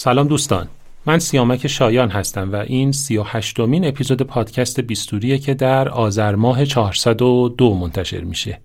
سلام 0.00 0.28
دوستان. 0.28 0.68
من 1.06 1.18
سیامک 1.18 1.66
شایان 1.66 2.10
هستم 2.10 2.52
و 2.52 2.56
این 2.56 2.92
سی 2.92 3.16
و 3.16 3.22
هشتمین 3.22 3.86
اپیزود 3.86 4.22
پادکست 4.22 4.80
بیستوریه 4.80 5.38
که 5.38 5.54
در 5.54 5.88
آذر 5.88 6.34
ماه 6.34 6.64
402 6.64 7.74
منتشر 7.74 8.20
میشه. 8.20 8.60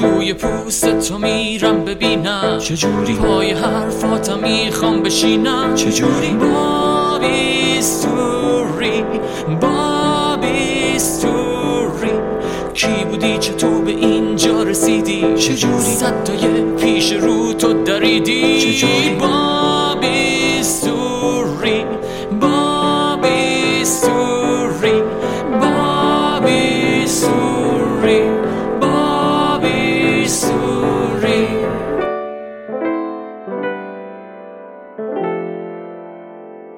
توی 0.00 0.34
پوست 0.34 1.08
تو 1.08 1.18
میرم 1.18 1.84
ببینم. 1.84 2.58
چجوری 2.58 3.14
پای 3.14 3.50
حرفاتم 3.50 4.38
می‌خوام 4.38 5.02
بشینم. 5.02 5.74
چجوری 5.74 6.32
با 6.32 7.18
بیستوری 7.18 9.04
با 9.60 10.36
بیستوری 10.36 12.10
کی 12.74 13.04
بودی؟ 13.10 13.38
چطور 13.38 13.84
به 13.84 13.92
اینجا 15.48 15.68
رسیدی 15.68 15.76
چجوری 15.76 15.96
صدای 15.96 16.76
پیش 16.76 17.12
رو 17.12 17.52
تو 17.52 17.84
دریدی؟ 17.84 18.60
چجوری؟ 18.60 19.14
با 19.20 19.45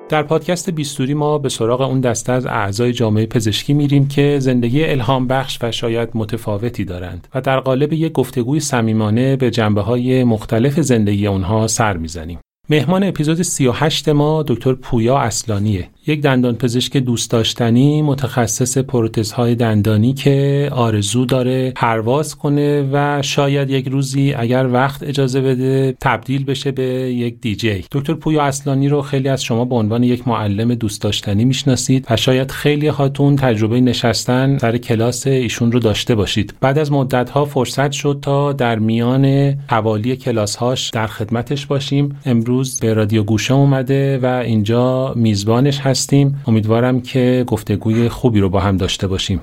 در 0.08 0.22
پادکست 0.22 0.70
بیستوری 0.70 1.14
ما 1.14 1.38
به 1.38 1.48
سراغ 1.48 1.80
اون 1.80 2.00
دسته 2.00 2.32
از 2.32 2.46
اعضای 2.46 2.92
جامعه 2.92 3.26
پزشکی 3.26 3.74
میریم 3.74 4.08
که 4.08 4.38
زندگی 4.40 4.84
الهام 4.84 5.26
بخش 5.26 5.58
و 5.62 5.72
شاید 5.72 6.08
متفاوتی 6.14 6.84
دارند 6.84 7.28
و 7.34 7.40
در 7.40 7.60
قالب 7.60 7.92
یک 7.92 8.12
گفتگوی 8.12 8.60
صمیمانه 8.60 9.36
به 9.36 9.50
جنبه 9.50 9.80
های 9.80 10.24
مختلف 10.24 10.80
زندگی 10.80 11.26
اونها 11.26 11.66
سر 11.66 11.96
می‌زنیم. 11.96 12.38
مهمان 12.70 13.04
اپیزود 13.04 13.42
38 13.42 14.08
ما 14.08 14.42
دکتر 14.42 14.72
پویا 14.74 15.18
اصلانیه 15.18 15.88
یک 16.08 16.20
دندان 16.20 16.54
پزشک 16.54 16.96
دوست 16.96 17.30
داشتنی 17.30 18.02
متخصص 18.02 18.78
پروتزهای 18.78 19.54
دندانی 19.54 20.14
که 20.14 20.68
آرزو 20.72 21.24
داره 21.24 21.70
پرواز 21.70 22.36
کنه 22.36 22.88
و 22.92 23.22
شاید 23.22 23.70
یک 23.70 23.88
روزی 23.88 24.34
اگر 24.34 24.66
وقت 24.72 25.02
اجازه 25.02 25.40
بده 25.40 25.96
تبدیل 26.00 26.44
بشه 26.44 26.70
به 26.70 26.84
یک 27.12 27.40
دیجی 27.40 27.84
دکتر 27.92 28.14
پویا 28.14 28.42
اصلانی 28.42 28.88
رو 28.88 29.02
خیلی 29.02 29.28
از 29.28 29.44
شما 29.44 29.64
به 29.64 29.74
عنوان 29.74 30.02
یک 30.02 30.28
معلم 30.28 30.74
دوست 30.74 31.02
داشتنی 31.02 31.44
می‌شناسید 31.44 32.06
و 32.10 32.16
شاید 32.16 32.50
خیلی 32.50 32.88
هاتون 32.88 33.36
تجربه 33.36 33.80
نشستن 33.80 34.56
در 34.56 34.76
کلاس 34.78 35.26
ایشون 35.26 35.72
رو 35.72 35.78
داشته 35.78 36.14
باشید. 36.14 36.54
بعد 36.60 36.78
از 36.78 36.92
مدت 36.92 37.30
ها 37.30 37.44
فرصت 37.44 37.92
شد 37.92 38.18
تا 38.22 38.52
در 38.52 38.78
میان 38.78 39.54
حوالی 39.68 40.16
کلاس 40.16 40.56
هاش 40.56 40.90
در 40.90 41.06
خدمتش 41.06 41.66
باشیم. 41.66 42.18
امروز 42.24 42.80
به 42.80 42.94
رادیو 42.94 43.22
گوشه 43.22 43.54
اومده 43.54 44.18
و 44.18 44.26
اینجا 44.26 45.12
میزبانش 45.16 45.80
هست. 45.80 45.97
هستیم. 45.98 46.42
امیدوارم 46.46 47.00
که 47.00 47.44
گفتگوی 47.46 48.08
خوبی 48.08 48.40
رو 48.40 48.48
با 48.48 48.60
هم 48.60 48.76
داشته 48.76 49.06
باشیم. 49.06 49.40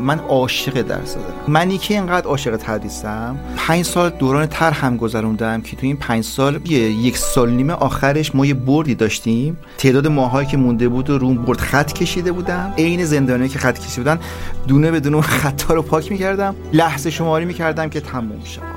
من 0.00 0.18
عاشق 0.18 0.82
درس 0.82 1.14
دارم 1.14 1.34
منی 1.48 1.78
که 1.78 1.94
اینقدر 1.94 2.26
عاشق 2.26 2.56
تدریسم 2.56 3.36
پنج 3.56 3.84
سال 3.84 4.10
دوران 4.10 4.46
تر 4.46 4.70
هم 4.70 4.96
گذروندم 4.96 5.60
که 5.60 5.76
تو 5.76 5.86
این 5.86 5.96
پنج 5.96 6.24
سال 6.24 6.60
یه 6.64 6.78
یک 6.78 7.18
سال 7.18 7.50
نیمه 7.50 7.72
آخرش 7.72 8.34
ما 8.34 8.46
یه 8.46 8.54
بردی 8.54 8.94
داشتیم. 8.94 9.56
تعداد 9.78 10.06
ماهایی 10.06 10.46
که 10.48 10.56
مونده 10.56 10.88
بود 10.88 11.10
و 11.10 11.18
روم 11.18 11.36
برد 11.36 11.58
خط 11.58 11.92
کشیده 11.92 12.32
بودم. 12.32 12.74
عین 12.78 13.04
زندانی 13.04 13.48
که 13.48 13.58
خط 13.58 13.78
کشیده 13.78 14.02
بودن 14.02 14.18
دونه 14.68 14.90
به 14.90 15.00
دونه 15.00 15.20
خطا 15.20 15.74
رو 15.74 15.82
پاک 15.82 16.12
می‌کردم. 16.12 16.54
لحظه 16.72 17.10
شماری 17.10 17.44
می‌کردم 17.44 17.88
که 17.88 18.00
تموم 18.00 18.44
شد. 18.44 18.75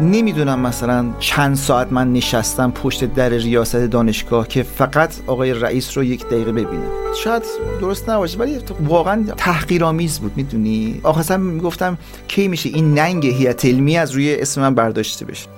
نمی‌دونم 0.00 0.60
مثلا 0.60 1.10
چند 1.18 1.56
ساعت 1.56 1.92
من 1.92 2.12
نشستم 2.12 2.70
پشت 2.70 3.04
در 3.04 3.28
ریاست 3.28 3.76
دانشگاه 3.76 4.48
که 4.48 4.62
فقط 4.62 5.14
آقای 5.26 5.54
رئیس 5.54 5.96
رو 5.96 6.04
یک 6.04 6.26
دقیقه 6.26 6.52
ببینم. 6.52 6.90
شاید 7.24 7.42
درست 7.80 8.10
نباشه 8.10 8.38
ولی 8.38 8.58
واقعا 8.80 9.24
تحقیرآمیز 9.36 10.18
بود 10.18 10.32
می‌دونی؟ 10.36 11.00
آخه 11.02 11.36
می‌گفتم 11.36 11.98
کی 12.28 12.48
میشه 12.48 12.68
این 12.68 12.94
ننگ 12.94 13.26
هیئت 13.26 13.64
علمی 13.64 13.98
از 13.98 14.10
روی 14.10 14.40
اسم 14.40 14.60
من 14.60 14.74
برداشته 14.74 15.24
بشه. 15.24 15.48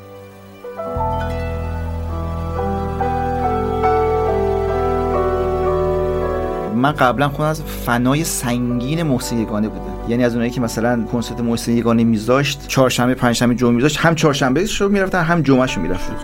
من 6.75 6.93
قبلا 6.93 7.29
خودم 7.29 7.49
از 7.49 7.63
فنای 7.63 8.25
سنگین 8.25 9.03
محسن 9.03 9.39
یگانه 9.39 9.69
بودم. 9.69 9.90
یعنی 10.11 10.25
از 10.25 10.33
اونایی 10.33 10.51
که 10.51 10.61
مثلا 10.61 11.05
کنسرت 11.13 11.41
محسن 11.41 11.73
یگانه 11.73 12.05
میذاشت 12.05 12.69
چهارشنبه 12.69 13.15
پنجشنبه 13.15 13.55
جمعه 13.55 13.73
میذاشت 13.73 13.97
هم 13.97 14.15
چهارشنبه 14.15 14.69
رو 14.79 14.89
می‌رفتن 14.89 15.23
هم 15.23 15.43
جمعه 15.43 15.75
رو 15.75 15.83
می‌رفتن. 15.83 16.15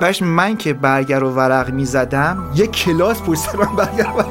بعدش 0.00 0.22
من 0.22 0.56
که 0.56 0.72
برگر 0.72 1.24
و 1.24 1.30
ورق 1.30 1.70
می‌زدم 1.70 2.50
یک 2.54 2.70
کلاس 2.70 3.22
پشت 3.22 3.54
من 3.54 3.76
برگر 3.76 4.06
و 4.16 4.22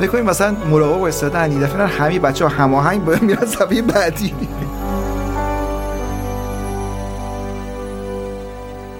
ورق 0.00 0.10
کنید 0.12 0.24
مثلا 0.24 0.56
مراقب 0.70 1.00
وایسادن 1.00 1.50
این 1.50 1.60
دفعه 1.60 1.86
همه 1.86 2.18
بچه 2.18 2.44
ها 2.44 2.50
هماهنگ 2.50 3.04
باید 3.04 3.22
میرن 3.22 3.46
صفحه 3.46 3.82
بعدی. 3.82 4.34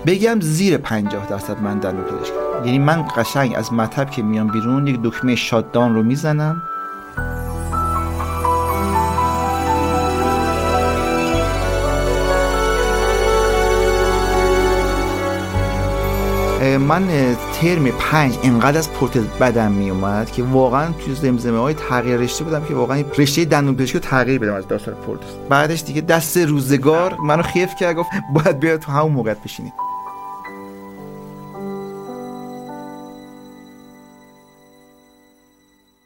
بگم 0.07 0.41
زیر 0.41 0.77
50 0.77 1.27
درصد 1.27 1.63
من 1.63 1.79
در 1.79 1.93
پزشکی 1.93 2.44
یعنی 2.65 2.79
من 2.79 3.05
قشنگ 3.17 3.55
از 3.57 3.73
مطب 3.73 4.11
که 4.11 4.23
میام 4.23 4.47
بیرون 4.47 4.87
یک 4.87 5.01
دکمه 5.03 5.37
شاددان 5.37 5.95
رو 5.95 6.03
می‌زنم. 6.03 6.63
من 16.79 17.09
ترم 17.55 17.85
پنج 17.85 18.35
انقدر 18.43 18.79
از 18.79 18.93
پورتل 18.93 19.25
بدم 19.41 19.73
می 19.73 19.91
اومد 19.91 20.31
که 20.31 20.43
واقعا 20.43 20.93
توی 20.93 21.15
زمزمه 21.15 21.59
های 21.59 21.75
تغییر 21.75 22.17
رشته 22.17 22.45
بودم 22.45 22.65
که 22.65 22.75
واقعا 22.75 23.05
رشته 23.19 23.45
دندون 23.45 23.77
پزشکی 23.77 23.99
رو 23.99 24.05
تغییر 24.05 24.39
بدم 24.39 24.55
از 24.55 24.69
داستان 24.69 24.95
پورتل 24.95 25.27
بعدش 25.49 25.83
دیگه 25.83 26.01
دست 26.01 26.37
روزگار 26.37 27.17
منو 27.21 27.43
خیف 27.43 27.75
کرد 27.81 27.97
گفت 27.97 28.11
باید 28.35 28.61
بیاد 28.61 28.81
تو 28.81 28.93
همون 28.93 29.13
موقع 29.13 29.35
بشینید 29.35 29.94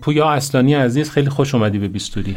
پویا 0.09 0.31
اصلانی 0.31 0.75
عزیز 0.75 1.11
خیلی 1.11 1.31
خوش 1.31 1.55
اومدی 1.55 1.79
به 1.79 1.89
بیستوری. 1.89 2.37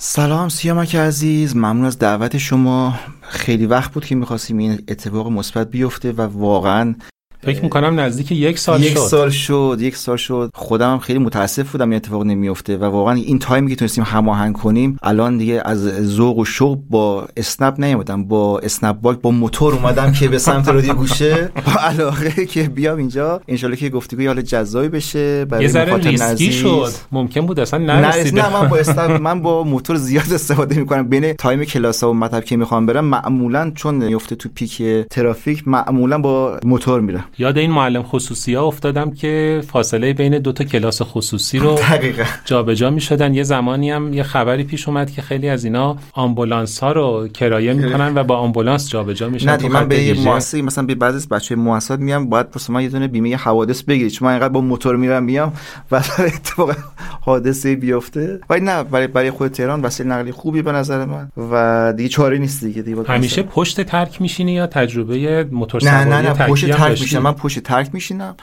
سلام 0.00 0.48
سیامک 0.48 0.96
عزیز 0.96 1.56
ممنون 1.56 1.84
از 1.84 1.98
دعوت 1.98 2.38
شما. 2.38 2.98
خیلی 3.22 3.66
وقت 3.66 3.92
بود 3.92 4.04
که 4.04 4.14
می‌خواستیم 4.14 4.58
این 4.58 4.78
اتفاق 4.88 5.28
مثبت 5.28 5.70
بیفته 5.70 6.12
و 6.12 6.20
واقعا 6.20 6.94
فکر 7.42 7.62
می‌کنم 7.62 8.00
نزدیک 8.00 8.32
یک 8.32 8.58
سال 8.58 8.82
یک 8.82 8.88
شد. 8.88 8.96
یک 8.96 8.98
سال 8.98 9.30
شد 9.30 9.78
یک 9.80 9.96
سال 9.96 10.16
شد. 10.16 10.50
خودم 10.54 10.92
هم 10.92 10.98
خیلی 10.98 11.18
متاسف 11.18 11.72
بودم 11.72 11.90
این 11.90 11.96
اتفاق 11.96 12.24
نمیفته 12.24 12.76
و 12.76 12.84
واقعا 12.84 13.14
این 13.14 13.38
time 13.38 13.64
ی 13.64 13.70
که 13.70 13.76
تونستیم 13.76 14.04
هماهنگ 14.04 14.54
کنیم 14.54 14.96
الان 15.02 15.38
دیگه 15.38 15.62
از 15.64 15.78
ذوق 16.02 16.38
و 16.38 16.44
شوق 16.44 16.78
با 16.90 17.28
اسنپ 17.36 17.80
نیومدم. 17.80 18.24
با 18.24 18.58
اسنپ 18.58 19.00
بایک 19.00 19.20
با 19.20 19.30
موتور 19.30 19.74
اومدم 19.74 20.12
که 20.12 20.28
به 20.28 20.38
سمت 20.38 20.68
رادیو 20.68 20.94
گوشه. 20.94 21.50
با 21.66 21.80
علاقه 21.80 22.46
که 22.46 22.62
بیام 22.62 22.98
اینجا. 22.98 23.40
ان 23.48 23.76
که 23.76 23.88
گفتگوی 23.88 24.26
حال 24.26 24.42
جذابی 24.42 24.88
بشه. 24.88 25.44
برای 25.44 25.64
یه 25.64 25.70
ذره 25.70 25.96
ریسکی 25.96 26.52
شد. 26.52 26.90
ممکن 27.12 27.40
بود 27.46 27.60
اصلا 27.60 27.84
نرسیده. 27.84 28.42
نه 28.42 28.60
من 28.60 28.68
با 28.68 28.76
اسنپ 28.76 29.20
من 29.26 29.42
با 29.42 29.64
موتور 29.64 29.96
زیاد 29.96 30.32
استفاده 30.32 30.78
می‌کنم. 30.78 31.08
بین 31.08 31.32
time 31.32 31.64
کلاس 31.64 32.04
ها 32.04 32.10
و 32.10 32.14
مطب 32.14 32.44
که 32.44 32.56
می‌خوام 32.56 32.86
برم 32.86 33.04
معمولا 33.04 33.72
چون 33.74 33.94
میفته 33.94 34.36
تو 34.36 34.48
peak 34.54 34.82
ترافیک 35.10 35.68
معمولا 35.68 36.18
با 36.18 36.58
موتور 36.64 37.00
میرم. 37.00 37.24
یاد 37.38 37.58
این 37.58 37.70
معلم 37.70 38.02
خصوصی 38.02 38.54
ها 38.54 38.64
افتادم 38.64 39.10
که 39.10 39.62
فاصله 39.68 40.12
بین 40.12 40.38
دو 40.38 40.52
تا 40.52 40.64
کلاس 40.64 41.02
خصوصی 41.02 41.58
رو 41.58 41.78
جابجا 42.44 42.90
می 42.90 43.00
شدن. 43.00 43.34
یه 43.34 43.42
زمانی 43.42 43.90
هم 43.90 44.12
یه 44.12 44.22
خبری 44.22 44.64
پیش 44.64 44.88
اومد 44.88 45.10
که 45.10 45.22
خیلی 45.22 45.48
از 45.48 45.64
اینا 45.64 45.96
آمبولانس 46.12 46.78
ها 46.78 46.92
رو 46.92 47.28
کرایه 47.28 47.72
می‌کنن 47.72 48.12
و 48.14 48.24
با 48.24 48.36
آمبولانس 48.36 48.90
جابجا 48.90 49.28
میشن 49.28 49.56
نه 49.56 49.68
من 49.68 49.88
به 49.88 50.14
مؤسسه 50.14 50.62
مثلا 50.62 50.84
به 50.86 50.94
بعضی 50.94 51.16
از 51.16 51.28
بچه 51.28 51.54
مؤسسات 51.54 52.00
میام 52.00 52.28
باید 52.28 52.50
پس 52.50 52.70
من 52.70 52.82
یه 52.82 52.88
دونه 52.88 53.08
بیمه 53.08 53.36
حوادث 53.36 53.82
بگیرید 53.82 54.12
چون 54.12 54.26
من 54.26 54.32
اینقدر 54.32 54.52
با 54.52 54.60
موتور 54.60 54.96
میرم 54.96 55.22
میام 55.22 55.52
و 55.92 55.96
اتفاق 56.18 56.76
حادثه 57.20 57.76
بیفته. 57.76 58.40
ولی 58.50 58.60
نه 58.60 58.82
برای 58.82 59.06
برای 59.06 59.30
خود 59.30 59.50
تهران 59.50 59.82
وسیله 59.82 60.08
نقلی 60.08 60.32
خوبی 60.32 60.62
به 60.62 60.72
نظر 60.72 61.04
من. 61.04 61.28
و 61.52 61.92
دیگه 61.96 62.08
چاره 62.08 62.38
نیست 62.38 62.64
دیگه, 62.64 62.82
دیگه 62.82 63.02
همیشه 63.06 63.42
پشت 63.42 63.80
ترک 63.80 64.22
میشینی 64.22 64.52
یا 64.52 64.66
تجربه 64.66 65.44
موتور 65.50 65.84
نه 65.84 66.04
نه 66.04 66.22
نه 66.22 66.34
پشت 66.34 66.70
ترک 66.70 67.00
میشینم 67.00 67.19
من 67.20 67.32
پشت 67.32 67.58
ترک 67.58 67.90
میشینم. 67.92 68.36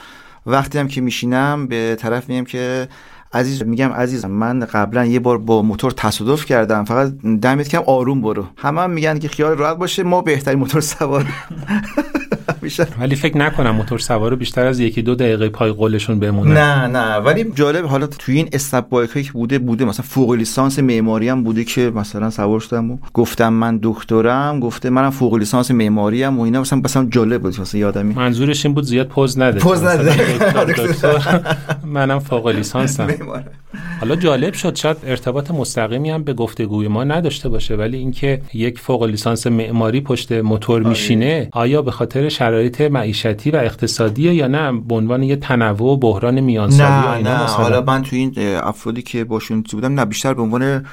وقتی 0.46 0.80
هم 0.80 0.88
که 0.88 1.02
میشینم 1.02 1.68
به 1.68 1.98
طرف 2.00 2.30
میگم 2.30 2.46
که 2.46 2.88
عزیز 3.34 3.64
میگم 3.64 3.90
عزیز 3.90 4.26
من 4.26 4.60
قبلا 4.60 5.06
یه 5.06 5.20
بار 5.20 5.38
با 5.38 5.62
موتور 5.62 5.92
تصادف 5.92 6.46
کردم. 6.46 6.86
فقط 6.86 7.14
دمت 7.42 7.68
کم 7.68 7.84
آروم 7.86 8.22
برو. 8.22 8.46
همه 8.58 8.82
هم 8.82 8.92
میگن 8.92 9.20
که 9.20 9.28
خیال 9.28 9.58
راحت 9.58 9.78
باشه 9.78 10.04
ما 10.04 10.22
بهترین 10.22 10.60
موتور 10.60 10.82
سوار. 10.82 11.26
ولی 13.02 13.16
فکر 13.16 13.38
نکنم 13.38 13.72
موتور 13.72 14.00
سوار 14.00 14.36
بیشتر 14.36 14.66
از 14.66 14.80
یکی 14.80 15.02
دو 15.02 15.16
دقیقه 15.16 15.50
پای 15.50 15.72
قولشون 15.72 16.20
بمونه. 16.20 16.54
نه 16.54 16.88
نه. 16.88 17.16
ولی 17.16 17.52
جالب 17.56 17.86
حالا 17.86 18.08
توی 18.08 18.36
این 18.36 18.50
استپ 18.54 18.90
بایک 18.90 19.14
که 19.14 19.32
بوده 19.32 19.60
بوده 19.60 19.86
مثلا 19.86 20.06
فوق 20.10 20.32
لیسانس 20.32 20.80
معماری 20.80 21.30
هم 21.30 21.44
بوده 21.44 21.64
که 21.64 21.92
مثلا 21.96 22.30
سوار 22.30 22.60
شدم 22.60 22.92
و 22.92 22.98
گفتم 23.14 23.54
من 23.54 23.80
دکترم 23.84 24.60
گفته 24.60 24.90
منم 24.90 25.10
فوق 25.10 25.36
لیسانس 25.36 25.72
معماری 25.72 26.24
ام 26.24 26.40
و 26.40 26.42
اینا. 26.42 26.62
مثلا 26.62 26.80
مثلا 26.80 27.08
جالب 27.12 27.42
بود 27.42 27.62
مثلا 27.62 27.82
یادم 27.82 28.06
منظورش 28.06 28.66
این 28.66 28.76
بود 28.76 28.84
زیاد 28.84 29.08
پوز 29.08 29.40
نده. 29.40 29.60
پوز 29.60 29.84
نده. 29.84 30.16
منم 31.84 32.20
فوق 32.20 32.48
لیسانسم. 32.48 33.08
حالا 34.00 34.16
جالب 34.16 34.54
شد 34.54 34.76
شاید 34.76 34.98
ارتباط 35.04 35.52
مستقیمی 35.52 36.10
هم 36.10 36.24
به 36.24 36.34
گفتگوی 36.34 36.88
ما 36.88 37.04
نداشته 37.04 37.50
باشه 37.50 37.76
ولی 37.76 37.98
اینکه 37.98 38.42
یک 38.54 38.80
فوق 38.80 39.04
لیسانس 39.04 39.48
معماری 39.48 40.02
پشت 40.02 40.32
موتور 40.32 40.80
آره. 40.80 40.90
میشینه 40.90 41.50
آیا 41.52 41.82
به 41.82 41.92
خاطر 41.92 42.30
شرایط 42.38 42.82
معیشتی 42.82 43.52
و 43.52 43.56
اقتصادی 43.56 44.34
یا 44.34 44.48
نه 44.48 44.72
به 44.72 44.96
عنوان 44.96 45.24
یه 45.24 45.36
تنوع 45.36 45.94
و 45.94 45.98
بحران 45.98 46.40
میانسالی 46.40 47.24
نه 47.24 47.30
نه. 47.30 47.38
حالا 47.38 47.82
من 47.82 48.04
تو 48.04 48.16
این 48.16 48.34
افرادی 48.64 49.02
که 49.02 49.24
باشون 49.24 49.64
بودم 49.72 49.94
نه 49.94 50.06
بیشتر 50.06 50.34
به 50.34 50.42
عنوان 50.42 50.86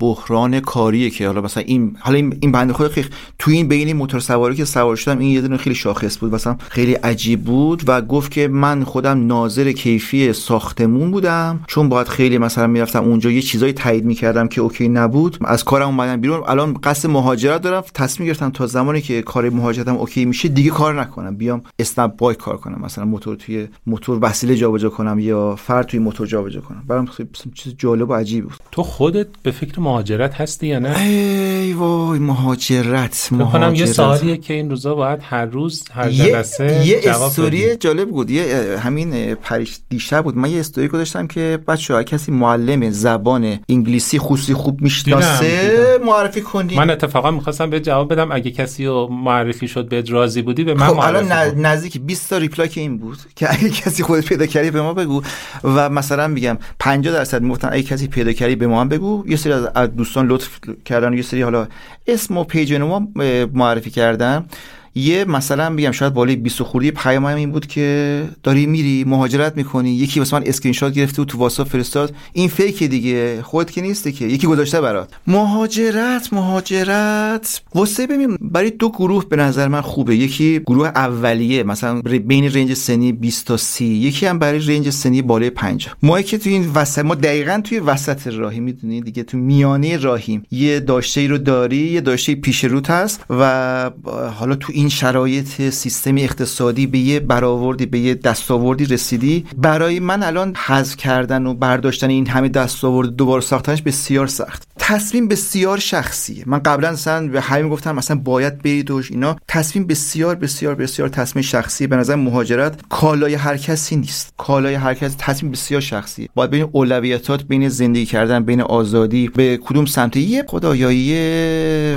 بحران 0.00 0.60
کاریه 0.60 1.10
که 1.10 1.26
حالا 1.26 1.40
مثلا 1.40 1.62
این 1.66 1.96
حالا 2.00 2.16
این, 2.16 2.38
این 2.40 2.52
بنده 2.52 2.72
خود 2.72 2.88
خیلی 2.88 3.08
تو 3.38 3.50
این 3.50 3.68
بین 3.68 3.92
موتور 3.92 4.20
سواری 4.20 4.54
که 4.54 4.64
سوار 4.64 4.96
شدم 4.96 5.18
این 5.18 5.30
یه 5.30 5.40
دونه 5.40 5.56
خیلی 5.56 5.74
شاخص 5.74 6.18
بود 6.18 6.34
مثلا 6.34 6.56
خیلی 6.68 6.92
عجیب 6.92 7.44
بود 7.44 7.82
و 7.86 8.00
گفت 8.00 8.30
که 8.30 8.48
من 8.48 8.84
خودم 8.84 9.26
ناظر 9.26 9.72
کیفی 9.72 10.32
ساختمون 10.32 11.10
بودم 11.10 11.60
چون 11.66 11.88
باید 11.88 12.08
خیلی 12.08 12.38
مثلا 12.38 12.66
می‌رفتم 12.66 13.04
اونجا 13.04 13.30
یه 13.30 13.42
چیزایی 13.42 13.72
تایید 13.72 14.04
می‌کردم 14.04 14.48
که 14.48 14.60
OK 14.60 14.88
نبود. 14.88 15.38
از 15.44 15.64
کارم 15.64 15.86
اومدم 15.86 16.20
بیرون. 16.20 16.42
الان 16.46 16.74
قصد 16.74 17.08
مهاجرت 17.08 17.62
دارم. 17.62 17.84
تصمیم 17.94 18.26
گرفتم 18.26 18.50
تا 18.50 18.66
زمانی 18.66 19.00
که 19.00 19.22
کار 19.22 19.50
مهاجرتم 19.50 19.96
OK 19.96 20.24
میشه 20.24 20.48
دیگه 20.48 20.70
کار 20.70 21.00
نکنم. 21.00 21.36
بیام 21.36 21.62
اسنپ 21.78 22.16
بایک 22.16 22.34
کار 22.34 22.56
کنم. 22.56 22.80
مثلا 22.84 23.04
موتور 23.04 23.36
توی 23.36 23.68
موتور 23.86 24.18
وسیله 24.22 24.56
جابجا 24.56 24.88
کنم 24.88 25.18
یا 25.18 25.56
فرد 25.56 25.86
توی 25.86 26.00
موتور 26.00 26.26
جابجا 26.26 26.60
کنم. 26.60 26.82
برام 26.88 27.06
خیلی 27.06 27.28
چیز 27.54 27.74
جالب 27.78 28.10
و 28.10 28.14
عجیب 28.14 28.44
بود. 28.44 28.54
تو 28.72 28.82
خودت 28.82 29.26
به 29.42 29.50
فکر 29.50 29.80
مهاجرت 29.90 30.34
هستی 30.34 30.66
یا 30.66 30.78
نه؟ 30.78 30.98
ای 30.98 31.72
وای 31.72 32.18
مهاجرت 32.18 33.28
مهاجرت 33.32 33.78
یه 33.78 33.86
سوالیه 33.86 34.36
که 34.36 34.54
این 34.54 34.70
روزا 34.70 34.94
باید 34.94 35.18
هر 35.22 35.44
روز 35.44 35.84
هر 35.94 36.10
جلسه 36.10 36.86
یه 36.86 37.00
استوری 37.04 37.76
جالب 37.76 38.08
بود. 38.08 38.30
یه 38.30 38.76
همین 38.82 39.34
پریش 39.34 39.78
دیشب 39.88 40.24
بود. 40.24 40.36
من 40.36 40.50
یه 40.50 40.60
استوری 40.60 40.88
گذاشتم 40.88 41.26
که 41.26 41.58
بچه‌ها 41.68 42.02
کسی 42.02 42.32
معلم 42.32 42.90
زبان 42.90 43.58
انگلیسی 43.68 44.18
خصوصی 44.18 44.54
خوب 44.54 44.80
می‌شناسه 44.80 45.98
معرفی 46.06 46.40
کنی. 46.40 46.76
من 46.76 46.90
اتفاقا 46.90 47.30
می‌خواستم 47.30 47.70
به 47.70 47.80
جواب 47.80 48.12
بدم. 48.12 48.32
اگه 48.32 48.50
کسی 48.50 48.86
رو 48.86 49.08
معرفی 49.12 49.68
شد 49.68 49.88
به 49.88 50.04
راضی 50.08 50.42
بودی 50.42 50.64
به 50.64 50.74
من 50.74 50.86
خب 50.86 50.98
الان 50.98 51.32
نزدیک 51.66 52.00
20 52.00 52.30
تا 52.30 52.36
reply 52.36 52.68
که 52.68 52.80
این 52.80 52.98
بود. 52.98 53.18
که 53.36 53.50
اگه 53.50 53.70
کسی 53.70 54.02
خودت 54.02 54.24
پیدا 54.24 54.46
کردی 54.46 54.70
به 54.70 54.82
ما 54.82 54.94
بگو. 54.94 55.22
و 55.64 55.88
مثلا 55.88 56.28
میگم 56.28 56.58
50 56.78 57.14
درصد 57.14 57.42
می‌گفتن 57.42 57.68
اگه 57.72 57.82
کسی 57.82 58.08
پیدا 58.08 58.32
کردی 58.32 58.56
به 58.56 58.66
ما 58.66 58.80
هم 58.80 58.88
بگو. 58.88 59.24
یه 59.28 59.36
سری 59.36 59.52
از 59.52 59.64
دوستان 59.86 60.26
لطف 60.26 60.58
کردن 60.84 61.12
یه 61.12 61.22
سری 61.22 61.42
حالا 61.42 61.68
اسم 62.06 62.38
و 62.38 62.44
page 62.44 62.74
ما 62.74 63.08
معرفی 63.54 63.90
کردن. 63.90 64.46
یه 64.94 65.24
مثلا 65.24 65.74
بگم 65.74 65.90
شاید 65.90 66.14
بالای 66.14 66.36
20 66.36 66.62
خوردی 66.62 66.90
پیام 66.90 67.24
این 67.24 67.50
بود 67.50 67.66
که 67.66 68.28
داری 68.42 68.66
میری 68.66 69.04
مهاجرت 69.04 69.56
می‌کنی 69.56 69.90
یکی 69.90 70.20
واسه 70.20 70.36
من 70.36 70.42
اسکرین 70.46 70.72
شات 70.72 70.92
گرفته 70.92 71.22
و 71.22 71.24
تو 71.24 71.38
واتساپ 71.38 71.68
فرستاد. 71.68 72.14
این 72.32 72.48
fake 72.48 72.82
دیگه 72.82 73.42
خودت 73.42 73.70
که 73.70 73.80
نیسته 73.80 74.12
که 74.12 74.24
یکی 74.24 74.46
گذاشته 74.46 74.80
برات. 74.80 75.08
مهاجرت 75.26 76.32
مهاجرت. 76.32 77.62
واسه 77.74 78.06
ببین 78.06 78.38
برای 78.40 78.70
دو 78.70 78.88
گروه 78.88 79.28
به 79.28 79.36
نظر 79.36 79.68
من 79.68 79.80
خوبه. 79.80 80.16
یکی 80.16 80.58
گروه 80.58 80.88
اولیه 80.88 81.62
مثلا 81.62 82.00
بین 82.02 82.52
range 82.52 82.74
سنی 82.74 83.12
20 83.12 83.46
تا 83.46 83.56
30 83.56 83.84
یکی 83.84 84.26
هم 84.26 84.38
برای 84.38 84.58
range 84.58 84.90
سنی 84.90 85.22
بالای 85.22 85.50
50 85.50 85.96
ما 86.02 86.22
که 86.22 86.38
تو 86.38 86.50
این 86.50 86.70
وسط 86.74 87.04
ما 87.04 87.14
دقیقا 87.14 87.60
توی 87.64 87.78
وسط 87.78 88.26
راهی 88.26 88.60
می‌دونی 88.60 89.00
دیگه؟ 89.00 89.22
تو 89.22 89.38
میانه 89.38 89.96
راهیم. 89.96 90.42
یه 90.50 90.80
داشته 90.80 91.20
ای 91.20 91.28
رو 91.28 91.38
داری 91.38 91.76
یه 91.76 92.00
داشته 92.00 92.34
پیش 92.34 92.64
روت 92.64 92.90
هست 92.90 93.24
و 93.30 93.90
حالا 94.38 94.54
تو 94.54 94.72
این 94.80 94.88
شرایط 94.88 95.70
سیستم 95.70 96.16
اقتصادی 96.18 96.86
به 96.86 96.98
یه 96.98 97.20
برآوردی 97.20 97.86
به 97.86 97.98
یه 97.98 98.14
دستاوردی 98.14 98.84
رسیدی. 98.84 99.46
برای 99.56 100.00
من 100.00 100.22
الان 100.22 100.54
حذف 100.66 100.96
کردن 100.96 101.46
و 101.46 101.54
برداشتن 101.54 102.08
این 102.08 102.26
همه 102.26 102.48
دستاورد 102.48 103.16
دوباره 103.16 103.42
ساختنش 103.42 103.82
بسیار 103.82 104.26
سخت. 104.26 104.68
تصمیم 104.78 105.28
بسیار 105.28 105.78
شخصیه. 105.78 106.42
من 106.46 106.58
قبلا 106.58 106.92
مثلا 106.92 107.28
به 107.28 107.40
همین 107.40 107.68
گفتم 107.68 107.94
مثلا 107.94 108.16
باید 108.16 108.62
برید 108.62 108.90
و 108.90 109.02
اینا. 109.10 109.36
تصمیم 109.48 109.86
بسیار 109.86 110.34
بسیار 110.34 110.74
بسیار 110.74 111.08
تصمیم 111.08 111.42
شخصی 111.42 111.86
به 111.86 111.96
نظر 111.96 112.14
مهاجرت 112.14 112.80
کالای 112.88 113.34
هر 113.34 113.56
کسی 113.56 113.96
نیست. 113.96 114.32
کالای 114.38 114.74
هر 114.74 114.94
کسی 114.94 115.14
تصمیم 115.18 115.52
بسیار 115.52 115.80
شخصیه. 115.80 116.28
باید 116.34 116.50
بین 116.50 116.68
اولویتات 116.72 117.42
بین 117.42 117.68
زندگی 117.68 118.06
کردن 118.06 118.44
بین 118.44 118.60
آزادی 118.60 119.28
به 119.28 119.56
کدوم 119.64 119.86
سمت؟ 119.86 120.16
یه 120.16 120.44
خدایایی 120.48 120.96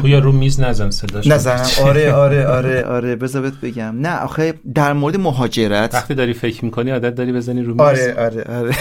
یا 0.04 0.20
رو 0.20 0.32
میز 0.32 0.60
نزن 0.60 0.90
صداش. 0.90 1.28
نزن 1.28 1.66
آره 1.84 2.14
آره 2.14 2.48
آره. 2.48 2.73
آره 2.81 3.16
بذار 3.16 3.52
بگم. 3.62 3.96
نه 4.00 4.20
آخه 4.22 4.54
در 4.75 4.94
مورد 4.94 5.18
مهاجرت 5.20 5.94
وقتی 5.94 6.14
داری 6.14 6.34
فکر 6.34 6.66
می‌کنی 6.66 6.92
عادت 6.92 7.16
داری 7.16 7.34
بزنی 7.34 7.62
رو 7.64 7.81
آره 7.81 8.16
آره 8.18 8.44
آره. 8.60 8.75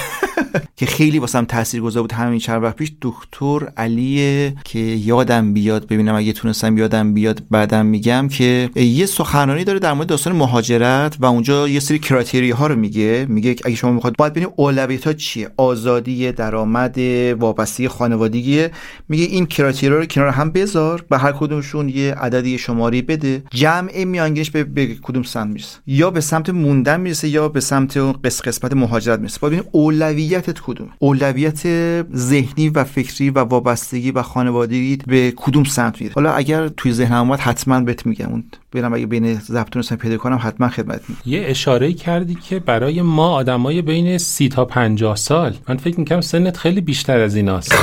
که 0.77 0.87
خیلی 0.87 1.19
واسم 1.19 1.45
تاثیرگذار 1.45 2.03
بود 2.03 2.13
همین 2.13 2.39
چند 2.39 2.63
وقت 2.63 2.77
پیش. 2.77 2.93
دکتر 3.03 3.69
علی 3.77 4.53
که 4.65 4.79
یادم 4.79 5.53
بیاد 5.53 5.87
ببینم 5.87 6.15
اگه 6.15 6.33
تونستم 6.33 6.79
یادم 6.79 7.15
بیاد 7.15 7.43
بعدم 7.51 7.87
میگم 7.87 8.29
که 8.29 8.71
یه 8.77 9.07
سخنرانی 9.07 9.65
داره 9.65 9.79
در 9.79 9.93
مورد 9.93 10.09
داستان 10.09 10.37
مهاجرت 10.37 11.17
و 11.21 11.27
اونجا 11.27 11.69
یه 11.69 11.81
سری 11.81 11.99
کرایتری 11.99 12.51
ها 12.51 12.67
رو 12.67 12.77
میگه. 12.77 13.27
میگه 13.29 13.57
اگه 13.65 13.77
شما 13.77 13.93
می‌خواد 13.93 14.17
باید 14.19 14.33
ببینید 14.33 14.53
اولویت 14.57 15.07
ها 15.07 15.13
چیه. 15.13 15.49
آزادی 15.57 16.33
درآمد 16.33 16.99
وابستگی 17.39 17.89
خانوادگی. 17.89 18.67
میگه 19.09 19.25
این 19.25 19.47
کرایتری 19.47 19.89
رو 19.89 20.07
کنار 20.07 20.29
هم 20.29 20.51
بذار 20.51 21.05
به 21.11 21.19
هر 21.19 21.33
کدومشون 21.33 21.89
یه 21.89 22.15
عددی 22.15 22.59
شماری 22.59 23.03
بده. 23.03 23.43
جمع 23.51 24.05
میانگینش 24.05 24.51
به, 24.51 24.87
کدوم 25.03 25.23
سمت 25.23 25.47
می‌رسه؟ 25.47 25.79
یا 25.87 26.11
به 26.11 26.21
سمت 26.21 26.51
موندن 26.51 27.01
می‌رسه 27.01 27.29
یا 27.29 27.49
به 27.49 27.61
سمت 27.61 27.99
قسمت 28.25 28.73
مهاجرت 28.73 29.19
می‌رسه؟ 29.19 29.39
باید 29.41 29.65
اولویتت 30.49 30.61
کدوم 30.61 30.89
اولویت 30.99 31.63
ذهنی 32.17 32.69
و 32.69 32.85
فکری 32.85 33.31
و 33.31 33.39
وابستگی 33.39 34.11
و 34.11 34.23
خانوادگی 34.23 34.99
به 35.07 35.33
کدوم 35.37 35.65
سمت 35.65 36.01
میره 36.01 36.13
حالا 36.15 36.33
اگر 36.33 36.69
توی 36.69 36.93
ذهنم 36.93 37.19
اومد 37.19 37.41
حتما 37.41 37.81
بهت 37.81 38.07
میگم. 38.07 38.27
اون 38.27 38.45
برم 38.73 38.95
اگه 38.95 39.07
بین 39.07 39.35
ضبط 39.35 39.93
پیدا 39.95 40.17
کنم 40.17 40.39
حتما 40.43 40.69
خدمت 40.69 41.01
می‌کنم 41.09 41.33
یه 41.33 41.45
اشاره 41.47 41.93
کردی 41.93 42.35
که 42.35 42.59
برای 42.59 43.03
ما 43.03 43.29
آدمای 43.29 43.83
بین 43.83 44.19
سی 44.19 44.49
تا 44.49 44.65
50 44.65 45.17
سال 45.17 45.55
من 45.69 45.77
فکر 45.77 46.01
می‌کنم 46.01 46.21
سنت 46.21 46.57
خیلی 46.57 46.81
بیشتر 46.81 47.21
از 47.21 47.37
ایناست. 47.37 47.75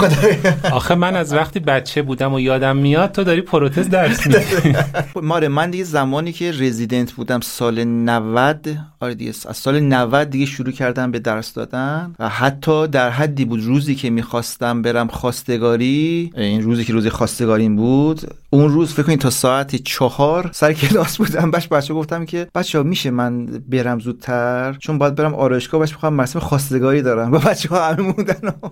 آخه 0.71 0.95
من 0.95 1.15
از 1.15 1.33
وقتی 1.33 1.59
بچه 1.59 2.01
بودم 2.01 2.33
و 2.33 2.39
یادم 2.39 2.77
میاد 2.77 3.11
تو 3.11 3.23
داری 3.23 3.41
پروتز 3.41 3.89
درس 3.89 4.27
میدی. 4.27 4.77
ماره 5.27 5.47
من 5.47 5.71
دیگه 5.71 5.83
زمانی 5.83 6.31
که 6.31 6.51
رزیدنت 6.51 7.11
بودم 7.11 7.39
سال 7.39 7.83
90 7.83 8.67
آره 8.99 9.15
دیگه 9.15 9.33
از 9.49 9.57
سال 9.57 9.79
90 9.79 10.29
دیگه 10.29 10.45
شروع 10.45 10.71
کردم 10.71 11.11
به 11.11 11.19
درس 11.19 11.53
دادن 11.53 12.15
و 12.19 12.29
حتی 12.49 12.87
در 12.87 13.09
حدی 13.09 13.45
بود 13.45 13.63
روزی 13.63 13.95
که 13.95 14.09
می‌خواستم 14.09 14.81
برم 14.81 15.07
خواستگاری 15.07 16.31
این 16.37 16.61
روزی 16.61 16.85
که 16.85 16.93
روز 16.93 17.07
خواستگاریم 17.07 17.75
بود 17.75 18.21
اون 18.49 18.69
روز 18.69 18.93
فکر 18.93 19.03
کنید 19.03 19.19
تا 19.19 19.29
ساعت 19.29 19.75
چهار 19.75 20.49
سر 20.53 20.73
کلاس 20.73 21.17
بودم. 21.17 21.51
باش 21.51 21.67
بچه 21.67 21.93
گفتم 21.93 22.25
که 22.25 22.47
بچه 22.55 22.77
ها 22.77 22.83
میشه 22.83 23.11
من 23.11 23.45
برم 23.45 23.99
زودتر؟ 23.99 24.73
چون 24.79 24.97
باید 24.97 25.15
برم 25.15 25.35
آرایشگاه 25.35 25.79
باش 25.79 25.91
می‌خوام 25.91 26.13
مراسم 26.13 26.39
خواستگاری 26.39 27.01
دارم. 27.01 27.31
و 27.31 27.37
بچه 27.39 27.69
ها 27.69 27.87
همه 27.87 28.01
موندن 28.01 28.47
و 28.47 28.69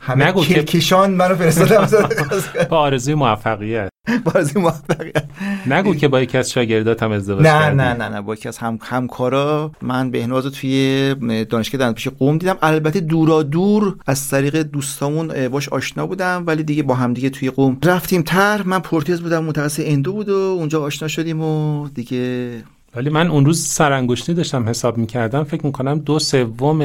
همه 0.00 0.26
نگو 0.26 0.44
که 0.44 0.64
کشان 0.64 1.10
منو 1.10 1.34
فرستادم 1.34 2.08
با 2.70 2.78
آرزوی 2.78 3.14
موفقیت 3.14 3.88
با 4.24 4.32
آرزوی 4.34 4.62
موفقیت 4.62 5.24
نگو 5.66 5.94
که 5.94 6.08
با 6.08 6.20
یکی 6.20 6.38
از 6.38 6.50
شاگرداتم 6.50 7.10
ازدواج 7.10 7.46
نه 7.46 7.70
نه 7.70 7.92
نه 7.94 8.08
نه 8.08 8.20
با 8.20 8.34
یکی 8.34 8.48
از 8.48 8.58
هم 8.58 8.78
همکارا. 8.82 9.72
من 9.82 10.10
بهنوازو 10.10 10.50
توی 10.50 11.14
دانشگاه 11.44 11.80
دندپزشکی 11.80 12.10
قم 12.18 12.38
دیدم. 12.38 12.56
البته 12.62 13.00
دورا 13.00 13.42
دور 13.42 13.96
از 14.06 14.28
طریق 14.30 14.62
دوستامون 14.62 15.48
باش 15.48 15.68
آشنا 15.68 16.06
بودم 16.06 16.44
ولی 16.46 16.62
دیگه 16.62 16.82
با 16.82 16.94
هم 16.94 17.14
دیگه 17.14 17.30
توی 17.30 17.50
قم 17.50 17.78
رفتیم. 17.84 18.22
تر 18.22 18.62
من 18.74 18.80
پورتز 18.80 19.20
بودم 19.20 19.44
متخصص 19.44 19.82
اندو 19.84 20.12
بود 20.12 20.28
و 20.28 20.32
اونجا 20.32 20.82
آشنا 20.82 21.08
شدیم 21.08 21.40
و 21.40 21.88
دیگه 21.88 22.50
ولی 22.96 23.10
من 23.10 23.28
اون 23.28 23.46
روز 23.46 23.66
سرانگشتی 23.66 24.34
داشتم 24.34 24.68
حساب 24.68 24.98
می‌کردم 24.98 25.44
فکر 25.44 25.66
می‌کنم 25.66 25.98
دو 25.98 26.18
سوم 26.18 26.78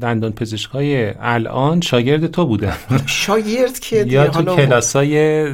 دندان 0.00 0.32
پزشکای 0.32 1.12
الان 1.20 1.80
شاگرد 1.80 2.26
تو 2.26 2.46
بودن 2.46 2.76
شاگرد 3.06 3.78
که 3.78 4.04
یا 4.08 4.28
تو 4.28 4.42
کلاسای 4.42 5.44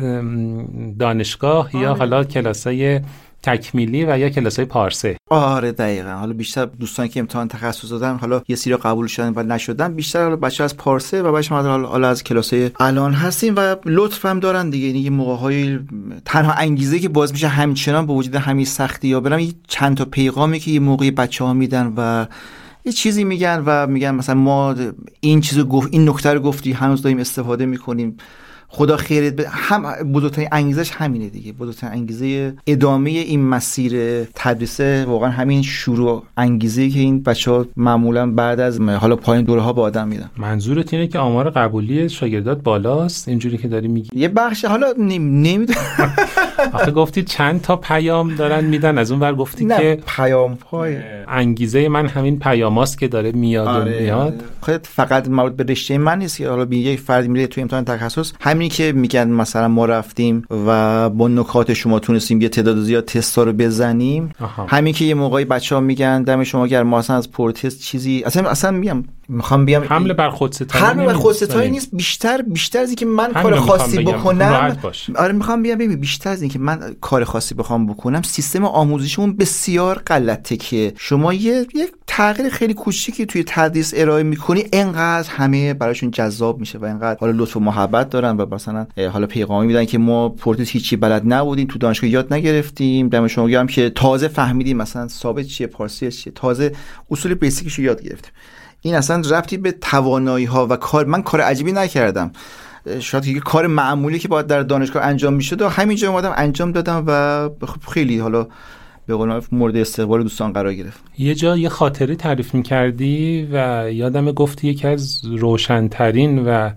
دانشگاه 0.98 1.76
یا 1.76 1.90
آره. 1.90 1.98
حالا 1.98 2.24
کلاسای 2.24 3.00
تکمیلی 3.42 4.04
و 4.04 4.18
یا 4.18 4.28
کلاس 4.28 4.56
های 4.56 4.64
پارسه. 4.64 5.16
آره 5.30 5.72
دقیقا. 5.72 6.10
حالا 6.10 6.32
بیشتر 6.32 6.64
دوستان 6.64 7.08
که 7.08 7.20
امتحان 7.20 7.48
تخصص 7.48 7.90
دادن 7.90 8.16
حالا 8.16 8.42
یه 8.48 8.56
سری 8.56 8.76
قبول 8.76 9.06
شدن 9.06 9.32
و 9.36 9.42
نشدن 9.42 9.94
بیشتر 9.94 10.22
حالا 10.22 10.36
بچه 10.36 10.64
از 10.64 10.76
پارسه 10.76 11.22
و 11.22 11.32
بچه 11.32 11.54
حالا, 11.54 12.08
از 12.08 12.24
کلاس 12.24 12.52
الان 12.80 13.12
هستیم 13.12 13.54
و 13.56 13.76
لطف 13.86 14.26
هم 14.26 14.40
دارن 14.40 14.70
دیگه. 14.70 14.86
یعنی 14.86 15.10
موقع 15.10 15.36
های 15.36 15.78
تنها 16.24 16.52
انگیزه 16.52 16.98
که 16.98 17.08
باز 17.08 17.32
میشه 17.32 17.48
همچنان 17.48 18.06
با 18.06 18.14
وجود 18.14 18.34
همین 18.34 18.64
سختی 18.64 19.08
یا 19.08 19.20
برم 19.20 19.48
چند 19.68 19.96
تا 19.96 20.04
پیغامی 20.04 20.58
که 20.58 20.70
یه 20.70 20.80
موقعی 20.80 21.10
بچه 21.10 21.44
ها 21.44 21.52
میدن 21.52 21.92
و 21.96 22.26
یه 22.84 22.92
چیزی 22.92 23.24
میگن 23.24 23.62
و 23.66 23.86
میگن 23.86 24.10
مثلا 24.10 24.34
ما 24.34 24.74
این 25.20 25.40
چیزو 25.40 25.64
گفت 25.64 25.88
این 25.92 26.08
نکته 26.08 26.34
رو 26.34 26.40
گفتی 26.40 26.72
هنوز 26.72 27.02
داریم 27.02 27.18
استفاده 27.18 27.66
می‌کنیم. 27.66 28.16
خدا 28.74 28.96
خیرت 28.96 29.36
به 29.36 29.48
هم 29.48 30.12
بزرگترین 30.12 30.48
انگیزش 30.52 30.90
همینه 30.90 31.28
دیگه. 31.28 31.52
بزرگترین 31.52 31.92
انگیزه 31.92 32.54
ادامه 32.66 33.10
این 33.10 33.44
مسیر 33.44 34.24
تدریسه 34.34 35.04
واقعا 35.04 35.30
همین 35.30 35.62
شروع 35.62 36.22
انگیزه 36.36 36.88
که 36.88 36.98
این 36.98 37.22
بچه 37.22 37.50
ها 37.50 37.66
معمولا 37.76 38.30
بعد 38.30 38.60
از 38.60 38.80
حالا 38.80 39.16
پایین 39.16 39.44
دوره 39.44 39.60
ها 39.60 39.72
به 39.72 39.82
آدم 39.82 40.08
میدن 40.08 40.30
منظورت 40.36 40.94
اینه 40.94 41.06
که 41.06 41.18
آمار 41.18 41.50
قبولی 41.50 42.08
شاگردات 42.08 42.62
بالاست؟ 42.62 43.28
اینجوری 43.28 43.58
که 43.58 43.68
داری 43.68 43.88
میگی. 43.88 44.10
یه 44.14 44.28
بخش 44.28 44.64
حالا 44.64 44.86
نمی‌دونم. 44.98 46.14
آخه 46.72 46.90
گفتی 46.90 47.22
چند 47.22 47.60
تا 47.60 47.76
پیام 47.76 48.34
دارن 48.34 48.64
میدن 48.64 48.98
از 48.98 49.10
اون 49.10 49.20
ور 49.20 49.34
گفتی 49.34 49.64
نه 49.64 49.78
که 49.78 50.02
پیام 50.06 50.58
های 50.70 50.96
انگیزه 51.28 51.88
من 51.88 52.06
همین 52.06 52.38
پیاماست 52.38 52.98
که 52.98 53.08
داره 53.08 53.32
میاد 53.32 53.68
آره. 53.68 53.98
و 53.98 54.02
میاد 54.02 54.42
خود 54.60 54.86
فقط 54.86 55.28
مربوط 55.28 55.52
به 55.52 55.64
رشته 55.64 55.98
من 55.98 56.18
نیست 56.18 56.38
که 56.38 56.48
حالا 56.48 56.74
یه 56.74 56.96
فردی 56.96 57.28
میره 57.28 57.46
تو 57.46 57.60
امتحان 57.60 57.84
تخصص. 57.84 58.32
همینی 58.62 58.74
که 58.74 58.92
میگن 58.92 59.28
مثلا 59.28 59.68
ما 59.68 59.84
رفتیم 59.84 60.44
و 60.66 61.10
با 61.10 61.28
نکات 61.28 61.72
شما 61.72 61.98
تونستیم 61.98 62.40
یه 62.40 62.48
تعداد 62.48 62.76
زیاد 62.76 63.04
تستا 63.04 63.42
رو 63.42 63.52
بزنیم. 63.52 64.32
همین 64.68 64.94
که 64.94 65.04
یه 65.04 65.14
موقعی 65.14 65.44
بچه 65.44 65.74
ها 65.74 65.80
میگن 65.80 66.22
دم 66.22 66.44
شما 66.44 66.66
گر 66.66 66.82
ما 66.82 66.98
اصلا 66.98 67.16
از 67.16 67.30
پروتست 67.30 67.80
چیزی 67.80 68.22
اصلا 68.26 68.50
اصلا 68.50 68.70
میگم 68.70 69.04
می‌خوام 69.32 69.64
بیام 69.64 69.84
حمله 69.84 70.14
بر 70.14 70.30
خودستایی 70.30 70.84
حمله 70.84 71.06
بر 71.06 71.12
نیست. 71.12 71.22
خودستایی 71.22 71.70
نیست 71.70 71.88
بیشتر 71.92 72.42
بیشتر 72.42 72.78
از 72.78 72.88
اینکه 72.88 73.06
من 73.06 73.32
کار 73.32 73.60
خاصی. 73.60 73.98
بکنم. 73.98 74.76
آره 75.16 75.32
می‌خوام 75.32 75.62
بیام 75.62 75.78
ببین 75.78 75.96
بیشتر 75.96 76.30
از 76.30 76.42
اینکه 76.42 76.58
من 76.58 76.96
کار 77.00 77.24
خاصی 77.24 77.54
بخوام 77.54 77.86
بکنم 77.86 78.22
سیستم 78.22 78.64
آموزشمون 78.64 79.36
بسیار 79.36 80.02
غلطه 80.06 80.56
که 80.56 80.92
شما 80.96 81.32
یه 81.32 81.66
یک 81.74 81.92
تغییر 82.06 82.48
خیلی 82.48 82.74
کوچیکی 82.74 83.26
توی 83.26 83.44
تدریس 83.46 83.92
ارائه 83.96 84.22
می‌کنی 84.22 84.64
انقدر 84.72 85.28
همه 85.30 85.74
براشون 85.74 86.10
جذاب 86.10 86.60
میشه 86.60 86.78
و 86.78 86.84
انقدر 86.84 87.18
حالا 87.20 87.32
لطف 87.36 87.56
و 87.56 87.60
محبت 87.60 88.10
دارن 88.10 88.36
و 88.36 88.54
مثلا 88.54 88.86
حالا 89.12 89.26
پیغامی 89.26 89.66
میدن 89.66 89.84
که 89.84 89.98
ما 89.98 90.28
پورتس 90.28 90.68
هیچی 90.68 90.96
بلد 90.96 91.22
نبودیم 91.24 91.66
تو 91.66 91.78
دانشگاه 91.78 92.10
یاد 92.10 92.34
نگرفتیم 92.34 93.08
دم 93.08 93.26
شما 93.26 93.48
گرم 93.48 93.66
که 93.66 93.90
تازه 93.90 94.28
فهمیدیم 94.28 94.76
مثلا 94.76 95.08
ثابت 95.08 95.46
چیه 95.46 95.66
پارسی 95.66 96.10
چیه 96.10 96.32
تازه 96.36 96.72
اصول 97.10 97.34
بیسیکش 97.34 97.74
رو 97.74 97.84
یاد 97.84 98.02
گرفتیم 98.02 98.32
این 98.82 98.94
اصلا 98.94 99.22
ربطی 99.36 99.56
به 99.56 99.72
توانایی 99.72 100.44
ها 100.44 100.66
و 100.66 100.76
کار 100.76 101.04
من 101.04 101.22
کار 101.22 101.40
عجیبی 101.40 101.72
نکردم. 101.72 102.32
شاید 103.00 103.26
یه 103.26 103.40
کار 103.40 103.66
معمولی 103.66 104.18
که 104.18 104.28
باید 104.28 104.46
در 104.46 104.62
دانشگاه 104.62 105.04
انجام 105.04 105.34
می‌شد 105.34 105.62
و 105.62 105.68
همینجا 105.68 106.10
اومدم 106.10 106.32
انجام 106.36 106.72
دادم 106.72 107.04
و 107.06 107.48
خب 107.66 107.90
خیلی 107.90 108.18
حالا 108.18 108.46
به 109.06 109.14
قول 109.14 109.40
مورد 109.52 109.76
استقبال 109.76 110.22
دوستان 110.22 110.52
قرار 110.52 110.74
گرفت. 110.74 111.00
یه 111.18 111.34
جا 111.34 111.56
یه 111.56 111.68
خاطره 111.68 112.16
تعریف 112.16 112.54
می‌کردی 112.54 113.48
و 113.52 113.86
یادم 113.92 114.32
گفتی 114.32 114.68
یکی 114.68 114.88
از 114.88 115.24
روشنترین 115.24 116.38
و 116.38 116.70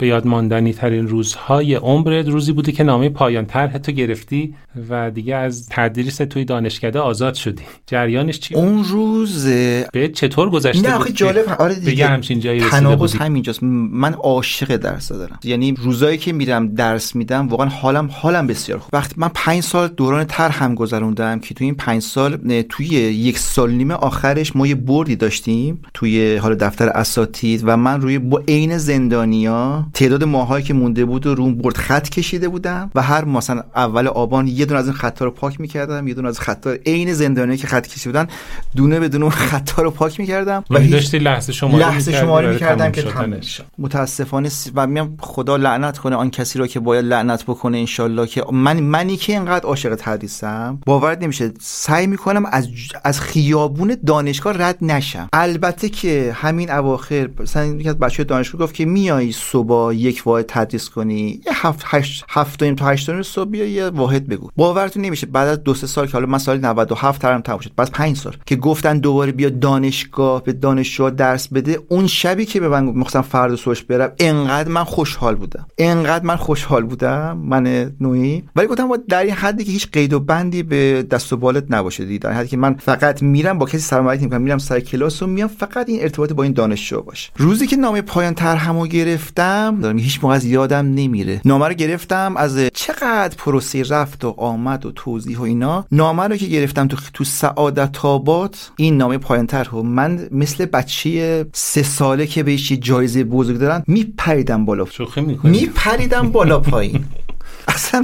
به 0.00 0.06
یاد 0.06 0.26
ماندنی 0.26 0.72
ترین 0.72 1.08
روزهای 1.08 1.74
عمرت 1.74 2.28
روزی 2.28 2.52
بوده 2.52 2.72
که 2.72 2.84
نامه 2.84 3.08
پایان 3.08 3.46
طرح 3.46 3.78
تو 3.78 3.92
گرفتی 3.92 4.54
و 4.90 5.10
دیگه 5.10 5.36
از 5.36 5.68
تدریس 5.70 6.16
توی 6.16 6.44
دانشکده 6.44 6.98
آزاد 6.98 7.34
شدی. 7.34 7.62
جریانش 7.86 8.38
چی 8.38 8.54
اون 8.54 8.84
روز 8.84 9.46
به 9.92 10.08
چطور 10.14 10.50
گذشته 10.50 10.88
نه 10.88 10.94
آخه 10.94 11.12
جالب 11.12 11.56
آره 11.58 11.74
دیگه. 11.74 12.06
همچین 12.06 12.40
جایی 12.40 12.60
تناقض 12.60 13.14
همینجاست. 13.14 13.62
من 13.62 14.14
عاشق 14.14 14.76
درس 14.76 15.12
دارم. 15.12 15.38
یعنی 15.44 15.74
روزایی 15.78 16.18
که 16.18 16.32
میرم 16.32 16.74
درس 16.74 17.14
میدم 17.14 17.48
واقعا 17.48 17.68
حالم 17.68 18.08
حالم 18.12 18.46
بسیار 18.46 18.78
خوب. 18.78 18.94
وقتی 18.94 19.14
من 19.18 19.30
پنج 19.34 19.62
سال 19.62 19.88
دوران 19.88 20.24
طرح 20.24 20.64
هم 20.64 20.74
گذروندم 20.74 21.40
که 21.40 21.54
توی 21.54 21.64
این 21.64 21.74
پنج 21.74 22.02
سال 22.02 22.62
توی 22.68 22.86
یک 22.86 23.38
سال 23.38 23.70
نیمه 23.70 23.94
آخرش 23.94 24.56
ما 24.56 24.66
یه 24.66 24.74
بردی 24.74 25.16
داشتیم 25.16 25.82
توی 25.94 26.36
حالا 26.36 26.54
دفتر 26.54 26.88
اساتید 26.88 27.62
و 27.64 27.76
من 27.76 28.00
روی 28.00 28.18
با 28.18 28.42
عین 28.48 28.78
زندانیا 28.78 29.89
تعداد 29.94 30.24
ماهایی 30.24 30.64
که 30.64 30.74
مونده 30.74 31.04
بود 31.04 31.26
و 31.26 31.34
روم 31.34 31.54
برد 31.54 31.76
خط 31.76 32.08
کشیده 32.08 32.48
بودم 32.48 32.90
و 32.94 33.02
هر 33.02 33.24
مثلا 33.24 33.62
اول 33.76 34.06
آبان 34.06 34.46
یه 34.46 34.64
دونه 34.64 34.80
از 34.80 34.86
این 34.86 34.94
خطا 34.94 35.24
رو 35.24 35.30
پاک 35.30 35.60
می‌کردم 35.60 36.08
یه 36.08 36.14
دونه 36.14 36.28
از 36.28 36.40
خطا 36.40 36.70
عین 36.70 37.12
زندانیا 37.12 37.56
که 37.56 37.66
خط 37.66 37.86
کشیده 37.86 38.18
بودن 38.18 38.32
دونه 38.76 39.00
به 39.00 39.08
دونه 39.08 39.30
خطا 39.30 39.82
رو 39.82 39.90
پاک 39.90 40.20
می‌کردم. 40.20 40.64
و 40.70 40.78
هیچ- 40.78 40.92
داشتی 40.92 41.18
لحظه 41.18 41.52
شماره 41.52 41.78
لحظه 41.78 42.12
برای 42.26 42.52
می‌کردم 42.52 42.92
که 42.92 43.40
شه. 43.40 43.64
متاسفانه 43.78 44.50
و 44.74 44.86
میگم 44.86 45.08
خدا 45.20 45.56
لعنت 45.56 45.98
کنه 45.98 46.16
آن 46.16 46.30
کسی 46.30 46.58
را 46.58 46.66
که 46.66 46.80
باید 46.80 47.04
لعنت 47.04 47.42
بکنه 47.42 47.78
انشالله 47.78 48.26
که 48.26 48.44
من 48.52 48.80
منی 48.80 49.16
که 49.16 49.32
اینقدر 49.32 49.64
عاشق 49.64 50.00
حدیثم 50.00 50.78
باورت 50.86 51.22
نمیشه. 51.22 51.52
سعی 51.60 52.06
می‌کنم 52.06 52.46
از 52.46 52.68
از 53.04 53.20
خیابون 53.20 53.96
دانشگاه 54.06 54.62
رد 54.62 54.78
نشم. 54.84 55.28
البته 55.32 55.88
که 55.88 56.36
همین 56.36 56.70
اواخر 56.70 57.28
مثلا 57.40 57.64
یکی 57.64 57.88
از 57.88 57.98
بچه 57.98 58.24
دانشگاه 58.24 58.60
گفت 58.60 58.74
که 58.74 58.84
میای 58.84 59.32
صبح 59.32 59.66
یک 59.94 60.22
واحد 60.26 60.44
تدریس 60.48 60.88
کنی 60.88 61.40
یه 61.46 61.52
هفت 61.66 61.82
هشت 61.84 62.24
هفت 62.28 62.64
تا 62.64 62.86
هشت 62.86 63.10
نیم 63.10 63.22
صبح 63.22 63.56
یه 63.56 63.88
واحد 63.88 64.28
بگو. 64.28 64.50
باورتون 64.56 65.04
نمیشه 65.04 65.26
بعد 65.26 65.48
از 65.48 65.64
دو 65.64 65.74
سه 65.74 65.86
سال 65.86 66.06
که 66.06 66.12
حالا 66.12 66.26
من 66.26 66.38
سال 66.38 66.58
97 66.58 67.22
ترم 67.22 67.40
تموم 67.40 67.60
شد 67.60 67.72
بعد 67.76 67.90
پنج 67.90 68.16
سال 68.16 68.36
که 68.46 68.56
گفتن 68.56 68.98
دوباره 68.98 69.32
بیا 69.32 69.48
دانشگاه 69.48 70.44
به 70.44 70.52
دانشجو 70.52 71.10
درس 71.10 71.48
بده 71.48 71.80
اون 71.88 72.06
شبی 72.06 72.44
که 72.44 72.60
به 72.60 72.68
من 72.68 72.84
مخصوصا 72.84 73.22
فردا 73.22 73.56
صبح 73.56 73.80
برم 73.88 74.12
انقدر 74.18 74.68
من 74.68 74.84
خوشحال 74.84 75.34
بودم. 75.34 75.66
انقدر 75.78 76.24
من 76.24 76.36
خوشحال 76.36 76.84
بودم 76.84 77.36
من 77.36 77.92
نوعی. 78.00 78.44
ولی 78.56 78.66
گفتم 78.66 78.88
با 78.88 78.98
در 79.08 79.22
این 79.22 79.34
حدی 79.34 79.64
که 79.64 79.72
هیچ 79.72 79.88
قید 79.92 80.12
و 80.12 80.20
بندی 80.20 80.62
به 80.62 81.02
دست 81.10 81.32
و 81.32 81.36
بالت 81.36 81.64
نباشه 81.70 82.04
این 82.04 82.26
حدی 82.26 82.48
که 82.48 82.56
من 82.56 82.74
فقط 82.74 83.22
میرم 83.22 83.58
با 83.58 83.66
کسی 83.66 83.78
سلام 83.78 84.08
علیک 84.08 84.22
می‌کنم 84.22 84.42
میرم 84.42 84.58
سر 84.58 84.80
کلاس 84.80 85.22
و 85.22 85.26
میام 85.26 85.48
فقط 85.48 85.88
این 85.88 86.02
ارتباط 86.02 86.32
با 86.32 86.42
این 86.42 86.52
دانشجو 86.52 87.02
باشه 87.02 87.30
روزی 87.36 87.66
که 87.66 87.76
نامه 87.76 88.02
پایان 88.02 88.34
طرحمو 88.34 88.86
گرفتم 88.86 89.59
دارم 89.68 89.98
هیچ 89.98 90.18
موقع 90.22 90.34
از 90.34 90.44
یادم 90.44 90.86
نمیره. 90.94 91.40
نامه 91.44 91.68
رو 91.68 91.74
گرفتم 91.74 92.34
از 92.36 92.58
چقدر 92.74 93.36
پروسه 93.38 93.82
رفت 93.82 94.24
و 94.24 94.34
آمد 94.36 94.86
و 94.86 94.92
توضیح 94.92 95.38
و 95.38 95.42
اینا. 95.42 95.86
نامه 95.92 96.22
رو 96.22 96.36
که 96.36 96.46
گرفتم 96.46 96.86
تو 96.86 96.96
تو 97.14 97.24
سعادت 97.24 98.04
آباد 98.04 98.56
این 98.76 98.96
نامه 98.96 99.18
پایان 99.18 99.46
طرح 99.46 99.70
و 99.70 99.82
من 99.82 100.28
مثل 100.30 100.66
بچه 100.66 101.46
سه 101.52 101.82
ساله 101.82 102.26
که 102.26 102.42
بهش 102.42 102.70
یه 102.70 102.76
جایزه 102.76 103.24
بزرگ 103.24 103.58
دارن 103.58 103.82
میپریدم 103.86 104.64
بالا. 104.64 104.84
شوخی 104.84 105.20
می‌کنی. 105.20 105.60
میپریدم 105.60 106.30
بالا 106.30 106.58
پایین. 106.60 107.04
اصلا. 107.74 108.02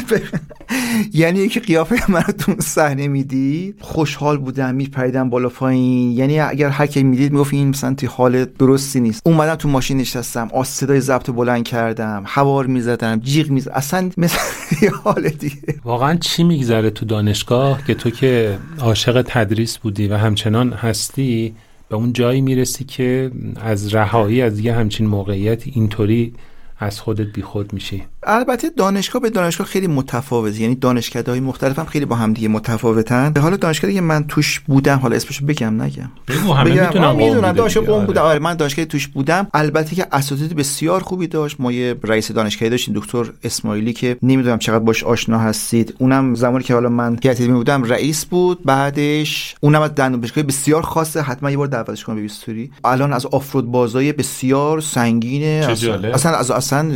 یعنی 1.14 1.38
یکی 1.38 1.61
قیافه 1.61 2.11
من 2.11 2.23
تو 2.23 2.54
صحنه 2.58 3.08
می‌دید 3.08 3.76
خوشحال 3.80 4.38
بودم 4.38 4.75
میپریدم 4.75 5.30
بالا 5.30 5.49
پایین. 5.49 6.12
یعنی 6.12 6.40
اگر 6.40 6.68
هر 6.68 6.87
کی 6.87 7.02
می‌دید 7.02 7.32
می‌گفت 7.32 7.54
این 7.54 7.68
مثلا 7.68 7.94
توی 7.94 8.08
حال 8.08 8.44
درستی 8.44 9.00
نیست. 9.00 9.23
اومدم 9.25 9.54
تو 9.54 9.68
ماشین 9.68 9.96
نشستم 9.96 10.49
آ 10.52 10.62
صدای 10.62 11.00
ضبط 11.00 11.30
بلند 11.30 11.64
کردم 11.64 12.23
هوار 12.26 12.66
می‌زدم 12.66 13.20
جیغ 13.20 13.50
می‌زدم 13.50 13.75
اصلا 13.75 14.11
مثل 14.16 14.38
حال 15.04 15.28
دیگه. 15.28 15.56
واقعا 15.85 16.14
چی 16.16 16.44
میگذره 16.44 16.90
تو 16.90 17.06
دانشگاه 17.06 17.85
که 17.87 17.94
تو 17.94 18.11
که 18.11 18.58
عاشق 18.80 19.25
تدریس 19.28 19.78
بودی 19.78 20.08
و 20.08 20.16
همچنان 20.16 20.73
هستی 20.73 21.54
به 21.88 21.96
اون 21.96 22.12
جایی 22.12 22.40
می‌رسی 22.40 22.85
که 22.85 23.30
از 23.56 23.94
رهایی 23.94 24.42
از 24.42 24.58
یه 24.58 24.75
همچین 24.75 25.06
موقعیت 25.06 25.62
اینطوری 25.66 26.35
از 26.78 27.00
خودت 27.00 27.26
بیخود 27.32 27.73
میشی. 27.73 28.02
البته 28.26 28.71
دانشگاه 28.71 29.23
به 29.23 29.30
دانشگاه 29.30 29.66
خیلی 29.66 29.87
متفاوته. 29.87 30.61
یعنی 30.61 30.75
دانشکده 30.75 31.30
های 31.30 31.40
مختلف 31.40 31.78
هم 31.78 31.85
خیلی 31.85 32.04
با 32.04 32.16
هم 32.16 32.33
دیگه 32.33 32.49
متفاوتن. 32.49 33.33
حالا 33.40 33.56
دانشگاهی 33.56 33.95
که 33.95 34.00
من 34.00 34.25
توش 34.25 34.61
بودم 34.61 34.99
حالا 34.99 35.16
اسمشو 35.16 35.47
بگم 35.47 35.83
نگم. 35.83 36.11
بگو 36.28 36.52
همه 36.52 36.87
قوم 36.87 37.16
می‌دونن. 37.16 37.40
بوده 37.40 37.52
دانشگاه 37.52 37.85
دیگه، 37.85 37.92
قوم 37.92 38.09
آره. 38.09 38.21
آره 38.21 38.38
من 38.38 38.54
دانشگاه 38.54 38.85
توش 38.85 39.06
بودم. 39.06 39.47
البته 39.54 39.97
که 39.97 40.06
اساتید 40.12 40.56
بسیار 40.56 41.00
خوبی 41.00 41.26
داشت. 41.26 41.56
ما 41.59 41.73
یه 41.73 41.97
رئیس 42.02 42.33
دانشگاهی 42.33 42.71
داشتیم 42.71 42.95
دکتر 42.95 43.33
اسماعیلی 43.45 43.92
که 43.92 44.16
نمی‌دونم 44.23 44.59
چقدر 44.59 44.78
باش 44.78 45.04
آشنا 45.04 45.38
هستید. 45.38 45.95
اونم 45.99 46.35
زمانی 46.35 46.64
که 46.64 46.75
حالا 46.75 46.88
من 46.88 47.18
هیئت 47.23 47.40
علمی 47.40 47.52
بودم 47.52 47.83
رئیس 47.83 48.25
بود. 48.25 48.64
بعدش 48.64 49.54
اونم 49.61 49.83
از 49.83 49.95
دندانپزشکی 49.95 50.42
بسیار 50.42 50.83
خاصه. 50.83 51.23
حتما 51.23 51.50
یه 51.50 51.56
بار 51.56 51.66
دعوتش 51.66 52.04
کنم 52.04 52.16
به 52.16 52.23
بیستوری. 52.23 52.71
الان 52.85 53.12
از 53.12 53.26
آفرود 53.26 53.71
بازای 53.71 54.12
بسیار 54.12 54.80
سنگینه. 54.80 55.66
اصلا. 55.71 56.14
اصلا 56.14 56.37
از 56.37 56.50
اصلا 56.50 56.92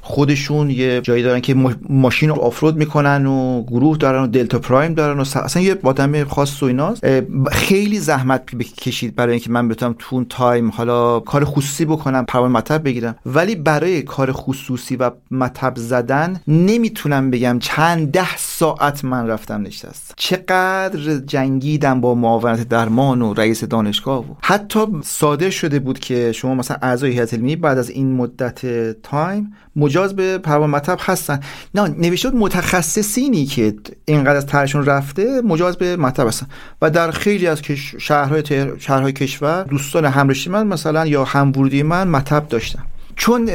خودشون 0.00 0.73
یه 0.74 1.00
جایی 1.00 1.22
دارن 1.22 1.40
که 1.40 1.54
ماشین 1.88 2.28
رو 2.28 2.34
آفرود 2.34 2.76
می‌کنن 2.76 3.26
و 3.26 3.62
گروه 3.62 3.96
دارن 3.96 4.22
و 4.22 4.26
دلتا 4.26 4.58
پرایم 4.58 4.94
دارن 4.94 5.18
و 5.18 5.20
اصلا 5.20 5.62
یه 5.62 5.78
آدم 5.82 6.24
خاص 6.24 6.62
و 6.62 6.66
ایناست. 6.66 7.04
خیلی 7.52 7.98
زحمت 7.98 8.54
بکشید 8.54 9.14
برای 9.16 9.32
اینکه 9.32 9.50
من 9.50 9.68
بتونم 9.68 9.94
تو 9.98 10.24
تایم 10.24 10.70
حالا 10.70 11.20
کار 11.20 11.44
خصوصی 11.44 11.84
بکنم 11.84 12.24
پروانه 12.24 12.54
مطب 12.54 12.84
بگیرم. 12.84 13.16
ولی 13.26 13.54
برای 13.54 14.02
کار 14.02 14.32
خصوصی 14.32 14.96
و 14.96 15.10
مطب 15.30 15.72
زدن 15.76 16.40
نمی‌تونم 16.48 17.30
بگم 17.30 17.58
چند 17.58 18.10
ده 18.10 18.36
ساعت 18.36 19.04
من 19.04 19.26
رفتم 19.26 19.62
نشست. 19.62 20.14
چقدر 20.16 21.16
جنگیدم 21.26 22.00
با 22.00 22.14
معاونت 22.14 22.68
درمان 22.68 23.22
و 23.22 23.34
رئیس 23.34 23.64
دانشگاه 23.64 24.20
و. 24.20 24.34
حتی 24.42 24.80
صادر 25.04 25.50
شده 25.50 25.78
بود 25.78 25.98
که 25.98 26.32
شما 26.32 26.54
مثلا 26.54 26.76
اعضای 26.82 27.12
هیئت 27.12 27.34
علمی 27.34 27.56
بعد 27.56 27.78
از 27.78 27.90
این 27.90 28.12
مدت 28.12 28.66
تایم 29.02 29.52
مجاز 29.76 30.16
به 30.16 30.38
پروان 30.64 30.70
مطب 30.70 30.98
هستن. 31.00 31.40
نه 31.74 31.88
نوشته 31.88 32.30
متخصصینی 32.30 33.46
که 33.46 33.74
اینقدر 34.04 34.36
از 34.36 34.46
ترشون 34.46 34.86
رفته 34.86 35.40
مجاز 35.40 35.76
به 35.76 35.96
مطب 35.96 36.26
هستن. 36.26 36.46
و 36.82 36.90
در 36.90 37.10
خیلی 37.10 37.46
از 37.46 37.62
شهرهای, 37.98 38.42
شهرهای 38.78 39.12
کشور 39.12 39.62
دوستان 39.62 40.04
همرشی 40.04 40.50
من 40.50 40.66
مثلا 40.66 41.06
یا 41.06 41.24
همورودی 41.24 41.82
من 41.82 42.08
مطب 42.08 42.48
داشتن. 42.48 42.82
چون 43.16 43.50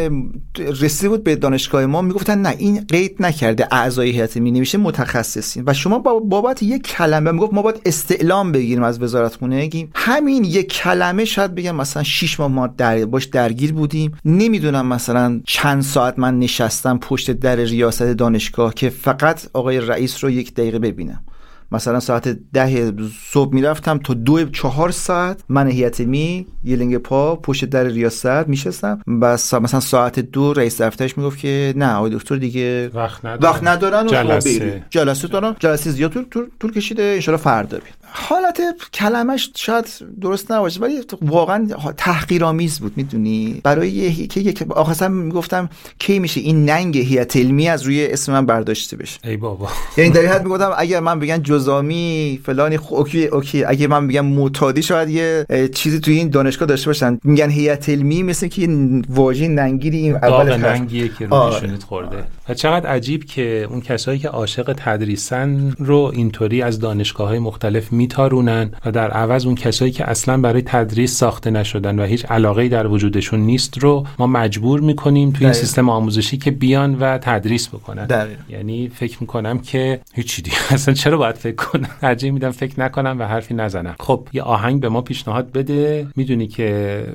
رسیده 0.57 1.09
بود 1.09 1.23
به 1.23 1.35
دانشگاه 1.35 1.85
ما 1.85 2.01
می‌گفتن 2.01 2.41
نه 2.41 2.55
این 2.57 2.85
قید 2.89 3.15
نکرده 3.19 3.67
اعضای 3.71 4.09
هیئت 4.09 4.37
می 4.37 4.51
نوشته 4.51 4.77
متخصصین. 4.77 5.63
و 5.67 5.73
شما 5.73 5.99
بابت 5.99 6.63
یک 6.63 6.83
کلمه 6.83 7.31
می‌گفت 7.31 7.53
ما 7.53 7.61
باید 7.61 7.81
استعلام 7.85 8.51
بگیریم 8.51 8.83
از 8.83 9.01
وزارت 9.01 9.35
خونه 9.35 9.69
همین 9.95 10.43
یک 10.43 10.73
کلمه 10.73 11.25
شاید 11.25 11.55
بگم 11.55 11.75
مثلا 11.75 12.03
6 12.03 12.39
ماه 12.39 12.51
ما 12.51 12.67
در 12.67 13.05
باش 13.05 13.25
درگیر 13.25 13.73
بودیم. 13.73 14.11
نمی‌دونم 14.25 14.87
مثلا 14.87 15.41
چند 15.45 15.81
ساعت 15.81 16.19
من 16.19 16.39
نشستم 16.39 16.97
پشت 16.97 17.31
در 17.31 17.55
ریاست 17.55 18.03
دانشگاه 18.03 18.73
که 18.73 18.89
فقط 18.89 19.41
آقای 19.53 19.79
رئیس 19.79 20.23
رو 20.23 20.29
یک 20.29 20.53
دقیقه 20.53 20.79
ببینم. 20.79 21.23
مثلا 21.71 21.99
ساعت 21.99 22.27
ده 22.27 22.93
صبح 23.31 23.53
می‌رفتم 23.53 23.97
تا 23.97 24.13
دو 24.13 24.45
چهار 24.45 24.91
ساعت 24.91 25.43
من 25.49 25.67
هیئت 25.67 25.99
می 25.99 26.45
یه 26.63 26.75
لنگ 26.75 26.97
پا 26.97 27.35
پشت 27.35 27.65
در 27.65 27.83
ریاست 27.83 28.47
میشستم. 28.47 29.01
بس 29.21 29.53
مثلا 29.53 29.79
ساعت 29.79 30.19
دو 30.19 30.53
رئیس 30.53 30.81
دفترش 30.81 31.17
می‌گفت 31.17 31.39
که 31.39 31.73
نه 31.77 31.93
آقای 31.93 32.11
دکتر 32.11 32.35
دیگه 32.35 32.89
وقت 32.89 33.25
ندارن, 33.25 33.53
وقت 33.53 33.63
ندارن 33.63 34.05
و 34.05 34.09
جلسه. 34.09 34.83
جلسه 34.89 35.27
دارن. 35.27 35.55
جلسه 35.59 35.91
زیاد 35.91 36.11
طول, 36.11 36.25
طول, 36.31 36.45
طول 36.59 36.71
کشیده. 36.71 37.19
ان 37.27 37.37
فردا 37.37 37.77
بید 37.77 37.98
حالت 38.11 38.61
کلمش 38.93 39.51
شاید 39.55 39.85
درست 40.21 40.51
نباشه 40.51 40.79
ولی 40.79 40.93
واقعا 41.21 41.67
تحقیرآمیز 41.97 42.79
بود 42.79 42.93
می‌دونی؟ 42.95 43.61
برای 43.63 44.27
که 44.27 44.39
یک 44.39 44.63
آخرا 44.69 45.07
می‌گفتم 45.07 45.69
کی 45.99 46.19
میشه 46.19 46.41
این 46.41 46.65
ننگ 46.65 46.97
هیئت 46.97 47.37
علمی 47.37 47.69
از 47.69 47.83
روی 47.83 48.07
اسم 48.07 48.31
من 48.31 48.45
برداشته 48.45 48.97
بشه؟ 48.97 49.19
ای 49.23 49.37
بابا. 49.37 49.67
یعنی 49.97 50.09
در 50.09 50.25
حد 50.25 50.43
می‌گفتم 50.43 50.71
اگر 50.77 50.99
من 50.99 51.19
بگن 51.19 51.43
جزامی 51.43 52.39
فلانی 52.45 52.77
خب 52.77 52.93
OK 52.93 53.25
OK. 53.25 53.63
اگه 53.63 53.87
من 53.87 54.07
بگم 54.07 54.25
معتادی 54.25 54.83
شاید 54.83 55.09
یه 55.09 55.45
چیزی 55.73 55.99
توی 55.99 56.17
این 56.17 56.29
دانشگاه 56.29 56.67
داشته 56.67 56.87
باشن. 56.87 57.19
میگن 57.23 57.49
هیئت 57.49 57.89
علمی 57.89 58.23
مثل 58.23 58.47
که 58.47 58.67
واژه 59.09 59.47
ننگیری 59.47 59.97
این 59.97 60.15
اول 60.15 60.57
ننگیه 60.57 61.09
که 61.19 61.27
رو 61.27 61.43
شونت 61.43 61.83
خورده. 61.83 62.23
و 62.49 62.53
چقدر 62.53 62.89
عجیب 62.89 63.25
که 63.25 63.67
اون 63.69 63.81
کسایی 63.81 64.19
که 64.19 64.27
عاشق 64.29 64.73
تدریسن 64.77 65.75
رو 65.79 66.11
اینطوری 66.13 66.61
از 66.61 66.79
دانشگاه 66.79 67.27
های 67.27 67.39
مختلف 67.39 67.93
میتارونن 67.99 68.71
و 68.85 68.91
در 68.91 69.11
عوض 69.11 69.45
اون 69.45 69.55
کسایی 69.55 69.91
که 69.91 70.09
اصلا 70.09 70.37
برای 70.37 70.61
تدریس 70.61 71.17
ساخته 71.17 71.51
نشدن 71.51 71.99
و 71.99 72.03
هیچ 72.03 72.25
علاقه 72.25 72.67
در 72.67 72.87
وجودشون 72.87 73.39
نیست 73.39 73.77
رو 73.77 74.05
ما 74.19 74.27
مجبور 74.27 74.79
می‌کنیم 74.79 75.31
توی 75.31 75.45
این 75.45 75.53
سیستم 75.53 75.89
آموزشی 75.89 76.37
که 76.37 76.51
بیان 76.51 76.95
و 76.95 77.17
تدریس 77.17 77.67
بکنن. 77.67 78.05
دقیقا. 78.05 78.41
یعنی 78.49 78.89
فکر 78.89 79.17
می‌کنم 79.21 79.59
که 79.59 79.99
هیچی 80.13 80.41
دیگه 80.41 80.57
اصلا 80.75 80.93
چرا 80.93 81.17
باید 81.17 81.35
فکر 81.35 81.55
کنم؟ 81.55 81.89
ترجیح 82.01 82.31
میدم 82.31 82.51
فکر 82.51 82.79
نکنم 82.79 83.19
و 83.19 83.23
حرفی 83.23 83.53
نزنم. 83.53 83.95
خب 83.99 84.27
یه 84.33 84.41
آهنگ 84.41 84.81
به 84.81 84.89
ما 84.89 85.01
پیشنهاد 85.01 85.51
بده. 85.51 86.07
می‌دونی 86.15 86.47
که 86.47 86.69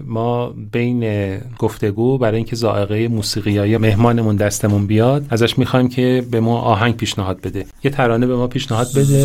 ما 0.07 0.55
بین 0.73 1.05
گفتگو 1.59 2.19
برای 2.19 2.37
اینکه 2.37 2.57
ذائقه 2.57 3.09
موسیقیایی 3.09 3.77
مهمانمون 3.77 4.37
دستمون 4.37 4.87
بیاد 4.87 5.27
ازش 5.31 5.59
می‌خوایم 5.59 5.89
که 5.89 6.25
به 6.31 6.41
ما 6.41 6.59
آهنگ 6.59 6.97
پیشنهاد 6.97 7.41
بده. 7.41 7.67
یه 7.85 7.91
ترانه 7.91 8.27
به 8.27 8.37
ما 8.37 8.47
پیشنهاد 8.47 8.87
بده 8.97 9.23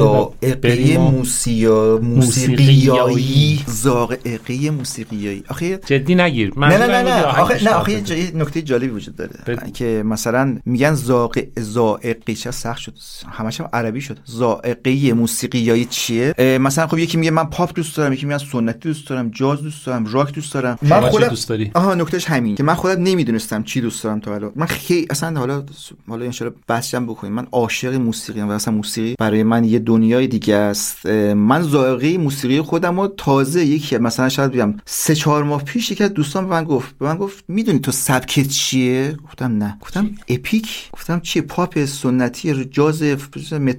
ذائقه 1.50 2.06
موسیا 2.06 3.08
موسیقیایی؟ 3.08 3.66
ذائقه 3.70 4.70
موسیقیایی. 4.72 5.44
آخه 5.50 5.78
جدی 5.86 6.16
نگیر. 6.16 6.54
نه 6.58 6.78
نه 6.78 6.88
نه 6.88 7.02
نه. 7.04 7.24
آخه 7.24 7.64
نه 7.64 7.70
آخه 7.70 7.92
یه 7.92 8.32
نکته 8.36 8.62
جالبی 8.62 8.88
وجود 8.88 9.16
داره. 9.16 9.72
که 9.74 10.04
مثلا 10.06 10.58
میگن 10.66 10.94
ذائقه 10.94 11.52
ذائقه 11.60 12.34
چه 12.34 12.52
سخت 12.52 12.78
شد؟ 12.78 12.94
همش 13.32 13.62
هم 13.62 13.70
عربی 13.74 14.02
شد. 14.02 14.20
ذائقه 14.32 15.14
موسیقیایی 15.14 15.86
چیه؟ 15.86 16.34
مثلا 16.62 16.88
خب 16.88 16.98
یکی 16.98 17.18
میگه 17.18 17.32
من 17.32 17.44
پاپ 17.44 17.76
دوست 17.76 17.98
دارم 17.98 18.14
یکی 18.14 18.26
میگه 18.26 18.38
سنتی 18.38 18.90
دوست 18.90 19.08
دارم 19.10 19.30
جاز 19.30 19.62
دوست 19.62 19.86
دارم 19.86 20.06
راک 20.06 20.34
دوست 20.34 20.54
دارم. 20.54 20.78
من 20.82 21.02
خودم 21.02 21.28
دوست 21.28 21.50
داری؟ 21.50 21.72
آها 21.74 21.96
نکتهش 21.96 22.26
همین 22.26 22.56
که 22.56 22.64
من 22.64 22.74
خودم 22.74 23.04
نمی‌دونستم 23.04 23.64
چی 23.64 23.82
دوست 23.82 24.04
دارم 24.04 24.20
تا 24.20 24.32
حالا. 24.32 24.52
من 24.56 24.66
خیلی 24.66 25.08
اصلا 25.10 25.40
حالا 25.40 25.64
حالا 26.08 26.26
ان 26.26 26.32
شاء 26.32 26.50
بحثم 26.68 27.06
بکنیم. 27.06 27.34
من 27.34 27.48
عاشق 27.52 27.94
موسیقی 27.94 28.42
ام 28.42 28.50
و 28.50 28.52
اصلا 28.52 28.74
موسیقی 28.74 29.16
برای 29.20 29.44
من 29.44 29.64
یه 29.64 29.80
دنیای 29.80 30.28
دیگه 30.28 30.56
است. 30.56 31.06
من 31.40 31.62
ذائقه 31.62 32.18
موسیقی 32.18 32.62
خودم 32.62 33.00
رو 33.00 33.08
تازه 33.08 33.66
یکی 33.66 33.98
مثلا 33.98 34.30
شاید 34.30 34.52
بگم 34.52 34.74
سه 34.86 35.16
چهار 35.16 35.44
ماه 35.44 35.64
پیش 35.64 35.92
یکی 35.92 36.04
از 36.04 36.14
دوستان 36.14 36.44
به 36.44 36.50
من 36.50 36.64
گفت. 36.64 36.98
به 36.98 37.06
من 37.06 37.18
گفت 37.18 37.44
می‌دونی 37.48 37.80
تو 37.80 37.92
سبکت 37.92 38.48
چیه؟ 38.48 39.18
گفتم 39.28 39.58
نه. 39.58 39.78
گفتم 39.82 40.10
اپیک؟ 40.28 40.90
گفتم 40.92 41.20
چیه؟ 41.20 41.42
پاپ 41.42 41.86
سنتی 41.86 42.66
جاز 42.66 43.04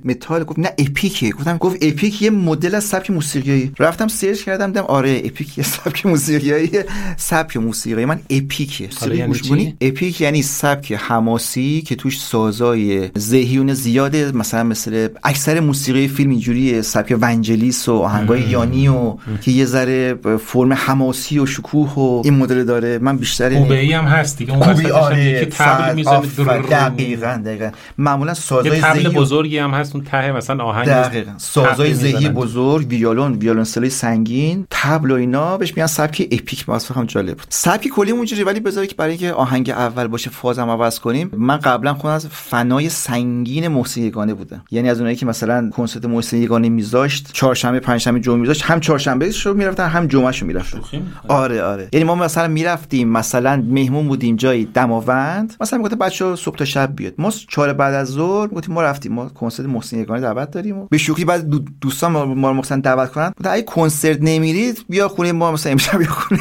متال؟ 0.04 0.44
گفت 0.44 0.58
نه 0.58 0.72
epic 0.78 1.13
ه. 1.13 1.30
گفتم 1.30 1.56
گفت 1.56 1.76
epic 1.82 2.22
یه 2.22 2.30
مدل 2.30 2.74
از 2.74 2.84
سبک 2.84 3.10
موسیقی 3.10 3.72
رفتم 3.78 4.08
سرچ 4.08 4.42
کردم 4.42 4.66
دیدم 4.66 4.84
آره 4.84 5.22
epic 5.24 5.58
یه 5.58 5.64
سبک 5.64 6.06
موسیقی 6.06 6.78
سبک 7.16 7.56
موسیقی 7.56 8.04
من 8.04 8.20
epic 8.30 8.77
ه 8.77 8.88
یعنی 9.14 9.76
epic 9.80 10.20
یعنی 10.20 10.42
سبک 10.42 10.92
حماسی 10.92 11.82
که 11.82 11.94
توش 11.94 12.20
سازای 12.20 13.10
زهی 13.18 13.42
توش 13.42 13.74
زیاده 13.74 14.32
مثلا 14.32 14.64
مثل 14.64 15.08
اکثر 15.24 15.60
موسیقی 15.60 16.08
فیلم 16.08 16.30
اینجوری 16.30 16.82
سبک 16.82 17.12
ونجلیز 17.50 17.88
و 17.88 17.94
آهنگای 17.94 18.40
یانی 18.40 18.88
و 18.88 19.14
که 19.42 19.50
یه 19.50 19.64
ذره 19.64 20.14
فرم 20.46 20.72
حماسی 20.72 21.38
و 21.38 21.46
شکوه 21.46 21.94
و 21.94 22.22
این 22.24 22.34
مدل 22.34 22.64
داره. 22.64 22.98
من 22.98 23.16
بیشتر 23.16 23.54
کوبه 23.54 23.96
هم 23.96 24.04
هست 24.04 24.38
دیگه. 24.38 24.52
اون 24.52 24.60
کوبی 24.60 24.90
آره. 24.90 25.40
که 25.40 25.46
طبل 25.46 25.94
می‌زنه 25.94 26.20
دقیقاً 26.66 27.42
دقیقاً. 27.44 27.70
معمولا 27.98 28.34
سازای 28.34 28.80
تبل 28.80 29.08
بزرگی 29.08 29.58
هم 29.58 29.70
هست 29.70 29.94
اون 29.94 30.04
ته 30.04 30.32
مثلا 30.32 30.64
آهنگ 30.64 30.86
دقیقاً. 30.86 31.32
سازای 31.36 31.94
ذهی 31.94 32.28
بزرگ 32.28 32.86
ویولون 32.88 33.32
ویولنسلای 33.32 33.90
سنگین 33.90 34.66
تبل 34.70 35.10
و 35.10 35.14
اینا. 35.14 35.56
بهش 35.56 35.76
میگن 35.76 35.86
سبک 35.86 36.28
اپیک. 36.30 36.64
واسه 36.68 36.94
هم 36.94 37.04
جالب 37.04 37.36
بود. 37.36 37.46
سبک 37.48 37.88
کلی 37.88 38.10
اونجوری 38.10 38.42
ولی 38.42 38.60
بذاری 38.60 38.86
که 38.86 38.94
برای 38.94 39.10
اینکه 39.10 39.32
آهنگ 39.32 39.70
اول 39.70 40.06
باشه 40.06 40.30
فازم 40.30 40.70
عوض 40.70 40.98
کنیم. 40.98 41.30
من 41.36 41.56
قبلا 41.56 41.94
خودم 41.94 42.14
از 42.14 42.26
فنای 42.26 42.88
سنگین 42.88 43.68
موسیقیگانه 43.68 44.34
بودم. 44.34 44.62
یعنی 44.70 44.90
از 44.90 44.98
اونایی 44.98 45.16
که 45.16 45.26
مثلا 45.26 45.70
کنسرت 45.70 46.04
موسیقیگانه 46.04 46.68
میذاشت 46.68 47.30
چهارشنبه 47.40 47.80
پنجشنبه 47.80 48.20
جمعه 48.20 48.38
میذاشت. 48.38 48.62
هم 48.62 48.80
چهارشنبه 48.80 49.32
رو 49.44 49.54
می‌رفتن 49.54 49.88
هم 49.88 50.06
جمعه 50.06 50.30
رو 50.30 50.46
می‌رفتن. 50.46 50.80
آره 51.28 51.62
آره. 51.62 51.88
یعنی 51.92 52.04
ما 52.04 52.14
مثلا 52.14 52.48
می‌رفتیم 52.48 53.08
مثلا 53.08 53.64
مهمون 53.68 54.08
بودیم 54.08 54.36
جایی 54.36 54.64
دماوند. 54.64 55.54
مثلا 55.60 55.78
می‌گفت 55.78 55.94
بچه 55.94 56.36
صبح 56.36 56.56
تا 56.56 56.64
شب 56.64 56.96
بیاد. 56.96 57.14
ما 57.18 57.30
چهار 57.30 57.72
بعد 57.72 57.94
از 57.94 58.08
ظهر 58.08 58.48
گفتیم 58.48 58.74
ما 58.74 58.82
رفتیم. 58.82 59.12
ما 59.12 59.28
کنسرت 59.28 59.66
موسیقیگانه 59.66 60.20
دعوت 60.20 60.50
داریم 60.50 60.78
و 60.78 60.86
به 60.90 60.98
شوخی 60.98 61.24
بعد 61.24 61.44
دوستان 61.80 62.12
ما 62.12 62.50
رو 62.50 62.56
مثلا 62.56 62.80
دعوت 62.80 63.12
کنن. 63.12 63.32
اگه 63.44 63.62
کنسرت 63.62 64.18
نمیرید 64.20 64.84
بیا 64.88 65.08
خونه 65.08 65.32
ما 65.32 65.52
مثلا 65.52 65.72
امشب 65.72 65.98
بیا 65.98 66.10
خونه 66.10 66.40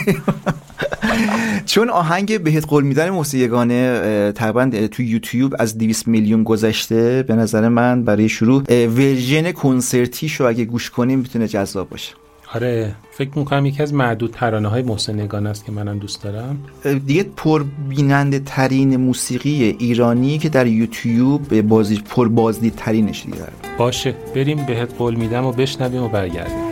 چون 1.65 1.89
آهنگ 1.89 2.43
بهت 2.43 2.65
قول 2.67 2.83
میدن 2.83 3.09
موسیقیگانه 3.09 4.31
تقریبا 4.31 4.87
تو 4.91 5.03
یوتیوب 5.03 5.55
از 5.59 5.77
200 5.77 6.07
میلیون 6.07 6.43
گذشته 6.43 7.23
به 7.27 7.35
نظر 7.35 7.67
من 7.67 8.03
برای 8.03 8.29
شروع 8.29 8.63
ورژن 8.87 9.51
کنسرتیشو 9.51 10.45
اگه 10.45 10.65
گوش 10.65 10.89
کنیم 10.89 11.19
می‌تونه 11.19 11.47
جذاب 11.47 11.89
باشه. 11.89 12.13
آره 12.53 12.95
فکر 13.11 13.29
می‌کنم 13.35 13.65
یکی 13.65 13.83
از 13.83 13.93
معدود 13.93 14.31
ترانه 14.31 14.67
های 14.67 14.81
محسن 14.81 15.19
نگان 15.19 15.47
است 15.47 15.65
که 15.65 15.71
منم 15.71 15.99
دوست 15.99 16.23
دارم. 16.23 16.57
دیگه 17.05 17.23
پر 17.23 17.63
بیننده 17.89 18.39
ترین 18.39 18.97
موسیقی 18.97 19.75
ایرانی 19.79 20.37
که 20.37 20.49
در 20.49 20.67
یوتیوب 20.67 21.61
بازی 21.61 22.01
پر 22.09 22.27
بازدید 22.27 22.73
ترینش 22.75 23.23
دیگه. 23.25 23.37
باشه 23.77 24.15
بریم 24.35 24.65
بهت 24.65 24.93
قول 24.97 25.15
میدم 25.15 25.45
و 25.45 25.51
بشنویم 25.51 26.03
و 26.03 26.09
برگردیم. 26.09 26.68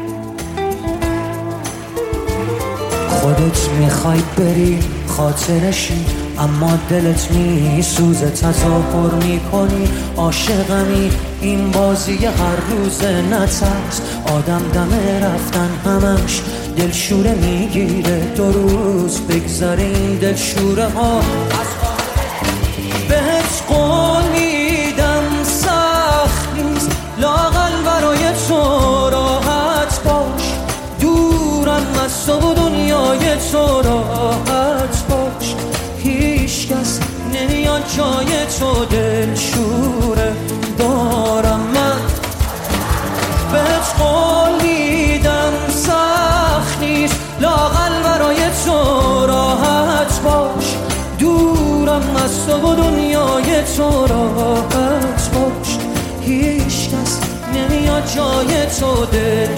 خودت 3.21 3.69
می‌خوای 3.79 4.19
بری 4.37 4.79
خاطرشی 5.07 6.05
اما 6.39 6.79
دلت 6.89 7.31
می 7.31 7.81
سوزه 7.81 8.29
تظاهر 8.29 9.13
می‌کنی. 9.23 9.89
عاشقمی 10.17 11.11
این 11.41 11.71
بازی 11.71 12.25
هر 12.25 12.55
روز 12.69 13.03
نترس. 13.03 14.01
آدم 14.25 14.61
دمه 14.73 15.19
رفتن 15.25 15.69
همش 15.85 16.41
دلشوره 16.77 17.35
می‌گیره. 17.35 18.19
دو 18.35 18.51
روز 18.51 19.21
بگذارین 19.21 20.15
دلشوره 20.15 20.85
ها. 20.85 21.19
بهت 21.19 21.86
تو 33.51 33.81
راحت 33.81 35.07
باش. 35.09 35.55
هیچ 35.97 36.67
کس 36.67 36.99
نمیاد 37.33 37.83
جای 37.97 38.45
تو 38.59 38.85
دل 38.85 39.35
شوره 39.35 40.33
دارم 40.77 41.59
من. 41.59 42.01
بهت 43.51 43.95
قول 43.99 44.61
میدم 44.61 45.53
سخت 45.69 46.79
نیست. 46.81 47.15
لاغل 47.41 48.03
برای 48.03 48.37
تو 48.65 49.25
راحت 49.27 50.21
باش. 50.21 50.75
دورم 51.19 52.15
از 52.23 52.45
تو 52.45 52.71
و 52.71 52.75
دنیای 52.75 53.63
تو 53.77 54.07
راحت 54.07 55.29
باش. 55.33 55.77
هیچ 56.21 56.89
کس 56.89 57.19
نمیاد 57.53 58.03
جای 58.15 58.65
تو 58.79 59.05
دل 59.05 59.55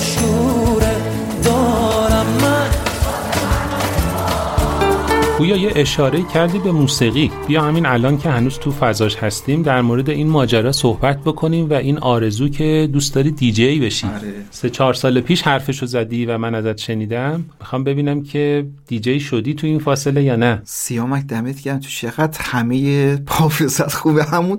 گویا 5.39 5.56
یه 5.56 5.71
اشاره 5.75 6.23
کردی 6.23 6.60
به 6.60 6.71
موسیقی. 6.71 7.32
بیا 7.47 7.62
همین 7.62 7.86
الان 7.86 8.17
که 8.17 8.30
هنوز 8.30 8.60
تو 8.60 8.71
فضاش 8.71 9.15
هستیم 9.15 9.62
در 9.62 9.82
مورد 9.82 10.10
این 10.10 10.28
ماجرا 10.28 10.71
صحبت 10.71 11.21
بکنیم 11.21 11.69
و 11.69 11.73
این 11.73 11.97
آرزو 11.97 12.49
که 12.49 12.89
دوست 12.93 13.15
داری 13.15 13.32
دیجی 13.32 13.80
بشی. 13.80 14.08
آره. 14.08 14.34
سه 14.52 14.69
چهار 14.69 14.93
سال 14.93 15.21
پیش 15.21 15.41
حرفشو 15.41 15.86
زدی 15.86 16.25
و 16.25 16.38
من 16.38 16.56
ازت 16.56 16.78
شنیدم. 16.78 17.45
می‌خوام 17.60 17.84
ببینم 17.84 18.23
که 18.23 18.67
دیجی 18.88 19.19
شدی 19.19 19.54
تو 19.54 19.67
این 19.67 19.80
فاصله 19.80 20.23
یا 20.23 20.36
نه. 20.36 20.62
سیامک 20.63 21.25
دمت 21.25 21.62
گرم. 21.62 21.80
تو 21.80 21.89
چقدر 21.89 22.39
همه 22.41 23.17
حافظت 23.28 23.93
خوبه 23.93 24.23
همون. 24.23 24.58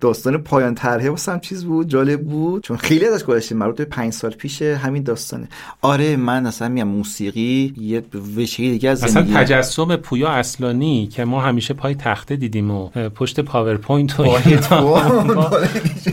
داستان 0.00 0.38
پایان 0.38 0.74
طرحه 0.74 1.10
واسم 1.10 1.38
چیز 1.38 1.64
بود؟ 1.64 1.88
جالب 1.88 2.22
بود؟ 2.22 2.62
چون 2.62 2.76
خیلی 2.76 3.06
ازش 3.06 3.24
گذشته. 3.24 3.54
مربوط 3.54 3.76
به 3.76 3.84
پنج 3.84 4.12
سال 4.12 4.30
پیش 4.30 4.62
همین 4.62 5.02
داستانه. 5.02 5.48
آره 5.82 6.16
من 6.16 6.46
اصلا 6.46 6.68
میگم 6.68 6.88
موسیقی 6.88 7.74
یه 7.80 8.02
وجهه 8.36 8.70
دیگه 8.70 8.90
از 8.90 9.04
اصلا 9.04 9.22
زندگی 9.22 9.34
تجسم 9.34 9.96
پویا 9.96 10.19
اصلانی 10.28 11.06
که 11.06 11.24
ما 11.24 11.40
همیشه 11.40 11.74
پای 11.74 11.94
تخته 11.94 12.36
دیدیم 12.36 12.70
و 12.70 12.88
پشت 12.88 13.40
پاورپوینت 13.40 14.20
و 14.20 14.24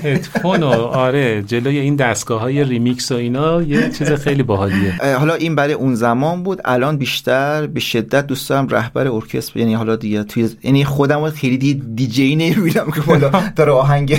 هدفون. 0.04 0.64
و 0.64 0.68
آره 0.76 1.42
جلوی 1.44 1.78
این 1.78 1.96
دستگاه 1.96 2.42
های 2.42 2.64
ریمیکس 2.64 3.12
و 3.12 3.16
اینا 3.16 3.62
یه 3.62 3.90
چیز 3.90 4.12
خیلی 4.12 4.44
باحالیه 4.44 4.94
حالا 5.20 5.34
این 5.34 5.56
برای 5.56 5.74
اون 5.74 5.96
زمان 5.96 6.44
بود 6.44 6.62
الان 6.66 6.98
بیشتر 6.98 7.68
به 7.68 7.80
شدت 7.80 8.28
دوست 8.28 8.50
دارم 8.50 8.68
رهبر 8.68 9.08
ارکستر 9.08 9.60
یعنی 9.60 9.74
حالا 9.74 9.96
دیگه 9.96 10.24
توی 10.24 10.50
یعنی 10.64 10.86
خودم 10.86 11.30
خیلی 11.30 11.58
دیگه 11.58 11.84
دیجی 11.96 12.36
نمی‌بینم 12.36 12.92
که 12.96 13.02
بالا 13.02 13.32
داره 13.56 13.72
آهنگ 13.72 14.18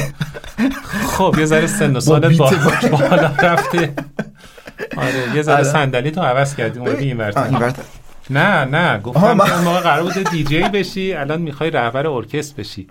خب 1.06 1.34
یه 1.38 1.44
ذره 1.44 1.66
سن 1.66 1.96
و 1.96 2.00
سالت. 2.00 2.36
بالا 2.38 3.30
رفته 3.42 3.92
آره 4.96 5.36
یه 5.36 5.42
ذره 5.42 5.58
الان- 5.58 5.72
صندلی 5.72 6.10
تو 6.10 6.20
عوض 6.20 6.56
کردی 6.56 6.78
اومدی 6.78 7.04
این 7.04 7.16
ورتر. 7.16 7.72
نه 8.30 8.64
نه. 8.64 8.98
گفتم 8.98 9.40
اون 9.40 9.64
موقع 9.64 9.80
قرار 9.80 10.02
بود 10.02 10.30
دیجی 10.30 10.60
بشی 10.60 11.12
الان 11.12 11.42
می‌خوای 11.42 11.70
رهبر 11.70 12.06
ارکستر 12.06 12.54
بشی. 12.58 12.86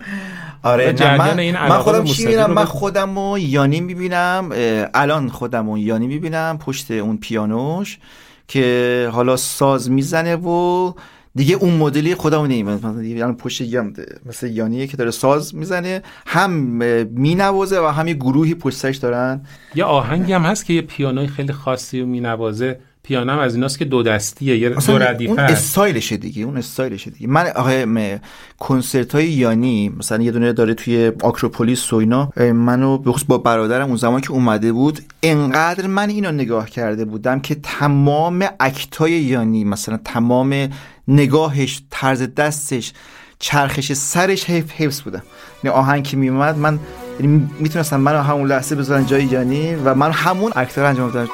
آره 0.62 1.16
من, 1.18 1.38
این 1.38 1.54
من 1.54 1.78
خودم 1.78 2.04
چی 2.04 2.24
می‌بینم؟ 2.24 2.50
من. 2.50 2.64
خودم 2.64 3.18
و 3.18 3.38
یانی 3.38 3.80
می‌بینم 3.80 4.50
الان 4.94 5.28
خودم 5.28 5.68
و 5.68 5.78
یانی 5.78 6.06
می‌بینم 6.06 6.58
پشت 6.58 6.90
اون 6.90 7.16
پیانوش 7.16 7.98
که 8.48 9.08
حالا 9.12 9.36
ساز 9.36 9.90
می‌زنه 9.90 10.36
و 10.36 10.92
دیگه 11.34 11.56
اون 11.56 11.74
مدلی 11.74 12.14
خودمو 12.14 12.46
نمی‌بینم. 12.46 13.36
پشت 13.36 13.60
یم 13.60 13.94
مثل 14.26 14.46
یانیه 14.46 14.86
که 14.86 14.96
داره 14.96 15.10
ساز 15.10 15.54
می‌زنه 15.54 16.02
هم 16.26 16.50
مینوازه 17.10 17.80
و 17.80 17.86
هم 17.86 18.08
یه 18.08 18.14
گروهی 18.14 18.54
پشت 18.54 18.76
سرش 18.76 18.96
دارن. 18.96 19.40
یه 19.74 19.84
آهنگی 19.84 20.32
هم 20.32 20.42
هست 20.42 20.66
که 20.66 20.72
یه 20.72 20.82
پیانوی 20.82 21.26
خیلی 21.26 21.52
خاصی 21.52 22.00
و 22.00 22.06
مینوازه. 22.06 22.80
پیانو 23.02 23.32
هم 23.32 23.38
از 23.38 23.54
ایناست 23.54 23.78
که 23.78 23.84
دو 23.84 24.02
دستیه 24.02 24.58
یه 24.58 24.68
دو 24.68 24.98
ردیفه 24.98 25.30
اون 25.30 25.40
است. 25.40 25.52
استایلشه 25.52 26.16
دیگه 26.16 26.44
اون 26.44 26.56
استایلشه 26.56 27.10
دیگه. 27.10 27.26
من 27.26 27.46
آقا 27.56 27.84
کنسرت 28.58 29.14
های 29.14 29.28
یانی 29.28 29.88
مثلا 29.88 30.22
یه 30.22 30.30
دونه 30.30 30.52
داره 30.52 30.74
توی 30.74 31.12
آکروپولیس 31.22 31.92
و 31.92 31.96
اینا 31.96 32.32
منو 32.36 32.98
به 32.98 33.14
با 33.28 33.38
برادرم 33.38 33.86
اون 33.88 33.96
زمان 33.96 34.20
که 34.20 34.30
اومده 34.30 34.72
بود 34.72 35.00
انقدر 35.22 35.86
من 35.86 36.08
اینو 36.08 36.32
نگاه 36.32 36.70
کرده 36.70 37.04
بودم 37.04 37.40
که 37.40 37.54
تمام 37.54 38.44
اکتای 38.60 39.12
یانی 39.12 39.64
مثلا 39.64 39.98
تمام 40.04 40.68
نگاهش 41.08 41.82
طرز 41.90 42.22
دستش 42.34 42.92
چرخش 43.38 43.92
سرش 43.92 44.50
حیف 44.50 44.72
حفظ 44.72 45.00
بودم 45.00 45.22
یعنی 45.64 45.76
آهنگ 45.76 46.04
که 46.04 46.16
میومد 46.16 46.58
من 46.58 46.78
یعنی 47.20 47.48
می‌تونستم 47.58 48.00
منو 48.00 48.22
همون 48.22 48.48
لحظه 48.48 48.76
بذارن 48.76 49.06
جای 49.06 49.24
یانی 49.24 49.74
و 49.74 49.94
من 49.94 50.10
همون 50.10 50.52
اکتا 50.56 50.82
رو 50.82 50.88
انجام 50.88 51.10
بدم 51.10 51.28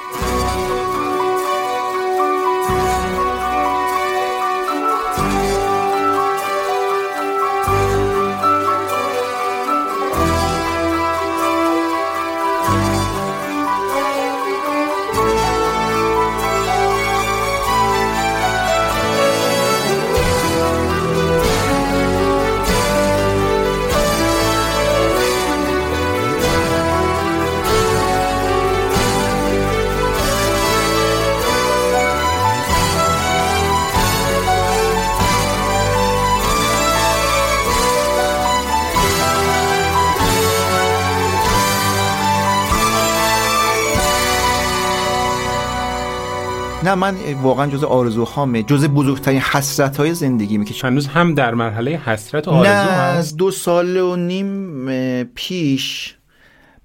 نه 46.95 47.01
من 47.01 47.15
واقعا 47.43 47.67
جز 47.71 47.85
آرزوهامه 47.85 48.63
جز 48.63 48.87
بزرگترین 48.89 49.41
حسرت 49.41 49.97
های 49.97 50.15
زندگی 50.15 50.65
که 50.65 50.87
هنوز 50.87 51.07
هم 51.07 51.35
در 51.35 51.55
مرحله 51.55 51.91
حسرت 51.91 52.49
و 52.49 52.51
نه 52.51 52.57
آرزو 52.59 52.91
هم 52.91 53.17
از 53.19 53.37
دو 53.37 53.51
سال 53.51 53.97
و 53.97 54.17
نیم 54.17 55.25
پیش 55.25 56.15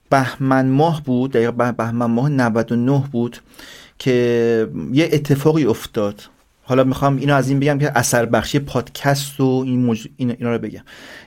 بهمن 0.09 0.67
ماه 0.69 1.03
بود 1.03 1.31
دقیقا 1.31 1.51
به- 1.51 1.71
بهمن 1.71 2.05
ماه 2.05 2.29
99 2.29 3.03
بود 3.11 3.37
که 3.99 4.69
یه 4.93 5.09
اتفاقی 5.13 5.65
افتاد. 5.65 6.21
حالا 6.69 6.83
می‌خوام 6.83 7.17
اینو 7.17 7.35
از 7.35 7.49
این 7.49 7.59
بگم 7.59 7.79
که 7.79 7.97
اثر 7.97 8.25
بخشی 8.25 8.59
پادکست 8.59 9.39
و 9.39 9.63
این 9.65 9.85
موج... 9.85 10.07
اینا, 10.17 10.33
اینا 10.39 10.51
رو 10.51 10.59
بگم. 10.59 10.81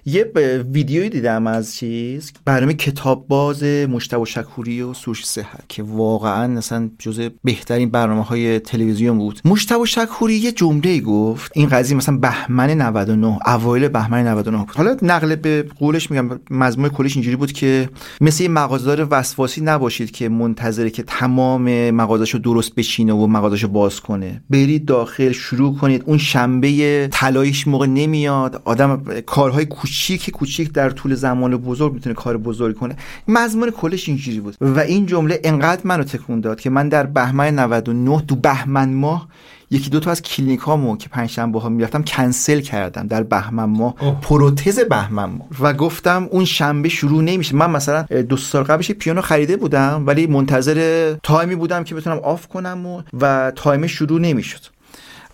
یه 0.07 0.33
ویدیویی 0.73 1.09
دیدم 1.09 1.47
از 1.47 1.77
چیز 1.77 2.33
برنامه 2.45 2.75
کتاب 2.75 3.29
باز 3.29 3.63
مشتبه 3.63 4.25
شکوری 4.25 4.83
و 4.83 4.95
سروش 4.95 5.27
صحت 5.27 5.65
که 5.69 5.83
واقعا 5.83 6.59
اصلا 6.59 6.91
جز 6.99 7.31
بهترین 7.45 7.91
برنامه 7.91 8.23
های 8.23 8.59
تلویزیون 8.59 9.19
بود. 9.19 9.41
مشتبه 9.45 9.85
شکوری 9.85 10.35
یه 10.35 10.53
جمله 10.53 11.01
گفت 11.01 11.53
این 11.55 11.69
قضیه 11.69 11.97
مثلا 11.97 12.17
بهمن 12.17 12.71
99 12.71 13.39
اوایل 13.47 13.89
بهمن 13.89 14.27
99 14.27 14.59
بود. 14.59 14.77
حالا 14.77 14.97
نقل 15.03 15.35
به 15.37 15.63
قولش 15.79 16.11
میگم 16.11 16.41
مضمون 16.51 16.89
کلش 16.89 17.17
اینجوری 17.17 17.37
بود 17.37 17.53
که 17.53 17.89
مثل 18.21 18.43
یه 18.43 18.49
مغازه‌دار 18.49 19.09
وسواسی 19.11 19.61
نباشید 19.61 20.11
که 20.11 20.29
منتظره 20.29 20.91
که 20.91 21.03
تمام 21.03 21.91
مغازه‌شو 21.91 22.39
درست 22.39 22.75
بچینه 22.75 23.13
و 23.13 23.27
مغازه‌شو 23.27 23.69
باز 23.69 24.01
کنه. 24.01 24.43
برید 24.51 24.85
داخل 24.85 25.32
شروع 25.33 25.77
کنید 25.77 26.03
اون 26.07 26.19
شنبه 26.19 27.09
طلاییش 27.13 27.69
موقع 27.69 27.87
نمیاد 27.87 28.63
آدم 28.65 29.03
کارهای 29.27 29.65
کوچیک 29.65 30.31
کوچیک 30.31 30.73
در 30.73 30.91
طول 30.91 31.15
زمان 31.15 31.57
بزرگ 31.57 31.93
می‌تونه 31.95 32.15
کار 32.15 32.37
بزرگ 32.37 32.77
کنه. 32.77 32.97
مضمون 33.29 33.71
کلش 33.71 34.09
اینجوری 34.09 34.41
بود 34.41 34.57
و 34.61 34.79
این 34.81 35.07
جمله 35.07 35.41
انقدر 35.45 35.81
منو 35.85 36.05
تکون 36.05 36.41
داد 36.41 36.61
که 36.61 36.71
من 36.71 36.89
در 36.89 37.07
بهمن 37.07 37.59
99 37.59 38.23
تو 38.29 38.37
بهمن 38.37 38.93
ماه 38.93 39.29
یکی 39.71 39.91
دو 39.91 40.01
تا 40.01 40.11
از 40.11 40.23
کلینیک 40.23 40.61
هامو 40.61 40.97
که 40.97 41.09
پنجشنبه 41.09 41.61
ها 41.61 41.69
می‌رفتم 41.69 42.03
کنسل 42.03 42.61
کردم 42.61 43.07
در 43.07 43.23
بهمن 43.23 43.65
ماه. 43.65 44.21
پروتز 44.21 44.81
بهمن 44.81 45.25
ماه. 45.25 45.49
و 45.61 45.73
گفتم 45.73 46.29
اون 46.31 46.45
شنبه 46.45 46.89
شروع 46.89 47.23
نمیشه. 47.23 47.57
من 47.57 47.71
مثلا 47.71 48.03
دو 48.03 48.37
سال 48.37 48.63
قبلش 48.63 48.91
پیانو 48.91 49.21
خریده 49.21 49.57
بودم 49.57 50.05
ولی 50.07 50.27
منتظر 50.27 51.15
time 51.23 51.48
ی 51.48 51.55
بودم 51.55 51.85
که 51.85 51.95
بتونم 51.95 52.19
off 52.19 52.49
کنم 52.49 52.87
و, 52.87 53.03
و 53.21 53.53
time 53.57 53.87
شروع 53.87 54.21
نمی‌شد. 54.21 54.61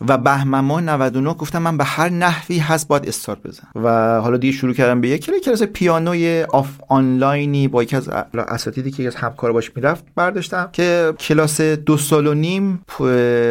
و 0.09 0.19
بهمن 0.19 0.61
ماه 0.61 0.81
99 0.81 1.35
گفتم 1.35 1.63
من 1.63 1.77
به 1.77 1.85
هر 1.85 2.09
نحوی 2.09 2.59
هست 2.59 2.89
باید 2.89 3.09
استارت 3.09 3.43
بزنم. 3.43 3.69
و 3.75 4.21
حالا 4.21 4.37
دیگه 4.37 4.53
شروع 4.53 4.75
کردم 4.75 5.01
به 5.01 5.09
یک 5.09 5.31
کلاس 5.45 5.63
پیانوی 5.63 6.43
آف 6.43 6.69
آنلاینی 6.89 7.69
با 7.69 7.83
یکی 7.83 7.97
از 7.97 8.09
اساتیدی 8.35 8.91
که 8.91 9.07
از 9.07 9.15
همکارا 9.15 9.53
باش 9.53 9.73
می‌رفت 9.77 10.05
برداشتم 10.15 10.69
که 10.73 11.15
کلاس 11.21 11.61
دو 11.61 11.97
سال 11.97 12.27
و 12.27 12.35
نیم 12.35 12.83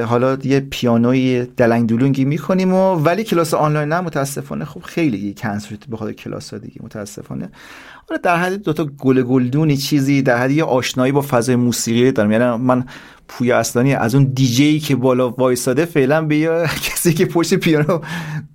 حالا 0.06 0.38
یه 0.44 0.60
پیانوی 0.60 1.48
دلنگ 1.58 1.90
دولونگی 1.90 2.26
می‌کنیم 2.26 2.74
و 2.74 2.96
ولی 2.96 3.24
کلاس 3.24 3.54
آنلاین 3.54 3.90
نه 3.90 4.02
متاسفانه 4.02 4.66
خب 4.66 4.82
خیلی 4.82 5.34
کنسل 5.38 5.70
شد 5.70 5.84
به 5.90 5.98
خاطر 5.98 6.14
کلاس 6.14 6.54
دیگه 6.54 6.76
متاسفانه. 6.84 7.50
حالا 8.10 8.22
در 8.24 8.36
حد 8.36 8.64
دو 8.64 8.74
تا 8.74 8.86
گل 9.00 9.24
گلدونی 9.24 9.78
چیزی 9.78 10.22
در 10.22 10.38
حد 10.38 10.60
آشنایی 10.60 11.12
با 11.12 11.22
فضای 11.22 11.56
موسیقی 11.56 12.12
دارم. 12.12 12.32
یعنی 12.32 12.58
من 12.58 12.86
پویا 13.28 13.60
اصلانی 13.60 13.94
از 13.94 14.16
اون 14.16 14.24
دیجی 14.24 14.80
که 14.80 14.96
بالا 14.96 15.30
وایساده 15.30 15.86
فعلا 15.86 16.26
بیا 16.26 16.68
کسی 16.92 17.14
که 17.14 17.26
پشت 17.26 17.54
پیانو 17.54 18.00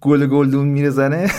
گل 0.01 0.27
گلدون 0.27 0.69
میرزنه 0.69 1.31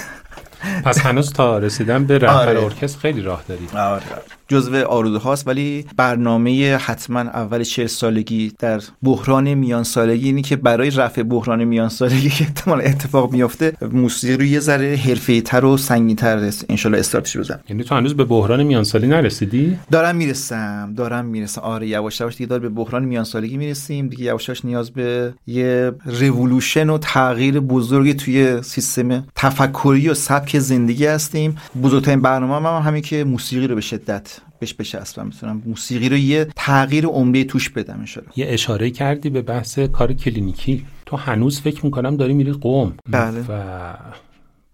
پس 0.86 1.00
هنوز 1.00 1.34
تا 1.34 1.58
رسیدن 1.58 2.06
به 2.06 2.18
رهبر 2.18 2.48
آره. 2.48 2.64
ارکستر 2.64 3.00
خیلی 3.00 3.22
راه 3.22 3.44
دارید 3.48 3.76
آره. 3.76 4.04
جزو 4.48 4.84
آرزو 4.84 5.20
هاست 5.20 5.48
ولی 5.48 5.86
برنامه 5.98 6.76
حتما 6.76 7.20
اول 7.20 7.64
چهل 7.64 7.88
سالگی 7.88 8.52
در 8.60 8.82
بحران 9.04 9.54
میان 9.54 9.84
سالگی 9.84 10.26
اینی 10.26 10.42
که 10.42 10.56
برای 10.56 10.90
رفع 10.90 11.24
بحران 11.24 11.64
میان 11.64 11.90
سالگی 11.90 12.30
که 12.30 12.44
احتمال 12.44 12.82
اتفاق 12.82 13.32
میافته 13.32 13.74
موسیقی 13.92 14.38
رو 14.38 14.44
یه 14.44 14.60
ذره 14.60 14.96
حرفه‌ای 14.96 15.42
تر 15.42 15.66
و 15.66 15.78
سنگین 15.78 16.16
تر 16.16 16.52
انشالله 16.70 17.00
استارتش 17.00 17.38
بزنم. 17.38 17.60
یعنی 17.70 17.84
تو 17.84 17.96
هنوز 17.96 18.14
به 18.16 18.24
بحران 18.24 18.64
میان 18.64 18.84
سالی 18.84 19.08
نرسیدی؟ 19.08 19.78
دارم 19.92 20.16
می‌رسم 20.16 20.94
دارم 20.98 21.26
می‌رسم. 21.26 21.62
آره 21.62 21.88
یواش 21.88 22.20
یواش 22.20 22.36
دیگه 22.36 22.48
دار 22.48 22.60
به 22.60 22.70
بحران 22.70 23.06
میان 23.06 23.24
سالگی 23.24 23.58
می‌رسیم. 23.58 24.08
دیگه 24.08 24.24
یواش 24.24 24.48
یواش 24.48 24.66
نیاز 24.66 24.92
به 24.92 25.34
یه 25.48 25.92
رولوشن 26.06 26.90
و 26.90 26.98
تغییر 26.98 27.60
بزرگی 27.60 28.14
توی 28.14 28.62
سیستم 28.62 29.24
تفکری 29.36 30.10
و 30.10 30.14
سبک 30.14 30.60
زندگی 30.60 31.06
هستیم. 31.06 31.58
بزرگترین 31.84 32.22
برنامه 32.22 32.70
هم 32.70 32.88
همین 32.88 33.02
که 33.02 33.24
موسیقی 33.24 33.68
رو 33.68 33.76
به 33.76 33.82
شدت 33.82 34.33
بهش 34.60 34.74
بچسبم 34.74 35.26
می‌تونم 35.26 35.64
موسیقی 35.66 36.10
رو 36.10 36.18
یه 36.18 36.48
تغییر 36.56 37.06
عمده 37.06 37.44
توش 37.44 37.70
بدم 37.70 38.00
انشالله 38.00 38.30
یه 38.36 38.46
اشاره 38.50 38.90
کردی 38.90 39.30
به 39.30 39.42
بحث 39.42 39.80
کار 39.80 40.14
کلینیکی. 40.14 40.86
تو 41.06 41.18
هنوز 41.18 41.62
فکر 41.62 41.86
می‌کنم 41.86 42.18
داری 42.18 42.34
میری 42.34 42.52
قوم 42.52 42.94
بله. 43.10 43.46
و 43.50 43.94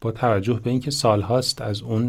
با 0.02 0.12
توجه 0.12 0.60
به 0.64 0.70
اینکه 0.70 0.92
سالهاست 0.92 1.62
از 1.62 1.82
اون 1.82 2.08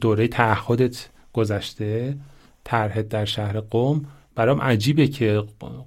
دوره 0.00 0.28
تعهدت 0.28 1.08
گذشته 1.32 2.16
طرحت 2.64 3.08
در 3.08 3.24
شهر 3.24 3.60
قوم 3.60 4.04
برام 4.40 4.60
عجیبه 4.60 5.06
که 5.06 5.42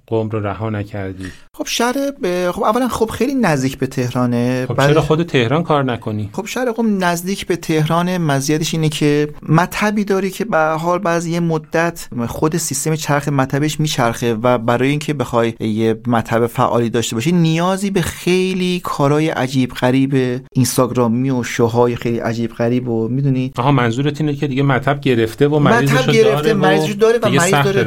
قوم 0.06 0.28
رو 0.28 0.46
رها 0.46 0.70
نکردی. 0.70 1.24
خب 1.54 1.66
شهر 1.66 1.94
ب... 2.22 2.50
خب 2.50 2.62
اولا 2.62 2.88
خب 2.88 3.10
خیلی 3.10 3.34
نزدیک 3.34 3.78
به 3.78 3.86
تهرانه. 3.86 4.66
خب 4.66 4.86
چرا 4.86 5.02
خود 5.02 5.22
تهران 5.22 5.62
کار 5.62 5.84
نکنی؟ 5.84 6.30
خب 6.32 6.46
شهر 6.46 6.72
قوم 6.72 7.04
نزدیک 7.04 7.46
به 7.46 7.56
تهران 7.56 8.18
مزیتش 8.18 8.74
اینه 8.74 8.88
که 8.88 9.28
مطبی 9.48 10.04
داری 10.04 10.30
که 10.30 10.44
به 10.44 10.58
حال 10.58 10.98
بعضی 10.98 11.30
یه 11.30 11.40
مدت 11.40 12.08
خود 12.26 12.56
سیستم 12.56 12.94
چرخ 12.94 13.28
مطبش 13.28 13.80
میچرخه 13.80 14.34
و 14.34 14.58
برای 14.58 14.88
اینکه 14.88 15.14
بخوای 15.14 15.52
یه 15.60 16.00
مطب 16.06 16.46
فعالی 16.46 16.90
داشته 16.90 17.16
باشی 17.16 17.32
نیازی 17.32 17.90
به 17.90 18.00
خیلی 18.00 18.80
کارهای 18.84 19.28
عجیب 19.28 19.70
غریب 19.70 20.40
اینستاگرامی 20.52 21.30
و 21.30 21.42
شوهای 21.42 21.96
خیلی 21.96 22.18
عجیب 22.18 22.52
غریب 22.52 22.88
و 22.88 23.08
می‌دونی؟ 23.08 23.52
آها 23.58 23.72
منظورت 23.72 24.20
اینه 24.20 24.34
که 24.34 24.46
دیگه 24.46 24.62
مطب 24.62 25.00
گرفته 25.00 25.48
و 25.48 25.58
مریضش 25.58 26.06
گرفته 26.06 26.54
مریضش 26.54 26.92
داره 26.92 27.18
و 27.22 27.28
مریض 27.28 27.50
داره 27.50 27.82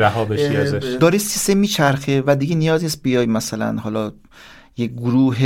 ازش 0.60 0.98
داره 1.00 1.17
سیستم 1.17 1.58
میچرخه 1.58 2.24
و 2.28 2.36
دیگه 2.36 2.56
نیازی 2.56 2.86
نیست 2.86 3.04
بیای 3.04 3.26
مثلا 3.26 3.78
حالا 3.80 4.12
یه 4.78 4.88
گروه 4.88 5.38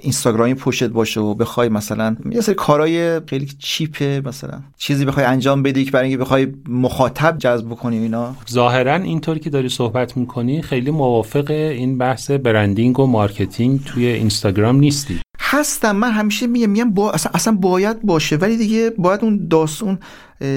اینستاگرامی 0.00 0.54
پشت 0.54 0.84
باشه 0.84 1.20
و 1.20 1.34
بخوای 1.34 1.68
مثلا 1.68 2.16
یه 2.30 2.40
سری 2.40 2.54
کارهای 2.54 3.20
خیلی 3.26 3.48
چیپه 3.58 4.22
مثلا 4.24 4.60
چیزی 4.76 5.04
بخوای 5.04 5.26
انجام 5.26 5.62
بدی 5.62 5.84
که 5.84 5.90
برای 5.90 6.08
اینکه 6.08 6.24
بخوای 6.24 6.46
مخاطب 6.68 7.38
جذب 7.38 7.68
کنی 7.68 7.98
اینا. 7.98 8.34
ظاهرا 8.50 8.94
اینطوری 8.94 9.40
که 9.40 9.50
داری 9.50 9.68
صحبت 9.68 10.16
می‌کنی 10.16 10.62
خیلی 10.62 10.90
موافق 10.90 11.50
این 11.50 11.98
بحث 11.98 12.30
branding 12.30 13.00
و 13.00 13.06
marketing 13.06 13.84
توی 13.84 14.06
اینستاگرام 14.06 14.76
نیستی. 14.76 15.20
هستم. 15.40 15.96
من 15.96 16.10
همیشه 16.10 16.46
میگم 16.46 16.70
میگم 16.70 16.90
با 16.90 17.10
اصلا, 17.10 17.32
اصلا 17.34 17.52
باید 17.52 18.02
باشه 18.02 18.36
ولی 18.36 18.56
دیگه 18.56 18.92
باید 18.98 19.24
اون 19.24 19.48
داستان 19.48 19.98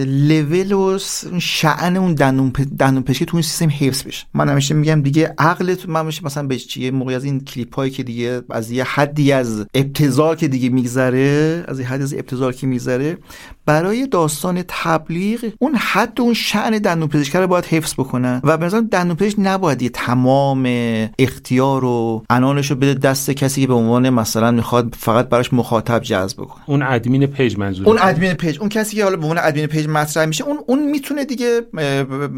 لول 0.05 0.71
و 0.71 0.97
شعن 1.39 1.97
اون 1.97 2.13
دندون 2.13 2.49
دندون 2.79 3.03
پزشکی 3.03 3.25
تو 3.25 3.37
این 3.37 3.41
سیستم 3.41 3.69
حفظ 3.79 4.03
بشه. 4.03 4.25
من 4.33 4.49
همیشه 4.49 4.75
میگم 4.75 5.01
دیگه 5.01 5.33
عقلت 5.37 5.89
من 5.89 6.05
میشه 6.05 6.25
مثلا 6.25 6.47
به 6.47 6.57
چیه 6.57 6.91
موقعی 6.91 7.15
از 7.15 7.23
این 7.23 7.39
کلیپ 7.39 7.75
هایی 7.75 7.91
که 7.91 8.03
دیگه 8.03 8.41
از 8.49 8.71
یه 8.71 8.83
حدی 8.83 9.31
از 9.31 9.65
ابتذال 9.73 10.35
که 10.35 10.47
دیگه 10.47 10.69
میگذره 10.69 11.63
از 11.67 11.79
یه 11.79 11.87
حدی 11.87 12.03
از 12.03 12.13
ابتذال 12.13 12.51
که 12.51 12.67
میگذره 12.67 13.17
برای 13.65 14.07
داستان 14.07 14.63
تبلیغ 14.67 15.51
اون 15.59 15.75
حد 15.75 16.21
اون 16.21 16.33
شعن 16.33 16.77
دندون 16.77 17.07
پزشکی 17.07 17.37
رو 17.37 17.47
باید 17.47 17.65
حفظ 17.65 17.93
بکنن. 17.93 18.41
و 18.43 18.57
به 18.57 18.65
نظرم 18.65 18.87
دندون 18.87 19.15
پزشک 19.15 19.35
نباید 19.37 19.81
یه 19.81 19.89
تمام 19.89 20.67
اختیار 21.19 21.85
و 21.85 22.23
عنانش 22.29 22.71
رو 22.71 22.77
بده 22.77 22.93
دست 22.93 23.31
کسی 23.31 23.61
که 23.61 23.67
به 23.67 23.73
عنوان 23.73 24.09
مثلا 24.09 24.51
می‌خواد 24.51 24.95
فقط 24.99 25.29
براش 25.29 25.53
مخاطب 25.53 25.99
جذب 25.99 26.37
کنه 26.37 26.63
اون 26.65 26.81
admin 26.81 27.25
page 27.25 27.57
منظور 27.57 27.87
اون 27.87 27.97
admin 28.01 28.33
page 28.33 28.59
اون 28.59 28.69
کسی 28.69 28.95
که 28.95 29.03
حالا 29.03 29.15
به 29.15 29.23
عنوان 29.23 29.39
admin 29.43 29.67
page 29.71 29.87
مطرح 29.87 30.25
میشه 30.25 30.43
اون 30.43 30.59
اون 30.67 30.91
می‌تونه 30.91 31.25
دیگه 31.25 31.61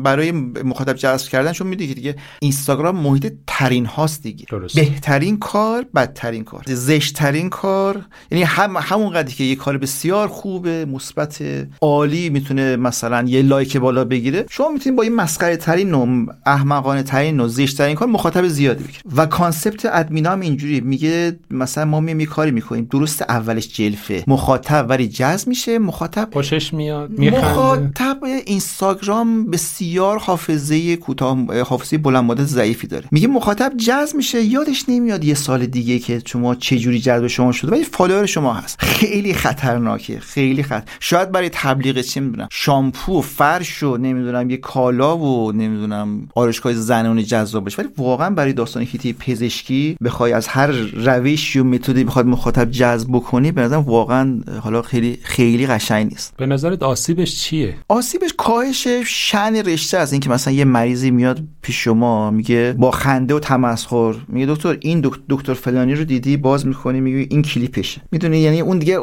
برای 0.04 0.32
مخاطب 0.32 0.94
جذب 0.94 1.30
کردن 1.30 1.52
چون 1.52 1.68
می‌دونی 1.68 1.94
دیگه 1.94 2.16
اینستاگرام 2.40 2.96
محیط 2.96 3.34
ترین‌هاست 3.48 4.24
دیگه. 4.24 4.46
درست. 4.50 4.76
بهترین 4.76 5.38
کار 5.40 5.86
بدترین 5.96 6.44
کار. 6.44 6.64
زشتترین 6.68 7.50
کار 7.50 8.02
یعنی 8.32 8.44
هم 8.44 8.78
همون 8.78 9.10
قدری 9.10 9.34
که 9.34 9.44
یه 9.44 9.56
کار 9.56 9.78
بسیار 9.78 10.28
خوبه 10.28 10.86
مثبت 10.86 11.44
عالی 11.82 12.30
می‌تونه 12.30 12.76
مثلا 12.76 13.24
یه 13.28 13.42
like 13.42 13.78
بالا 13.78 14.06
بگیره. 14.06 14.46
شما 14.50 14.70
می‌تونید 14.70 14.98
با 14.98 15.04
این 15.04 15.16
مسخره 15.16 15.58
ترین 15.58 15.94
و 15.94 16.26
احمقانه 16.46 17.04
ترین 17.04 17.40
و 17.40 17.48
زشت 17.48 17.78
ترین 17.78 17.96
کار 17.96 18.08
مخاطب 18.08 18.48
زیادی 18.48 18.84
بگیرید. 18.84 19.02
و 19.16 19.26
concept 19.26 19.86
ادمینا 19.86 20.32
هم 20.32 20.40
اینجوری 20.40 20.82
میگه 20.82 21.40
مثلا 21.52 21.86
ما 21.86 22.00
میایم 22.00 22.26
کاری 22.26 22.52
می‌کنیم. 22.52 22.88
درست 22.92 23.22
اولش 23.22 23.68
جلفه. 23.68 24.24
مخاطب 24.28 24.86
ولی 24.90 25.08
جذب 25.08 25.48
میشه 25.48 25.80
مخاطب 25.80 26.30
خوشش 26.34 26.74
میاد 26.74 27.20
مخاطب 27.32 28.18
اینستاگرام 28.46 29.46
بسیار 29.46 30.18
حافظه 30.18 30.96
کوتاه 30.96 31.62
حافظه 31.62 31.98
بلند 31.98 32.24
مدت 32.24 32.46
ضعیفی 32.46 32.88
داره. 32.88 33.06
میگه 33.12 33.28
مخاطب 33.28 33.74
جذب 33.78 34.16
میشه 34.16 34.44
یادش 34.44 34.86
نمیاد 34.88 35.24
یه 35.24 35.34
سال 35.34 35.66
دیگه 35.66 36.00
که 36.00 36.22
شما 36.26 36.56
چه 36.56 36.78
جوری 36.78 37.00
جذب 37.00 37.28
شما 37.28 37.52
شده 37.52 37.72
ولی 37.72 37.84
فالوور 37.84 38.26
شما 38.26 38.54
هست. 38.54 38.82
خیلی 38.82 39.34
خطرناکه 39.34 40.20
خیلی 40.20 40.64
خطر 40.64 40.84
شاید 41.00 41.32
برای 41.32 41.50
تبلیغ 41.54 42.02
چی 42.02 42.20
می‌دونم 42.20 42.48
شامپو 42.52 43.18
و 43.18 43.22
فرش 43.22 43.84
و 43.84 43.98
نمی‌دونم 43.98 44.50
یه 44.50 44.58
کالا 44.58 45.18
و 45.18 45.52
نمی‌دونم 45.52 46.28
آرایشگاه 46.36 46.74
زنانه 46.74 47.24
جذاب 47.24 47.66
بشه 47.66 47.82
ولی 47.82 47.90
واقعا 47.98 48.30
برای 48.30 48.54
داستان 48.54 48.84
هیتی 48.84 49.14
پزشکی 49.14 49.98
بخوای 50.04 50.34
از 50.34 50.48
هر 50.48 50.72
روش 50.94 51.56
و 51.56 51.64
متدی 51.64 52.04
بخواد 52.04 52.26
مخاطب 52.26 52.72
جذب 52.72 53.10
بکنی 53.12 53.52
به 53.52 53.62
نظرم 53.62 53.82
واقعا 53.82 54.40
حالا 54.62 54.82
خیلی 54.82 55.18
خیلی 55.24 55.68
قشنگ 55.68 56.10
نیست. 56.10 56.34
به 56.38 56.46
نظرت 56.46 56.84
آسیبش 57.14 57.36
چیه؟ 57.36 57.76
آسیبش 57.88 58.34
کاهش 58.38 58.88
شن 59.06 59.56
رشته 59.56 59.98
از 59.98 60.12
اینکه 60.12 60.30
مثلا 60.30 60.54
یه 60.54 60.66
مریضی 60.66 61.12
میاد 61.12 61.44
پیش 61.62 61.84
شما 61.84 62.32
میگه 62.32 62.76
با 62.78 62.92
خنده 62.92 63.34
و 63.34 63.40
تمسخر 63.40 64.16
میگه 64.28 64.46
دکتر 64.46 64.78
این 64.82 65.12
دکتر 65.30 65.54
فلانی 65.54 65.96
رو 65.96 66.04
دیدی؟ 66.04 66.38
باز 66.38 66.68
می‌کنی 66.68 67.02
میگه 67.02 67.28
این 67.30 67.42
کلیپشه. 67.42 68.02
می‌دونی؟ 68.12 68.38
یعنی 68.38 68.62
اون 68.62 68.80
دیگه 68.80 69.00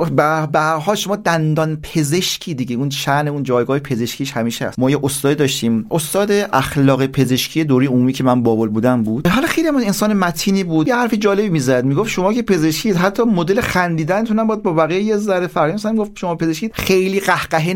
به 0.53 0.61
هر 0.61 0.95
شما 0.95 1.17
دندان 1.17 1.77
پزشکی 1.77 2.55
دیگه. 2.55 2.77
اون 2.77 2.91
شن 2.91 3.29
اون 3.29 3.43
جایگاه 3.43 3.79
پزشکیش 3.79 4.33
همیشه 4.33 4.67
هست. 4.67 4.79
ما 4.79 4.91
یه 4.91 4.99
استاد 5.03 5.37
داشتیم. 5.37 5.87
استاد 5.91 6.31
اخلاق 6.53 7.07
پزشکی 7.07 7.65
دوری 7.65 7.87
عمومی 7.87 8.13
که 8.13 8.25
من 8.25 8.43
بابل 8.43 8.69
بودم 8.69 9.03
بود. 9.03 9.27
حالا 9.27 9.47
خیلی 9.47 9.71
من 9.71 9.83
انسان 9.85 10.13
متینی 10.13 10.65
بود. 10.65 10.89
یه 10.89 10.95
حرف 10.95 11.15
جالبی 11.15 11.49
می‌زد. 11.49 11.85
می‌گفت 11.85 12.11
شما 12.11 12.33
که 12.33 12.43
پزشکی 12.43 12.91
حتی 12.91 13.23
مدل 13.23 13.61
خندیدنتون 13.61 14.39
هم 14.39 14.47
باید 14.47 14.63
با 14.63 14.73
بقیه 14.73 15.01
یه 15.03 15.17
ذره 15.17 15.47
فرقی 15.47 15.73
مثلا 15.73 15.95
گفت 15.95 16.13
شما 16.15 16.35
پزشکی 16.35 16.71
خیلی 16.73 17.21
قهقهه 17.21 17.75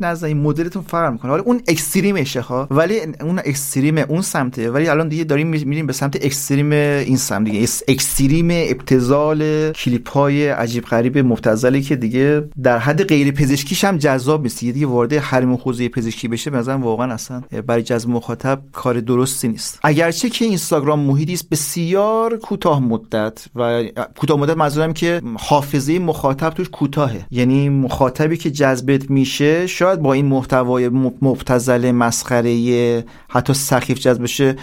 نزنید 0.00 0.36
مدلتون 0.36 0.82
فرق 0.82 1.12
می‌کنه. 1.12 1.30
حالا 1.30 1.42
اون 1.42 1.60
اکستریمشه 1.68 2.40
ها 2.40 2.68
ولی 2.70 3.00
اون 3.20 3.38
اکستریم 3.38 3.98
اون 3.98 4.22
سمته 4.22 4.70
ولی 4.70 4.88
الان 4.88 5.08
دیگه 5.08 5.24
داریم 5.24 5.46
میریم 5.46 5.86
به 5.86 5.92
سمت 5.92 6.24
اکستریم 6.24 6.72
این 6.72 7.16
سمت 7.16 7.44
دیگه. 7.50 7.68
اکستریم 7.88 8.48
ابتذال 8.50 9.72
کلیپ 9.72 10.10
های 10.10 10.48
عجیب 10.48 10.84
غریب 10.84 11.18
مبتذلی 11.18 11.82
که 11.82 11.96
دیگه 11.96 12.44
در 12.62 12.78
حد 12.78 13.04
غیر 13.04 13.30
پزشکیش 13.30 13.84
هم 13.84 13.96
جذاب 13.98 14.42
نیست. 14.42 14.60
دیگه 14.60 14.86
وارد 14.86 15.12
حریم 15.12 15.54
حوزه 15.54 15.88
پزشکی 15.88 16.28
بشه 16.28 16.50
مثلا 16.50 16.78
واقعا 16.78 17.14
اصلا 17.14 17.42
برای 17.66 17.82
جذب 17.82 18.10
مخاطب 18.10 18.62
کار 18.72 19.00
درستی 19.00 19.48
نیست. 19.48 19.78
اگرچه 19.82 20.30
که 20.30 20.44
اینستاگرام 20.44 21.00
محیطی 21.00 21.32
است 21.32 21.48
بسیار 21.48 22.36
کوتاه 22.36 22.80
مدت 22.80 23.44
و 23.54 23.84
کوتاه 24.16 24.40
مدت 24.40 24.56
منظورم 24.56 24.92
که 24.92 25.22
حافظه 25.38 25.98
مخاطب 25.98 26.50
توش 26.50 26.68
کوتاهه. 26.68 27.26
یعنی 27.30 27.68
مخاطبی 27.68 28.36
که 28.36 28.50
جذبت 28.50 29.10
میشه 29.10 29.63
شاید 29.66 30.00
با 30.00 30.12
این 30.12 30.26
محتوای 30.26 30.88
مبتذل 31.22 31.90
مسخره 31.90 33.04
حتی 33.28 33.54
سخیف 33.54 33.98
جذب 33.98 34.22
بشه 34.22 34.56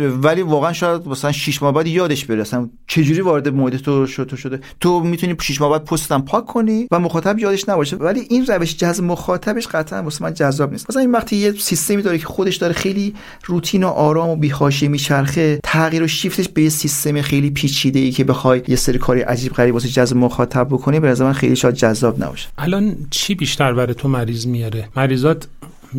ولی 0.00 0.42
واقعا 0.42 0.72
شاید 0.72 1.08
مثلا 1.08 1.32
6 1.32 1.62
ماه 1.62 1.72
بعد 1.72 1.86
یادش 1.86 2.24
بره. 2.24 2.40
اصلا 2.40 2.68
چجوری 2.86 3.20
وارد 3.20 3.48
محیط 3.48 3.76
تو 3.76 4.06
شده 4.06 4.36
شده؟ 4.36 4.60
تو 4.80 5.00
می‌تونی 5.00 5.36
6 5.40 5.60
ماه 5.60 5.70
بعد 5.70 5.84
پستم 5.84 6.22
پاک 6.22 6.46
کنی 6.46 6.86
و 6.90 7.00
مخاطب 7.00 7.38
یادش 7.38 7.68
نباشه. 7.68 7.96
ولی 7.96 8.20
این 8.30 8.46
روش 8.46 8.76
جذب 8.76 9.04
مخاطبش 9.04 9.66
قطعا 9.66 10.02
واسه 10.02 10.22
من 10.22 10.34
جذاب 10.34 10.72
نیست. 10.72 10.90
مثلا 10.90 11.02
این 11.02 11.12
وقتی 11.12 11.36
یه 11.36 11.52
سیستمی 11.52 12.02
داره 12.02 12.18
که 12.18 12.26
خودش 12.26 12.56
داره 12.56 12.72
خیلی 12.72 13.14
روتین 13.44 13.84
و 13.84 13.88
آرام 13.88 14.28
و 14.28 14.36
بی‌حاشیه 14.36 14.88
میچرخه 14.88 15.60
تغییر 15.64 16.02
و 16.02 16.06
شیفتش 16.06 16.48
به 16.48 16.62
یه 16.62 16.68
سیستم 16.68 17.22
خیلی 17.22 17.50
پیچیده 17.50 17.98
ای 17.98 18.10
که 18.10 18.24
بخوای 18.24 18.62
یه 18.68 18.76
سری 18.76 18.98
کاری 18.98 19.20
عجیب 19.20 19.52
غریب 19.52 19.74
واسه 19.74 19.88
جذب 19.88 20.16
مخاطب 20.16 20.66
بکنی 20.70 21.00
به 21.00 21.22
من 21.22 21.32
خیلی 21.32 21.56
شاید 21.56 21.74
جذاب 21.74 22.24
نباشه. 22.24 22.48
الان 22.58 22.96
چی 23.10 23.34
بیشتر 23.34 23.72
برای 23.72 23.94
تو 23.94 24.08
مریض 24.08 24.46
میاره؟ 24.46 24.88
مریضات 24.96 25.46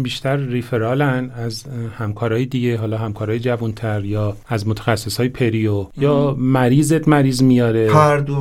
بیشتر 0.03 0.38
ریفرالن 0.38 1.31
از 1.38 1.63
همکارای 1.97 2.45
دیگه 2.45 2.77
حالا 2.77 2.97
همکارای 2.97 3.39
جوانتر 3.39 4.05
یا 4.05 4.38
از 4.47 4.67
متخصص 4.67 5.17
های 5.17 5.29
پریو 5.29 5.88
یا 5.97 6.36
مریضت 6.39 7.08
مریض 7.08 7.41
میاره. 7.41 7.91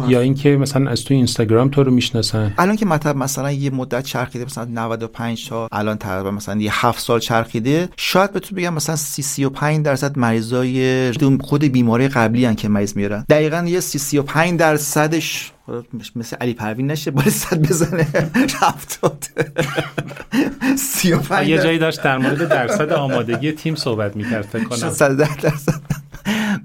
یا 0.08 0.20
اینکه 0.20 0.56
مثلا 0.56 0.90
از 0.90 1.04
تو 1.04 1.14
اینستاگرام 1.14 1.68
تو 1.68 1.82
رو 1.82 1.90
می‌شناسن. 1.92 2.54
الان 2.58 2.76
که 2.76 2.86
مطلب 2.86 3.16
مثلا 3.16 3.52
یه 3.52 3.70
مدت 3.70 4.04
چرخیده 4.04 4.44
مثلا 4.44 4.64
95 4.64 5.48
تا 5.48 5.68
الان 5.72 5.96
تقریبا 5.96 6.30
مثلا 6.30 6.60
یه 6.60 6.86
7 6.86 7.00
سال 7.00 7.20
چرخیده. 7.20 7.88
شاید 7.96 8.32
بهتون 8.32 8.58
بگم 8.58 8.74
مثلا 8.74 8.96
30 8.96 9.22
35 9.22 9.84
درصد 9.84 10.18
مریضای 10.18 11.12
خود 11.40 11.64
بیماری 11.64 12.08
قبلی 12.08 12.44
هن 12.44 12.54
که 12.54 12.68
مریض 12.68 12.96
میارن. 12.96 13.24
دقیقا 13.28 13.64
یه 13.68 13.80
30 13.80 13.98
35 13.98 14.58
درصدش 14.58 15.52
مثل 16.14 16.36
علی 16.36 16.54
پروین 16.54 16.90
نشه 16.90 17.10
بالا 17.10 17.30
صد 17.30 17.58
بزنه. 17.58 18.06
رفت 18.62 19.24
یه 21.46 21.58
جایی 21.58 21.78
داشت 21.78 22.02
در 22.02 22.18
مورد 22.18 22.48
درصد 22.48 22.92
آمادگی 22.92 23.52
تیم 23.52 23.74
صحبت 23.74 24.16
می‌کرد 24.16 24.44
فکر 24.44 24.64
کنم. 24.64 24.90
100 24.90 25.16
درصد. 25.16 25.80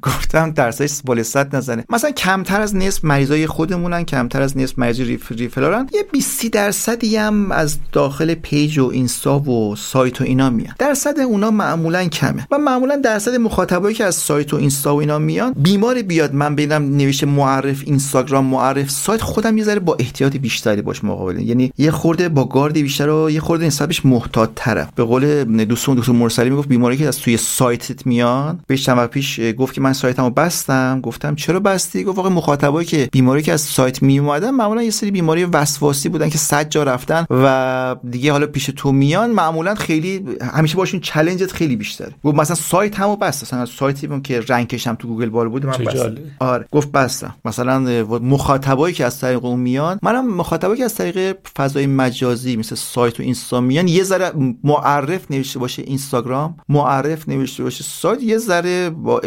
گفتم 0.02 0.52
درصدش 0.52 1.00
بالای 1.06 1.24
صد 1.24 1.56
نزنه. 1.56 1.84
مثلا 1.90 2.12
کمتر 2.12 2.62
از 2.62 2.76
نصف 2.76 3.04
مریضای 3.04 3.48
خودمونن 3.48 4.04
کمتر 4.04 4.42
از 4.42 4.58
نصف 4.58 4.80
مریض 4.80 5.00
ref 5.00 5.32
referralن. 5.32 5.88
یه 5.94 6.04
20 6.12 6.46
درصدی 6.46 7.18
هم 7.18 7.52
از 7.52 7.78
داخل 7.92 8.34
page 8.34 8.80
و 8.80 8.90
اینستا 8.94 9.40
و 9.40 9.76
سایت 9.76 10.22
و 10.22 10.24
اینا 10.24 10.50
میان. 10.50 10.76
درصد 10.80 11.20
اونا 11.20 11.52
معمولا 11.52 12.06
کمه. 12.06 12.48
و 12.52 12.58
معمولا 12.58 12.96
درصد 12.96 13.36
مخاطبایی 13.36 13.96
که 13.96 14.04
از 14.04 14.16
سایت 14.16 14.54
و 14.54 14.58
اینستا 14.58 14.96
و 14.96 15.00
اینا 15.00 15.20
میان 15.20 15.54
بیمار 15.54 16.02
بیاد. 16.02 16.34
من 16.34 16.56
ببینم 16.56 16.98
نوشته 16.98 17.26
معرف 17.26 17.82
اینستاگرام 17.86 18.46
معرف 18.46 18.90
سایت 18.90 19.22
خودم 19.22 19.58
یه 19.58 19.64
ذره 19.64 19.80
با 19.80 19.96
احتیاط 20.00 20.38
بیشتری 20.38 20.82
باش 20.82 21.04
مقابله. 21.04 21.44
یعنی 21.44 21.72
یه 21.78 21.92
خورده 21.92 22.30
با 22.30 22.46
گارد 22.46 22.74
بیشتر 22.74 23.10
و 23.10 23.30
یه 23.30 23.40
خورده 23.40 23.66
نسبتش 23.66 24.06
محتاط 24.06 24.50
تره. 24.56 24.88
به 24.96 25.04
قول 25.04 25.44
دوستمون 25.66 25.96
دکتر 25.96 26.12
مرسلی 26.12 26.50
می‌گفت 26.50 26.70
بیماری 26.70 26.98
که 26.98 27.08
از 27.08 27.20
توی 27.20 27.38
سایتت 27.38 28.06
میان 28.06 28.60
به 28.68 28.78
چند 28.78 29.06
پیش 29.06 29.40
گفت 29.58 29.74
که 29.74 29.82
سایتمو 29.94 30.30
بستم 30.30 31.00
گفتم 31.04 31.36
چرا 31.36 31.60
بستی؟ 31.60 32.04
گفت 32.04 32.18
واقعا 32.18 32.32
مخاطبایی 32.34 32.88
که 32.88 33.10
بیماری 33.12 33.42
که 33.42 33.54
از 33.54 33.62
سایت 33.62 34.02
می 34.02 34.20
اومدن 34.20 34.52
معمولا 34.52 34.84
یه 34.84 34.92
سری 34.92 35.12
بیماری 35.12 35.44
وسواسی 35.44 36.10
بودن 36.10 36.30
که 36.30 36.38
صد 36.38 36.70
جا 36.70 36.84
رفتن 36.84 37.26
و 37.30 37.96
دیگه 38.10 38.32
حالا 38.32 38.48
پیش 38.48 38.66
تو 38.66 38.92
میان 38.92 39.32
معمولا 39.32 39.76
خیلی 39.76 40.26
همیشه 40.54 40.78
باشون 40.78 41.00
چالنجت 41.00 41.52
خیلی 41.52 41.76
بیشتره. 41.76 42.14
گفت 42.24 42.38
مثلا 42.38 42.56
سایت 42.56 43.00
همو 43.00 43.16
بست. 43.16 43.44
مثلا 43.44 43.66
سایتی 43.66 44.08
بود 44.08 44.24
که 44.24 44.42
رنکش 44.42 44.88
هم 44.88 44.96
تو 44.96 45.08
گوگل 45.08 45.30
بال 45.30 45.48
بود 45.50 45.66
من 45.66 45.72
بستم. 45.72 46.18
آره 46.40 46.66
گفت 46.72 46.92
بستم. 46.92 47.36
مثلا 47.46 47.80
مخاطبایی 48.20 48.94
که 48.96 49.06
از 49.06 49.20
طریق 49.20 49.46
اون 49.46 49.60
میان 49.60 50.00
منم 50.02 50.36
مخاطبایی 50.36 50.78
که 50.78 50.86
از 50.86 50.96
طریق 50.96 51.38
فضای 51.58 51.88
مجازی 51.88 52.56
مثل 52.56 52.76
سایت 52.76 53.20
و 53.20 53.24
اینستا 53.24 53.62
میان 53.62 53.88
یه 53.88 54.04
ذره 54.04 54.32
معرف 54.64 55.32
نوشته 55.32 55.60
باشه 55.60 55.82
اینستاگرام 55.82 56.56
معرف 56.70 57.30
نوشته 57.30 57.64
باشه 57.64 57.84
سایت 57.84 58.24
یه 58.24 58.38
ذره 58.38 58.90
با 58.90 59.22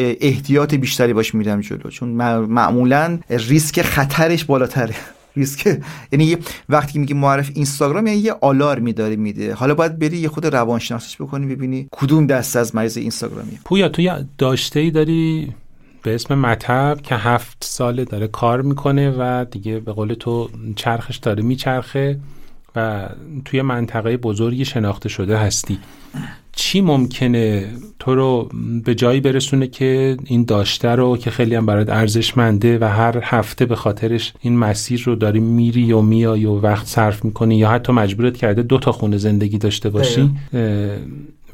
احتیاط 0.53 0.75
بیشتری 0.75 1.13
باش 1.13 1.35
میرم 1.35 1.61
جلو. 1.61 1.91
چون 1.91 2.09
معمولا 2.09 3.19
ریسک 3.31 3.83
خطرش 3.83 4.45
بالاتره. 4.45 4.95
ریسک 5.37 5.81
یعنی 6.13 6.37
وقتی 6.69 6.99
میگی 6.99 7.15
معرف 7.15 7.51
اینستاگرام 7.55 8.07
یعنی 8.07 8.19
یه 8.19 8.33
آلارمی 8.41 8.93
داره 8.93 9.17
میده. 9.17 9.55
حالا 9.55 9.75
باید 9.75 9.99
بری 9.99 10.17
یه 10.19 10.29
خود 10.29 10.47
روانشناسیش 10.47 11.17
بکنی 11.17 11.47
ببینی 11.55 11.89
کدوم 11.91 12.27
دسته 12.27 12.59
از 12.59 12.75
مریض 12.75 12.97
اینستاگرامی 12.97 13.59
پویا 13.65 13.89
تو 13.89 14.03
یه 14.03 14.27
داشته 14.39 14.81
ای 14.81 14.91
داری 14.91 15.53
به 16.03 16.15
اسم 16.15 16.35
مطب 16.35 16.99
که 17.03 17.15
هفت 17.15 17.57
ساله 17.61 18.05
داره 18.05 18.27
کار 18.27 18.63
می‌کنه 18.63 19.15
و 19.19 19.45
دیگه 19.51 19.81
به 19.81 19.93
قول 19.93 20.15
تو 20.15 20.51
چرخش 20.77 21.17
داره 21.17 21.43
میچرخه 21.43 22.19
و 22.77 23.09
توی 23.45 23.63
منطقه 23.63 24.17
بزرگی 24.17 24.65
شناخته 24.65 25.09
شده 25.09 25.37
هستی. 25.37 25.79
چی 26.53 26.81
ممکنه 26.81 27.67
تو 27.99 28.15
رو 28.15 28.49
به 28.85 28.95
جایی 28.95 29.21
برسونه 29.21 29.67
که 29.67 30.17
این 30.25 30.45
داشته 30.45 30.89
رو 30.89 31.17
که 31.17 31.31
خیلی 31.31 31.55
هم 31.55 31.67
برات 31.67 31.89
ارزشمنده 31.89 32.79
و 32.79 32.85
هر 32.85 33.21
هفته 33.23 33.67
به 33.67 33.77
خاطرش 33.77 34.33
این 34.41 34.59
مسیر 34.59 35.03
رو 35.07 35.15
داری 35.15 35.41
میری 35.41 35.93
و 35.93 36.01
میای 36.01 36.45
و 36.45 36.61
وقت 36.61 36.87
صرف 36.87 37.25
می‌کنی 37.25 37.59
یا 37.59 37.71
حتی 37.71 37.93
مجبورت 37.93 38.37
کرده 38.37 38.63
دو 38.63 38.79
تا 38.79 38.93
خونه 38.93 39.17
زندگی 39.17 39.59
داشته 39.59 39.91
باشی 39.91 40.31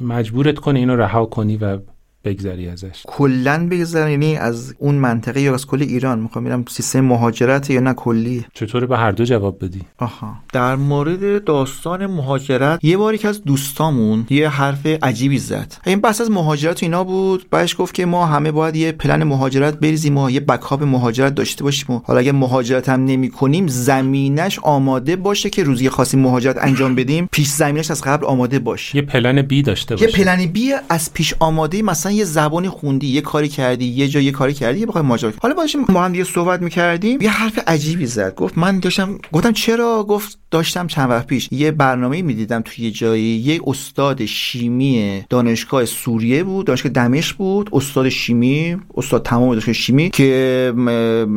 مجبورت 0.01 0.59
کنه 0.59 0.79
اینو 0.79 0.95
رها 0.95 1.25
کنی 1.25 1.57
و 1.57 1.77
بگذری 2.25 2.67
ازش. 2.67 3.03
کلا 3.07 3.67
بگذر 3.71 4.09
یعنی 4.09 4.35
از 4.35 4.75
اون 4.77 4.95
منطقه 4.95 5.41
یا 5.41 5.53
از 5.53 5.67
کل 5.67 5.81
ایران. 5.81 6.19
می‌خوام 6.19 6.43
میرم 6.43 6.65
سیستم 6.69 6.99
مهاجرت 6.99 7.69
یا 7.69 7.79
نه 7.79 7.93
کلی. 7.93 8.45
چطوره 8.53 8.87
به 8.87 8.97
هر 8.97 9.11
دو 9.11 9.25
جواب 9.25 9.65
بدی؟ 9.65 9.81
آها. 9.97 10.35
در 10.53 10.75
مورد 10.75 11.43
داستان 11.43 12.05
مهاجرت 12.05 12.83
یه 12.83 12.97
باری 12.97 13.17
که 13.17 13.27
از 13.27 13.43
دوستامون 13.43 14.25
یه 14.29 14.49
حرف 14.49 14.85
عجیبی 15.01 15.37
زد. 15.37 15.73
این 15.85 15.99
بحث 16.01 16.21
از 16.21 16.31
مهاجرت 16.31 16.83
اینا 16.83 17.03
بود 17.03 17.45
بعدش 17.51 17.75
گفت 17.79 17.93
که 17.93 18.05
ما 18.05 18.25
همه 18.25 18.51
باید 18.51 18.75
یه 18.75 18.91
پلن 18.91 19.23
مهاجرت 19.23 19.79
بریزیم 19.79 20.17
و 20.17 20.29
یه 20.29 20.39
بکاپ 20.39 20.83
مهاجرت 20.83 21.35
داشته 21.35 21.63
باشیم 21.63 21.95
و 21.95 22.01
حالا 22.05 22.19
اگه 22.19 22.31
مهاجرت 22.31 22.89
هم 22.89 23.05
نمی 23.05 23.29
کنیم 23.29 23.67
زمینش 23.67 24.59
آماده 24.59 25.15
باشه 25.15 25.49
که 25.49 25.63
روزی 25.63 25.89
خاصی 25.89 26.17
مهاجرت 26.17 26.57
انجام 26.57 26.95
بدیم 26.95 27.29
پیش 27.31 27.47
زمینش 27.47 27.91
از 27.91 28.01
قبل 28.01 28.25
آماده 28.25 28.59
باشه. 28.59 28.95
یه 28.95 29.01
پلن 29.01 29.41
بی 29.41 29.61
داشته 29.61 29.95
باشه. 29.95 30.05
یه 30.05 30.11
پلن 30.11 30.45
بی 30.45 30.73
از 30.89 31.13
پیش 31.13 31.33
آماده 31.39 31.81
مثلا 31.81 32.08
یه 32.13 32.23
زبانی 32.23 32.69
خوندی 32.69 33.07
یه 33.07 33.21
کاری 33.21 33.49
کردی 33.49 33.85
یه 33.85 34.07
جا 34.07 34.19
یه 34.19 34.31
کاری 34.31 34.53
کردی 34.53 34.85
بخوای 34.85 35.03
ماجرا 35.03 35.33
حالا 35.41 35.55
باشیم 35.55 35.85
ما 35.89 36.03
هم 36.03 36.11
دیگه 36.11 36.23
صحبت 36.23 36.61
می‌کردیم 36.61 37.21
یه 37.21 37.29
حرف 37.29 37.59
عجیبی 37.67 38.05
زد. 38.05 38.35
گفت 38.35 38.57
من 38.57 38.79
داشتم 38.79 39.17
گفتم 39.31 39.53
چرا؟ 39.53 40.03
گفت 40.03 40.38
داشتم 40.51 40.87
چند 40.87 41.09
وقت 41.09 41.27
پیش 41.27 41.49
یه 41.51 41.71
برنامه 41.71 42.21
می‌دیدم 42.21 42.61
توی 42.61 42.85
یه 42.85 42.91
جایی 42.91 43.23
یه 43.23 43.59
استاد 43.67 44.25
شیمی 44.25 45.23
دانشگاه 45.29 45.85
سوریه 45.85 46.43
بود 46.43 46.65
دانشگاه 46.65 46.91
دمشق 46.91 47.37
بود 47.37 47.69
استاد 47.73 48.09
شیمی 48.09 48.77
استاد 48.97 49.23
تمام 49.23 49.51
دانشگاه 49.51 49.73
شیمی 49.73 50.09
که 50.09 50.73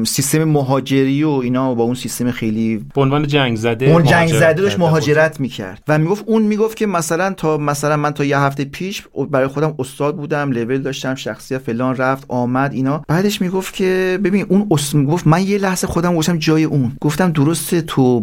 سیستم 0.06 0.44
مهاجری 0.44 1.24
و 1.24 1.28
اینا 1.30 1.74
با 1.74 1.84
اون 1.84 1.94
سیستم 1.94 2.30
خیلی 2.30 2.84
به 2.94 3.00
عنوان 3.00 3.26
جنگ 3.26 3.56
زده 3.56 3.86
اون 3.86 4.04
جنگ 4.04 4.28
زده 4.28 4.62
داشت 4.62 4.78
مهاجرت 4.78 5.40
می‌کرد. 5.40 5.82
و 5.88 5.98
می‌گفت 5.98 6.24
اون 6.26 6.42
می‌گفت 6.42 6.76
که 6.76 6.86
مثلا 6.86 7.32
تا 7.32 7.58
مثلا 7.58 7.96
من 7.96 8.10
تا 8.10 8.24
یه 8.24 8.38
هفته 8.38 8.64
پیش 8.64 9.02
برای 9.30 9.46
خودم 9.46 9.74
استاد 9.78 10.16
بودم 10.16 10.50
لول 10.50 10.78
داشتم 10.78 11.14
شخصیت 11.14 11.58
فلان 11.58 11.96
رفت 11.96 12.24
آمد 12.28 12.72
اینا. 12.72 13.04
بعدش 13.08 13.40
می‌گفت 13.40 13.74
که 13.74 14.18
ببین 14.24 14.46
اون 14.48 14.66
اسم 14.70 14.98
می‌گفت 14.98 15.26
من 15.26 15.42
یه 15.42 15.58
لحظه 15.58 15.86
خودم 15.86 16.16
گفتم 16.16 16.38
جای 16.38 16.64
اون. 16.64 16.92
گفتم 17.00 17.32
درسته 17.32 17.80
تو 17.80 18.20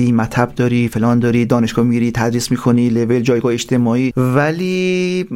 متخصصی 0.00 0.12
مطب 0.12 0.54
داری 0.54 0.88
فلان 0.88 1.18
داری 1.18 1.44
دانشگاه 1.44 1.84
میری 1.84 2.10
تدریس 2.10 2.50
می‌کنی 2.50 2.88
لول 2.88 3.20
جایگاه 3.20 3.52
اجتماعی. 3.52 4.12
ولی 4.16 5.26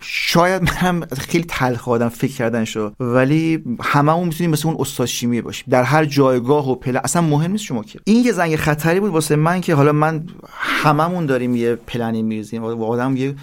شاید 0.00 0.62
منم 0.62 1.06
خیلی 1.18 1.44
تلخ 1.48 1.88
آدم 1.88 2.08
فکر 2.08 2.32
کردن 2.32 2.64
شو 2.64 2.92
ولی 3.00 3.62
هممون 3.82 4.26
می‌تونیم 4.26 4.50
مثل 4.50 4.68
اون 4.68 4.76
استاد 4.80 5.06
شیمی 5.06 5.40
باشیم. 5.40 5.64
در 5.70 5.82
هر 5.82 6.04
جایگاه 6.04 6.70
و 6.70 6.74
پله. 6.74 7.00
اصلا 7.04 7.22
مهم 7.22 7.52
نیست 7.52 7.64
شما 7.64 7.82
که 7.82 7.98
این 8.04 8.24
یه 8.24 8.32
زنگ 8.32 8.56
خطری 8.56 9.00
بود 9.00 9.10
واسه 9.10 9.36
من 9.36 9.60
که 9.60 9.74
حالا 9.74 9.92
من 9.92 10.24
هممون 10.50 11.26
داریم 11.26 11.56
یه 11.56 11.74
پلنی 11.74 12.22
میریزیم. 12.22 12.64
و 12.64 12.84
آدم 12.84 13.16
یه 13.16 13.34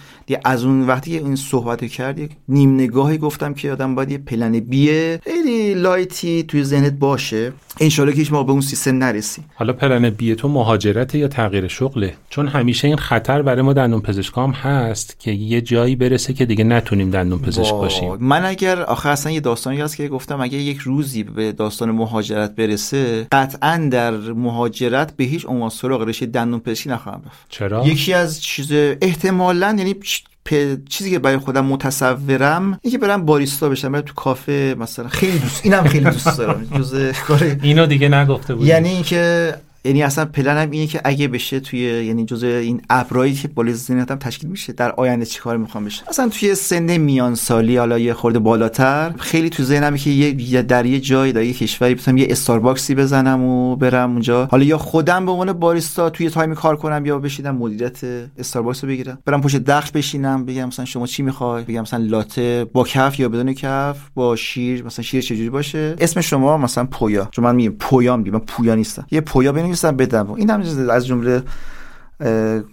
از 0.45 0.65
اون 0.65 0.87
وقتی 0.87 1.17
این 1.17 1.35
صحبت 1.35 1.85
کرد 1.85 2.19
نیم 2.49 2.73
نگاهی 2.73 3.17
گفتم 3.17 3.53
که 3.53 3.71
آدم 3.71 3.95
باید 3.95 4.11
یه 4.11 4.17
پلن 4.17 4.59
بیه 4.59 5.19
خیلی 5.23 5.73
لایتی 5.73 6.43
توی 6.43 6.63
ذهنت 6.63 6.93
باشه. 6.93 7.53
انشالله 7.79 8.11
که 8.13 8.19
هیچ 8.19 8.31
ما 8.31 8.43
به 8.43 8.51
اون 8.51 8.61
سیستم 8.61 8.97
نرسی. 8.97 9.41
حالا 9.55 9.73
پلن 9.73 10.09
بیه 10.09 10.35
تو 10.35 10.47
مهاجرت 10.67 11.15
یا 11.15 11.27
تغییر 11.27 11.67
شغله. 11.67 12.13
چون 12.29 12.47
همیشه 12.47 12.87
این 12.87 12.97
خطر 12.97 13.41
برای 13.41 13.61
ما 13.61 13.73
دندون 13.73 14.01
پزشکام 14.01 14.51
هست 14.51 15.19
که 15.19 15.31
یه 15.31 15.61
جایی 15.61 15.95
برسه 15.95 16.33
که 16.33 16.45
دیگه 16.45 16.63
نتونیم 16.63 17.11
دندون 17.11 17.39
پزشک 17.39 17.73
باشیم. 17.73 18.15
من 18.19 18.45
اگر 18.45 18.81
آخه 18.81 19.09
اصلا 19.09 19.31
یه 19.31 19.39
داستانی 19.39 19.81
هست 19.81 19.97
که 19.97 20.07
گفتم 20.07 20.41
اگه 20.41 20.57
یک 20.57 20.77
روزی 20.77 21.23
به 21.23 21.51
داستان 21.51 21.91
مهاجرت 21.91 22.55
برسه 22.55 23.27
قطعا 23.31 23.89
در 23.91 24.11
مهاجرت 24.17 25.17
به 25.17 25.23
هیچ 25.23 25.45
عنوان 25.45 25.69
سراغ 25.69 26.01
رشته 26.01 26.25
دندون 26.25 26.59
پزشکی 26.59 26.89
نخواهم 26.89 27.21
رفت. 27.25 27.45
چرا؟ 27.49 27.87
یکی 27.87 28.13
از 28.13 28.41
چیز 28.41 28.71
احتمالا 29.01 29.75
یعنی 29.77 29.95
چیزی 30.89 31.11
که 31.11 31.19
برای 31.19 31.37
خودم 31.37 31.65
متصورم 31.65 32.79
اینکه 32.81 32.97
برم 32.97 33.25
باریستا 33.25 33.69
بشم 33.69 33.91
برم 33.91 34.01
تو 34.01 34.13
کافه 34.13 34.75
مثلا 34.79 35.07
خیلی 35.07 35.39
دوست 35.39 35.65
اینم 35.65 35.83
خیلی 35.83 36.05
دوست 36.05 36.37
دارم 36.37 36.67
جزء 36.77 37.11
اینو 37.61 37.85
دیگه 37.85 38.09
نگفته 38.09 38.55
بود 38.55 38.67
یعنی 38.67 38.89
اینکه 38.89 39.53
یعنی 39.85 40.03
اصلا 40.03 40.25
پلنم 40.25 40.71
اینه 40.71 40.87
که 40.87 41.01
اگه 41.03 41.27
بشه 41.27 41.59
توی 41.59 41.79
یعنی 41.79 42.25
جزء 42.25 42.47
این 42.47 42.81
ابرایی 42.89 43.33
که 43.33 43.47
بالای 43.47 43.73
ذهنیتم 43.73 44.15
تشکیل 44.15 44.49
میشه 44.49 44.73
در 44.73 44.91
آینده 44.91 45.25
چیکار 45.25 45.57
می‌خوام 45.57 45.85
بشه. 45.85 46.03
اصلا 46.09 46.29
توی 46.29 46.55
سن 46.55 46.97
میان 46.97 47.35
سالی 47.35 47.77
حالا 47.77 47.99
یه 47.99 48.13
خورده 48.13 48.39
بالاتر 48.39 49.13
خیلی 49.17 49.49
تو 49.49 49.63
ذهنم 49.63 49.95
که 49.95 50.09
یه 50.09 50.61
در 50.61 50.85
یه 50.85 50.99
جایی 50.99 51.33
در 51.33 51.43
یه 51.43 51.53
کشوری 51.53 51.95
بتونم 51.95 52.17
یه 52.17 52.27
استارباکسی 52.29 52.95
بزنم 52.95 53.43
و 53.43 53.75
برم 53.75 54.11
اونجا. 54.11 54.45
حالا 54.45 54.63
یا 54.63 54.77
خودم 54.77 55.25
به 55.25 55.31
عنوان 55.31 55.53
باریستا 55.53 56.09
توی 56.09 56.29
time 56.29 56.53
کار 56.53 56.75
کنم 56.75 57.05
یا 57.05 57.19
بشینم 57.19 57.55
مدیریت 57.55 57.99
استارباکس 58.37 58.83
رو 58.83 58.89
بگیرم. 58.89 59.17
برم 59.25 59.41
پشت 59.41 59.57
دخل 59.57 59.89
بشینم 59.93 60.45
بگم 60.45 60.65
مثلا 60.65 60.85
شما 60.85 61.07
چی 61.07 61.23
می‌خوای؟ 61.23 61.63
بگم 61.63 61.81
مثلا 61.81 62.03
لاته 62.03 62.65
با 62.73 62.83
کف 62.83 63.19
یا 63.19 63.29
بدون 63.29 63.53
کف 63.53 63.97
با 64.15 64.35
شیر 64.35 64.83
مثلا 64.83 65.03
شیر 65.03 65.21
چجوری 65.21 65.49
باشه؟ 65.49 65.95
اسم 65.99 66.21
شما 66.21 66.57
مثلا 66.57 66.85
پویا. 66.85 67.29
چون 67.31 67.45
من 67.45 67.55
میگم 67.55 67.75
پویا 67.79 68.17
میگم 68.17 68.39
پویا 68.39 68.75
نیستم. 68.75 69.05
یه 69.11 69.21
پویا 69.21 69.51
بنویسم 69.67 69.97
بدم. 69.97 70.31
این 70.31 70.49
هم 70.49 70.89
از 70.89 71.07
جمله 71.07 71.43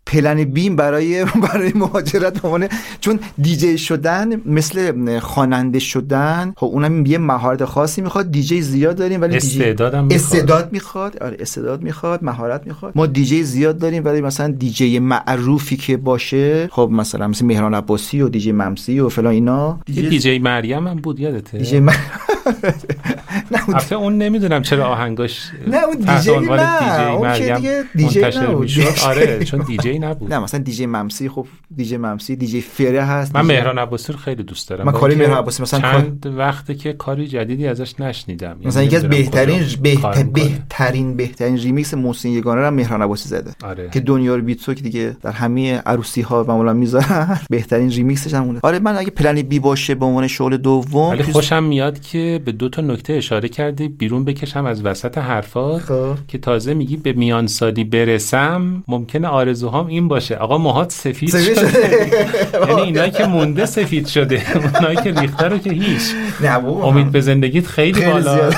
plan 0.06 0.44
B 0.44 0.60
م 0.60 0.76
برای 0.76 1.24
برای 1.52 1.72
مهاجرت 1.74 2.40
به 2.42 2.68
چون 3.00 3.20
دیجی 3.38 3.78
شدن 3.78 4.40
مثل 4.46 5.18
خواننده 5.18 5.78
شدن 5.78 6.52
خب 6.56 6.66
اونم 6.66 7.06
یه 7.06 7.18
مهارت 7.18 7.64
خاصی 7.64 8.00
می‌خواد. 8.00 8.30
دیجی 8.30 8.62
زیاد 8.62 8.96
داریم 8.96 9.20
ولی 9.20 9.36
استعدادم 9.36 10.04
می‌خواد. 10.04 10.22
استعداد 10.22 10.72
می‌خواد. 10.72 11.22
آره 11.22 11.36
استعداد 11.40 11.82
می‌خواد 11.82 12.24
مهارت 12.24 12.66
می‌خواد. 12.66 12.92
ما 12.96 13.06
دیجی 13.06 13.42
زیاد 13.42 13.78
داریم 13.78 14.04
ولی 14.04 14.20
مثلا 14.20 14.48
دیجی 14.48 14.98
معروفی 14.98 15.76
که 15.76 15.96
باشه 15.96 16.68
خب 16.70 16.88
مثلا 16.92 17.28
مثل 17.28 17.46
مهران 17.46 17.74
عباسی 17.74 18.20
و 18.20 18.28
دیجی 18.28 18.52
ممسی 18.52 19.00
و 19.00 19.08
فلان 19.08 19.32
اینا. 19.32 19.80
دیجی, 19.86 20.08
دیجی 20.08 20.38
مریم 20.38 20.86
هم 20.86 20.96
بود 20.96 21.20
یادته؟ 21.20 21.58
دیجی 21.58 21.80
مر... 21.80 21.96
نه. 23.52 23.63
اون 23.94 24.18
نمی‌دونم 24.18 24.62
چرا 24.62 24.86
آهنگاش 24.86 25.50
نه 25.66 25.84
اون 25.84 25.96
دیجی 25.96 26.30
نه 26.30 27.10
اون 27.10 27.26
مریم 27.28 27.56
دیگه 27.56 27.84
دیجی 27.94 28.20
نبود. 28.20 28.70
آره 29.04 29.44
چون 29.44 29.60
دیجی 29.60 29.98
نبود. 29.98 30.32
نه 30.32 30.38
مثلا 30.38 30.60
دیجی 30.60 30.86
ممسی 30.86 31.28
خب 31.28 31.46
دیجی 31.76 31.96
ممسی 31.96 32.36
دیجی 32.36 32.60
فره 32.60 33.04
هست 33.04 33.36
من 33.36 33.42
مهران 33.42 33.78
عباسی 33.78 34.12
رو 34.12 34.18
خیلی 34.18 34.42
دوست 34.42 34.68
دارم. 34.68 34.86
من 34.86 34.92
کاری 34.92 35.14
مهران 35.14 35.38
عباسی 35.38 35.62
مثلا 35.62 35.80
چند 35.80 36.34
وقته 36.36 36.74
که 36.74 36.92
کاری 36.92 37.26
جدیدی 37.26 37.66
ازش 37.66 38.00
نشنیدم. 38.00 38.56
مثلا 38.64 38.82
یکی 38.82 38.96
از 38.96 39.08
بهترین 39.08 39.62
بهترین 39.82 41.16
بهترین 41.16 41.58
ریمیکس 41.58 41.94
محسن 41.94 42.28
یگانه 42.28 42.60
رو 42.60 42.70
مهران 42.70 43.02
عباسی 43.02 43.28
زده. 43.28 43.50
آره. 43.64 43.90
که 43.90 44.00
دنیا 44.00 44.36
رو 44.36 44.42
بیتسو 44.42 44.74
که 44.74 44.82
دیگه 44.82 45.16
در 45.22 45.30
همه 45.30 45.78
عروسی 45.78 46.20
ها 46.20 46.44
معمولا 46.48 46.72
می‌ذارن 46.72 47.40
بهترین 47.50 47.90
ریمیکسش 47.90 48.34
هم 48.34 48.60
آره 48.62 48.78
من 48.78 48.96
اگه 48.96 49.10
plan 49.10 49.42
B 49.42 49.58
باشه 49.58 49.94
به 49.94 50.04
عنوان 50.04 50.26
شغل 50.26 50.56
دوم 50.56 51.10
ولی 51.10 51.22
خوشم 51.22 51.62
میاد 51.64 52.00
که 52.00 52.40
به 52.44 52.52
دو 52.52 52.68
تا 52.68 52.82
نکته 52.82 53.12
اشاره 53.12 53.48
کردی 53.54 53.88
بیرون 53.88 54.24
بکشم 54.24 54.66
از 54.66 54.84
وسط 54.84 55.18
حرفات 55.18 55.82
خب. 55.82 56.14
که 56.28 56.38
تازه 56.38 56.74
میگی 56.74 56.96
به 56.96 57.12
میان 57.12 57.46
سالی 57.46 57.84
برسم 57.84 58.84
ممکنه 58.88 59.28
آرزوهام 59.28 59.86
این 59.86 60.08
باشه. 60.08 60.36
آقا 60.36 60.58
موهات 60.58 60.92
سفید, 60.92 61.28
سفید 61.28 61.58
شده. 61.58 62.10
یعنی 62.68 62.82
اینایی 62.82 63.10
که 63.10 63.24
مونده 63.24 63.66
سفید 63.66 64.06
شده. 64.06 64.42
اونایی 64.74 64.96
که 64.96 65.20
ریخته 65.20 65.48
رو 65.48 65.58
که 65.58 65.70
هیچ. 65.70 66.02
امید 66.82 67.12
به 67.12 67.20
زندگیت 67.20 67.66
خیلی, 67.66 68.06
بالا. 68.06 68.50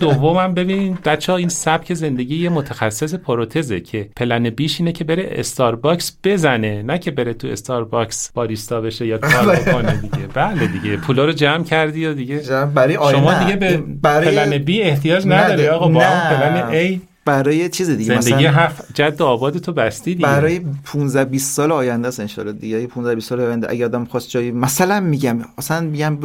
دومم. 0.00 0.54
ببین 0.54 0.98
بچه 1.04 1.32
این 1.32 1.48
سبک 1.48 1.94
زندگی 1.94 2.36
یه 2.36 2.48
متخصص 2.48 3.14
پروتزه 3.14 3.80
که 3.80 4.08
plan 4.16 4.50
B 4.50 4.60
ش 4.60 4.80
اینه 4.80 4.92
که 4.92 5.04
بره 5.04 5.28
استارباکس 5.32 6.18
بزنه. 6.24 6.82
نه 6.82 6.98
که 6.98 7.10
بره 7.10 7.32
تو 7.34 7.48
استارباکس 7.48 8.30
باریستا 8.34 8.80
بشه 8.80 9.06
یا 9.06 9.18
کار 9.18 9.46
بکنه 9.56 10.00
دیگه. 10.00 10.26
بله 10.34 10.66
دیگه. 10.66 10.96
پولا 10.96 11.24
رو 11.24 11.32
جمع 11.32 11.64
کردی 11.64 12.06
و 12.06 12.14
دیگه؟ 12.14 12.42
برای 12.74 12.94
شما 12.94 13.44
دیگه 13.44 13.56
به 13.56 13.76
برای 14.02 14.37
پلن 14.44 14.58
بی 14.58 14.82
احتیاج 14.82 15.26
نداری 15.26 15.68
آقا 15.68 15.88
با 15.88 16.00
پلن 16.00 16.68
ای 16.70 17.00
برای 17.24 17.68
چیز 17.68 17.90
دیگه 17.90 18.20
زندگی 18.20 18.46
مثلا 18.46 18.50
هفت 18.50 18.94
جد 18.94 19.22
آباد 19.22 19.58
تو 19.58 19.72
بستی 19.72 20.14
دیگه. 20.14 20.26
برای 20.26 20.60
15 20.84 21.24
20 21.24 21.56
سال 21.56 21.72
آینده 21.72 22.08
است 22.08 22.38
ان 22.38 22.52
دیگه. 22.52 22.86
15 22.86 23.14
20 23.14 23.28
سال 23.28 23.40
آینده 23.40 23.70
اگه 23.70 23.84
آدم 23.84 24.04
خواست 24.04 24.30
جایی 24.30 24.50
مثلا 24.50 25.00
میگم 25.00 25.38
مثلا 25.58 25.80
میگم 25.80 26.18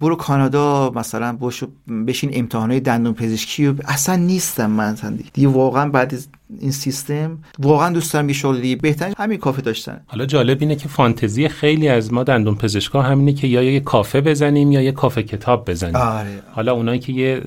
برو 0.00 0.16
کانادا 0.16 0.92
مثلا 0.94 1.38
بشین 2.06 2.30
امتحانات 2.32 2.82
دندون 2.82 3.14
پزشکی 3.14 3.66
و 3.66 3.74
اصلا 3.84 4.16
نیستم 4.16 4.70
من 4.70 4.92
اصلا 4.92 5.18
دیگه. 5.34 5.48
واقعا 5.48 5.88
بعد 5.88 6.18
این 6.60 6.70
سیستم 6.70 7.38
واقعا 7.58 7.90
دوست 7.90 8.12
دارم 8.12 8.28
یه 8.28 8.76
بهتر 8.76 9.12
همین 9.18 9.38
کافه 9.38 9.62
داشتن 9.62 10.00
حالا 10.06 10.26
جالب 10.26 10.58
اینه 10.60 10.76
که 10.76 10.88
فانتزی 10.88 11.48
خیلی 11.48 11.88
از 11.88 12.12
ما 12.12 12.24
دندون 12.24 12.54
پزشکا 12.54 13.02
همینه 13.02 13.32
که 13.32 13.46
یا 13.46 13.62
یه 13.62 13.80
کافه 13.80 14.20
بزنیم 14.20 14.72
یا 14.72 14.82
یه 14.82 14.92
کافه 14.92 15.22
کتاب 15.22 15.70
بزنیم 15.70 15.96
آره. 15.96 16.42
حالا 16.50 16.72
اونایی 16.72 16.98
که 16.98 17.12
یه 17.12 17.42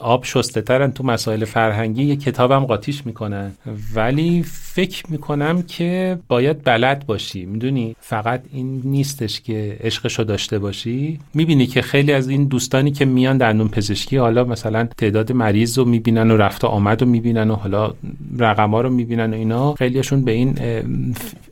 آب 0.00 0.24
شسته 0.24 0.60
ترن 0.60 0.92
تو 0.92 1.04
مسائل 1.04 1.44
فرهنگی. 1.44 2.04
یه 2.04 2.16
کتابم 2.16 2.64
قاطیش 2.64 3.06
می‌کنن. 3.06 3.52
ولی 3.94 4.42
فکر 4.46 5.04
می‌کنم 5.08 5.62
که 5.62 6.18
باید 6.28 6.64
بلد 6.64 7.06
باشی. 7.06 7.46
می‌دونی؟ 7.46 7.96
فقط 8.00 8.42
این 8.52 8.82
نیستش 8.84 9.40
که 9.40 9.76
عشقشو 9.80 10.22
داشته 10.22 10.58
باشی. 10.58 11.18
می‌بینی 11.34 11.66
که 11.66 11.82
خیلی 11.82 12.12
از 12.12 12.28
این 12.28 12.44
دوستانی 12.44 12.90
که 12.90 13.04
میان 13.04 13.38
دندون 13.38 13.68
پزشکی 13.68 14.16
حالا 14.16 14.44
مثلا 14.44 14.88
تعداد 14.96 15.32
مریض 15.32 15.78
رو 15.78 15.84
می‌بینن 15.84 16.30
و 16.30 16.36
رفت 16.36 16.64
آمد 16.64 17.02
رو 17.02 17.08
می‌بینن 17.08 17.50
و 17.50 17.54
حالا 17.54 17.94
رقما 18.38 18.80
رو 18.80 18.90
می‌بینن 18.90 19.34
و 19.34 19.36
اینا 19.36 19.74
خیلیشون 19.74 20.24
به 20.24 20.32
این 20.32 20.58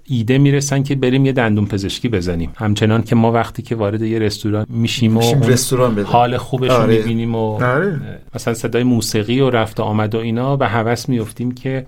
ایده 0.09 0.39
می‌رسن 0.39 0.83
که 0.83 0.95
بریم 0.95 1.27
یه 1.27 1.33
دندون 1.33 1.67
پزشکی 1.67 2.09
بزنیم 2.09 2.53
همچنان 2.57 3.03
که 3.03 3.15
ما 3.15 3.33
وقتی 3.33 3.63
که 3.63 3.75
وارد 3.75 4.03
یه 4.03 4.19
رستوران 4.19 4.67
میشیم 4.69 5.17
و 5.17 5.21
رستوران 5.21 5.99
حال 5.99 6.37
خوبش 6.37 6.71
رو 6.71 6.77
آره. 6.77 6.99
می‌بینیم 6.99 7.35
و 7.35 7.65
آره. 7.65 8.01
مثلا 8.35 8.55
صدای 8.55 8.83
موسیقی 8.83 9.41
و 9.41 9.51
رفت 9.51 9.81
آمد 9.81 10.15
و 10.15 10.19
اینا 10.19 10.57
به 10.57 10.69
هوس 10.69 11.09
میفتیم 11.09 11.51
که 11.51 11.87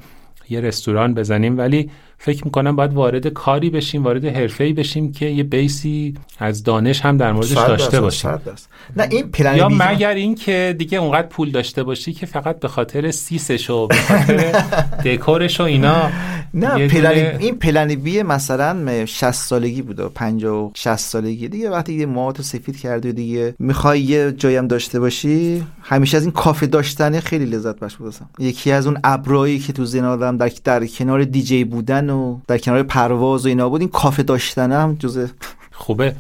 یه 0.49 0.61
رستوران 0.61 1.15
بزنیم 1.15 1.59
ولی 1.59 1.91
فکر 2.19 2.45
می‌کنم 2.45 2.77
باید 2.77 2.93
وارد 2.93 3.27
کاری 3.27 3.71
بشیم 3.71 4.05
وارد 4.05 4.25
حرفه‌ای 4.25 4.73
بشیم 4.73 5.13
که 5.13 5.27
یه 5.27 5.43
بیسی 5.43 6.15
از 6.39 6.63
دانش 6.63 7.01
هم 7.01 7.17
در 7.17 7.33
موردش 7.33 7.53
داشته 7.53 8.01
باشیم. 8.01 8.31
نه 8.97 9.09
این 9.11 9.31
پلن 9.31 9.57
یا 9.57 9.69
مگر 9.69 10.15
این 10.15 10.35
که 10.35 10.75
دیگه 10.79 10.99
اونقدر 10.99 11.27
پول 11.27 11.51
داشته 11.51 11.83
باشی 11.83 12.13
که 12.13 12.27
فقط 12.27 12.61
به 12.61 12.69
خاطر 12.69 13.11
سیسش 13.11 13.71
و 13.71 13.87
به 13.87 13.95
خاطر 13.95 14.63
دکورش 15.07 15.61
و 15.61 15.63
اینا 15.63 16.11
نه 16.55 16.89
پلن 16.89 17.37
این 17.39 17.59
پلن 17.59 17.95
بی 17.95 18.23
مثلا 18.23 19.07
60 19.07 19.31
سالگی 19.31 19.83
بود 19.83 20.01
و 20.01 20.09
50 20.09 20.55
و 20.55 20.71
60 20.75 20.97
سالگی. 20.97 21.49
دیگه 21.49 21.71
وقتی 21.71 21.95
یه 21.95 22.07
موهاتو 22.07 22.43
سفید 22.43 22.81
کردی 22.81 23.13
دیگه 23.13 23.55
می‌خوای 23.59 24.01
یه 24.01 24.33
جایی 24.33 24.57
هم 24.57 24.67
داشته 24.67 25.01
باشی 25.01 25.65
همیشه 25.83 26.17
از 26.17 26.23
این 26.23 26.33
کافه 26.33 26.67
داشتن 26.67 27.21
خیلی 27.21 27.45
لذت 27.45 27.79
بخش 27.79 27.97
بود 27.97 28.15
یکی 28.39 28.73
از 28.73 28.87
اون 28.87 28.99
ابرایی 29.05 29.59
که 29.59 29.73
تو 29.73 29.85
ذهن 29.85 30.05
آدم 30.05 30.37
در, 30.37 30.51
در 30.65 30.87
کنار 30.87 31.25
دیجی 31.25 31.65
بودن 31.65 32.08
و 32.11 32.41
در 32.47 32.59
کنار 32.59 32.83
پرواز 32.83 33.45
و 33.47 33.49
اینا 33.49 33.69
بود 33.69 33.81
این 33.81 33.91
کافه 33.91 34.23
داشتن 34.23 34.73
هم 34.73 34.95
جزء 34.95 35.27
خوبه. 35.73 36.15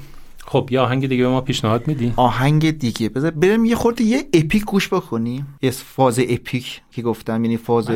خب 0.47 0.68
یه 0.72 0.80
آهنگ 0.80 1.09
دیگه 1.09 1.24
به 1.24 1.30
ما 1.30 1.41
پیشنهاد 1.41 1.89
میدی؟ 1.89 2.12
آهنگ 2.16 2.70
دیگه. 2.70 3.09
بذار 3.09 3.30
بریم 3.30 3.64
یه 3.64 3.74
خورده 3.76 4.05
یه 4.05 4.28
epic 4.32 4.64
گوش 4.64 4.89
بکنیم. 4.89 5.47
یه 5.62 5.70
فاز 5.70 6.18
epic. 6.18 6.80
که 6.99 7.03
گفتم 7.03 7.44
یعنی 7.44 7.57
فاز 7.57 7.90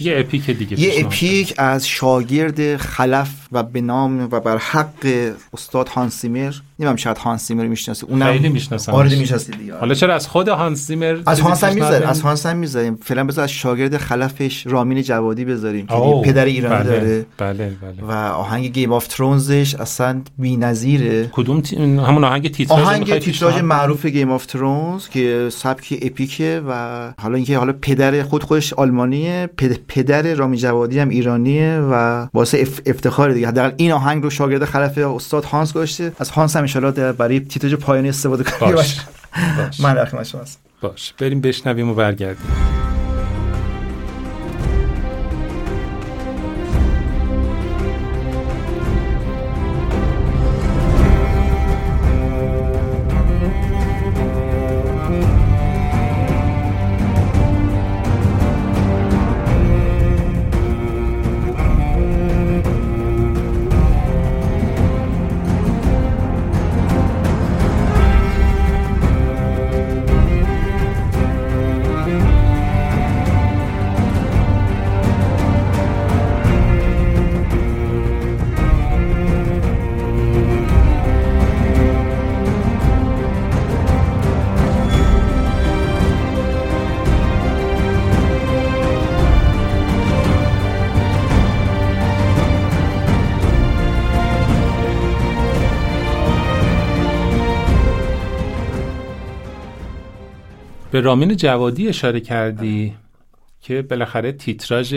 یه 0.00 0.14
epic 0.18 0.50
دیگه 0.50 0.80
یه 0.80 1.04
epic 1.06 1.54
از 1.58 1.88
شاگرد 1.88 2.76
خلف 2.76 3.30
و 3.52 3.62
به 3.62 3.80
نام 3.80 4.28
و 4.30 4.40
بر 4.40 4.58
حق 4.58 5.32
استاد 5.52 5.88
هانس 5.88 6.16
زیمر 6.16 6.54
نمی‌دونم 6.78 6.96
شاید 6.96 7.18
هانس 7.18 7.48
زیمر 7.48 7.66
می‌شناسی 7.66 8.06
اونم 8.06 8.32
خیلی 8.32 8.48
می‌شناسم 8.48 8.92
آره 8.92 9.18
می‌شناسی 9.18 9.52
دیگه 9.52 9.76
حالا 9.76 9.94
چرا 9.94 10.14
از 10.14 10.28
خود 10.28 10.48
هانس 10.48 10.86
زیمر 10.86 11.18
از 11.26 11.40
هانس 11.40 11.64
هم 11.64 11.74
می‌ذاریم. 11.74 12.08
از 12.08 12.20
هانس 12.20 12.46
هم 12.46 12.56
می‌ذاریم. 12.56 12.98
فعلا 13.02 13.24
بذار 13.24 13.44
از 13.44 13.50
شاگرد 13.50 13.96
خلفش 13.96 14.66
رامین 14.66 15.02
جوادی 15.02 15.44
بذاریم 15.44 15.86
که 15.86 16.22
پدر 16.24 16.44
ایرانی 16.44 16.84
بله، 16.84 16.90
داره. 16.90 17.26
بله 17.38 17.72
بله. 17.82 18.08
و 18.08 18.12
آهنگ 18.32 18.72
Game 18.72 18.92
of 18.92 19.06
Thrones 19.06 19.59
ش 19.59 19.74
اصلا 19.74 20.22
بی‌نظیره. 20.38 21.28
کدوم 21.32 21.60
تی... 21.60 21.76
همون 21.76 22.24
آهنگ 22.24 22.50
تیتراژ 22.50 22.80
آهنگ 22.80 23.18
تیتراژ 23.18 23.54
معروف 23.54 24.06
Game 24.06 24.30
of 24.30 24.46
Thrones 24.46 25.08
که 25.08 25.48
سبک 25.52 25.98
epic 26.02 26.50
ه 26.50 26.62
و 26.68 27.12
حالا 27.20 27.36
اینکه 27.36 27.58
حالا 27.58 27.72
پدر 27.72 28.03
خود 28.22 28.42
خودش 28.42 28.72
آلمانیه 28.72 29.48
پدر 29.88 30.34
رامین 30.34 30.60
جوادی 30.60 30.98
هم 30.98 31.08
ایرانیه 31.08 31.78
و 31.78 32.26
واسه 32.34 32.58
اف... 32.58 32.80
افتخار 32.86 33.32
دیگه. 33.32 33.48
حداقل 33.48 33.72
این 33.76 33.92
آهنگ 33.92 34.22
رو 34.22 34.30
شاگرد 34.30 34.64
خلف 34.64 34.98
استاد 34.98 35.44
هانس 35.44 35.72
گذاشته. 35.72 36.12
از 36.18 36.30
هانس 36.30 36.56
هم 36.56 36.66
ان 36.84 37.12
برای 37.12 37.40
تیتراژ 37.40 37.74
پایانی 37.74 38.08
استفاده 38.08 38.44
کنیم. 38.44 38.74
باش. 38.74 38.96
باش. 39.58 39.80
من 39.80 39.96
رخیم 39.96 40.22
شماست 40.22 40.60
باش. 40.80 41.14
بریم 41.18 41.40
بشنویم 41.40 41.90
و 41.90 41.94
برگردیم. 41.94 42.83
رامین 101.04 101.36
جوادی 101.36 101.88
اشاره 101.88 102.20
کردی 102.20 102.94
که 103.60 103.82
بالاخره 103.82 104.32
تیتراژ 104.32 104.94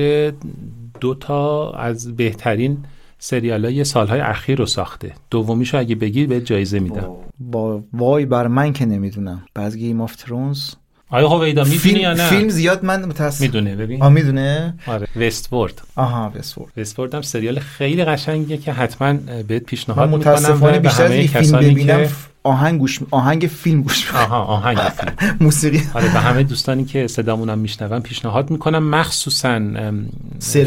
دو 1.00 1.16
تا 1.16 1.72
از 1.72 2.16
بهترین 2.16 2.78
سریال 3.20 3.66
های 3.66 3.84
سالهای 3.84 4.20
اخیر 4.20 4.58
رو 4.58 4.66
ساخته. 4.66 5.14
دومیشو 5.32 5.78
اگه 5.78 5.96
بگی 5.96 6.26
یه 6.26 6.42
جایزه 6.42 6.80
میدم. 6.80 7.10
با 7.40 7.84
وای 7.94 8.26
بر 8.26 8.48
من 8.48 8.74
که 8.74 8.86
نمی‌دونم. 8.86 9.44
بعد 9.54 9.76
Game 9.76 10.02
of 10.02 10.16
Thrones 10.16 10.70
آیا 11.10 11.30
هویدا 11.30 11.64
می‌دونی 11.64 12.00
یا 12.00 12.14
نه؟ 12.14 12.30
فیلم 12.30 12.50
زیاد 12.50 12.86
من 12.86 13.06
متاسف 13.06 13.42
می‌دونه 13.42 13.76
ببین. 13.76 14.04
آ 14.04 14.10
می‌دونه. 14.10 14.74
آره 14.88 15.08
Westworld 15.16 15.82
آها 15.96 16.32
Westworld 16.36 16.72
Westworld 16.78 17.16
هم 17.16 17.22
سریال 17.22 17.60
خیلی 17.60 18.06
قشنگیه 18.06 18.58
که 18.58 18.72
حتما 18.72 19.14
بهت 19.48 19.64
پیشنهاد 19.64 20.10
من 20.10 20.18
می‌کنم. 20.18 20.34
متاسفانه 20.34 20.78
و 20.78 20.82
بیشتر 20.82 21.06
همه 21.06 21.28
فیلم 21.28 21.44
کسانی 21.44 21.70
ببینم 21.70 22.04
که 22.04 22.10
آهنگ 22.48 22.80
گوش 22.80 23.00
آهنگ 23.12 23.42
فیلم 23.48 23.82
گوش. 23.82 24.12
آها 24.12 24.44
آهنگ 24.44 24.78
فیلم 24.78 25.38
موسیقی 25.42 25.82
آره 25.94 26.14
به 26.14 26.20
همه 26.20 26.44
دوستانی 26.44 26.86
که 26.86 27.08
صدامونم 27.08 27.60
میشنون 27.60 28.00
پیشنهاد 28.00 28.50
می‌کنم 28.50 28.84
مخصوصا؟ 28.90 29.60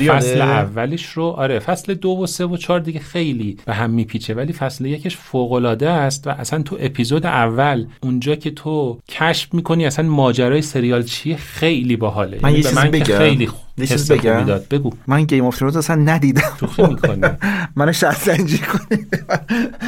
فصل 0.09 0.41
اولش 0.41 1.07
رو 1.07 1.25
آره 1.25 1.59
فصل 1.59 1.95
دو 1.95 2.09
و 2.09 2.27
سه 2.27 2.45
و 2.45 2.57
چهار 2.57 2.81
دیگه 2.81 3.01
خیلی 3.01 3.57
به 3.67 3.75
هم 3.75 3.91
میپیچه 3.91 4.35
ولی 4.35 4.53
فصل 4.53 4.87
یکش 4.87 5.17
فوق 5.17 5.53
العاده 5.53 5.91
است 5.91 6.27
و 6.27 6.31
اصلا 6.31 6.63
تو 6.63 6.77
اپیزود 6.81 7.27
اول 7.27 7.87
اونجا 8.03 8.35
که 8.35 8.51
تو 8.51 8.99
کشف 9.09 9.55
می‌کنی 9.55 9.87
اصلا 9.87 10.09
ماجرای 10.09 10.63
سریال 10.63 11.03
چیه 11.03 11.37
خیلی 11.37 11.97
باحاله 11.97 12.39
من 12.43 12.51
یعنی 12.51 12.63
یه 12.63 12.91
به 12.91 12.99
چیزی 12.99 13.13
که. 13.13 13.19
خیلی 13.19 13.49
حس 13.85 13.93
چیز 13.93 14.13
بگم. 14.13 14.61
بگو. 14.71 14.91
من 15.07 15.25
گیم 15.25 15.45
اف 15.45 15.59
ترونز 15.59 15.77
اصلا 15.77 15.97
ندیدم. 15.97 16.43
شوخی 16.61 16.83
می‌کنی 16.83 17.21
منو 17.77 17.93
شطرنجی 17.93 18.59
کنی. 18.59 19.07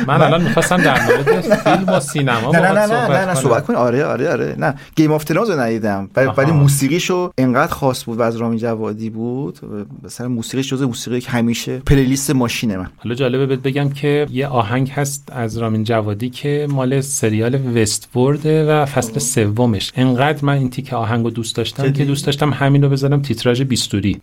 من 0.07 0.22
الان 0.22 0.43
می‌خواستم 0.43 0.76
در 0.76 1.01
مورد 1.07 1.40
فیلم 1.40 1.88
و 1.88 2.01
سینما 2.01 2.53
نه 2.53 2.61
نه 2.61 2.72
نه 2.72 3.09
نه 3.09 3.26
نه 3.26 3.34
صحبت 3.34 3.66
کن 3.66 3.74
آره 3.74 4.05
آره 4.05 4.30
آره. 4.30 4.55
نه 4.59 4.74
Game 4.96 5.12
of 5.12 5.24
Thrones 5.24 5.50
رو 5.51 5.61
ندیدم. 5.61 6.11
ولی 6.36 6.53
موسیقیشو 6.53 7.32
انقدر 7.38 7.72
خاص 7.72 8.05
بود 8.05 8.18
و 8.18 8.22
از 8.22 8.36
رامین 8.36 8.58
جوادی 8.59 9.11
بود. 9.11 9.59
مثلا 10.05 10.28
موسیقیش 10.28 10.68
جزء 10.68 10.86
موسیقی 10.86 11.20
که 11.20 11.30
همیشه 11.30 11.78
playlist 11.78 12.30
ماشین 12.30 12.76
من. 12.76 12.86
حالا 12.97 13.14
جالبه 13.14 13.47
بهت 13.47 13.59
بگم 13.59 13.88
که 13.90 14.26
یه 14.30 14.47
آهنگ 14.47 14.90
هست 14.90 15.28
از 15.32 15.59
رامین 15.59 15.84
جوادی 15.84 16.30
که 16.30 16.66
مال 16.70 17.01
سریال 17.01 17.76
Westworld 17.76 18.86
فصل 18.86 19.18
سومش. 19.18 19.93
انقدر 19.97 20.45
من 20.45 20.53
این 20.53 20.70
تیک 20.70 20.93
آهنگو 20.93 21.30
دوست 21.30 21.57
داشتم 21.57 21.93
که 21.93 22.05
دوست 22.05 22.26
داشتم 22.26 22.51
همین 22.51 22.82
رو 22.82 22.88
بذارم 22.88 23.22
تیتراژ 23.22 23.62
استوری. 23.82 24.20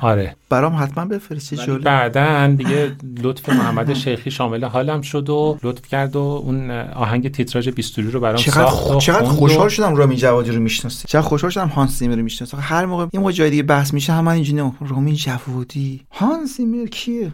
آره. 0.00 0.36
برام 0.48 0.76
حتما 0.82 1.04
بفرستی 1.04 1.56
جولی 1.56 1.84
بعدا 1.84 2.46
دیگه 2.46 2.92
لطف 3.22 3.48
محمد 3.48 3.94
شیخی 3.94 4.30
شامل 4.30 4.64
حالم 4.64 5.00
شد 5.00 5.30
و 5.30 5.58
لطف 5.62 5.88
کرد 5.88 6.16
و 6.16 6.42
اون 6.44 6.70
آهنگ 6.70 7.30
تیتراژ 7.30 7.68
بیستوری 7.68 8.10
رو 8.10 8.20
برام 8.20 8.36
چقدر 8.36 8.70
ساخت 8.70 8.98
چقدر 8.98 9.24
خوشحال 9.24 9.68
شدم 9.68 9.96
رامین 9.96 10.18
جوادی 10.18 10.50
رو 10.50 10.60
می‌شناسی 10.60 11.08
چقدر 11.08 11.26
خوشحال 11.26 11.50
شدم 11.50 11.68
هانس 11.68 11.98
زیمر 11.98 12.16
رو 12.16 12.22
می‌شناسی 12.22 12.56
هر 12.60 12.86
موقع 12.86 13.06
این 13.12 13.20
موقع 13.22 13.32
جای 13.32 13.50
دیگه 13.50 13.62
بحث 13.62 13.94
میشه 13.94 14.12
هم 14.12 14.24
من 14.24 14.32
اینجوری 14.32 14.72
رامین 14.80 15.14
جوادی. 15.14 16.00
هانس 16.10 16.56
زیمر 16.56 16.86
کیه؟ 16.86 17.32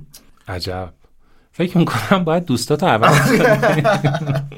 عجب. 0.48 0.92
فکر 1.52 1.78
می‌کنم 1.78 2.24
باید 2.24 2.44
دوستاتو 2.44 2.86
عوض 2.86 3.32
کنم 3.38 4.48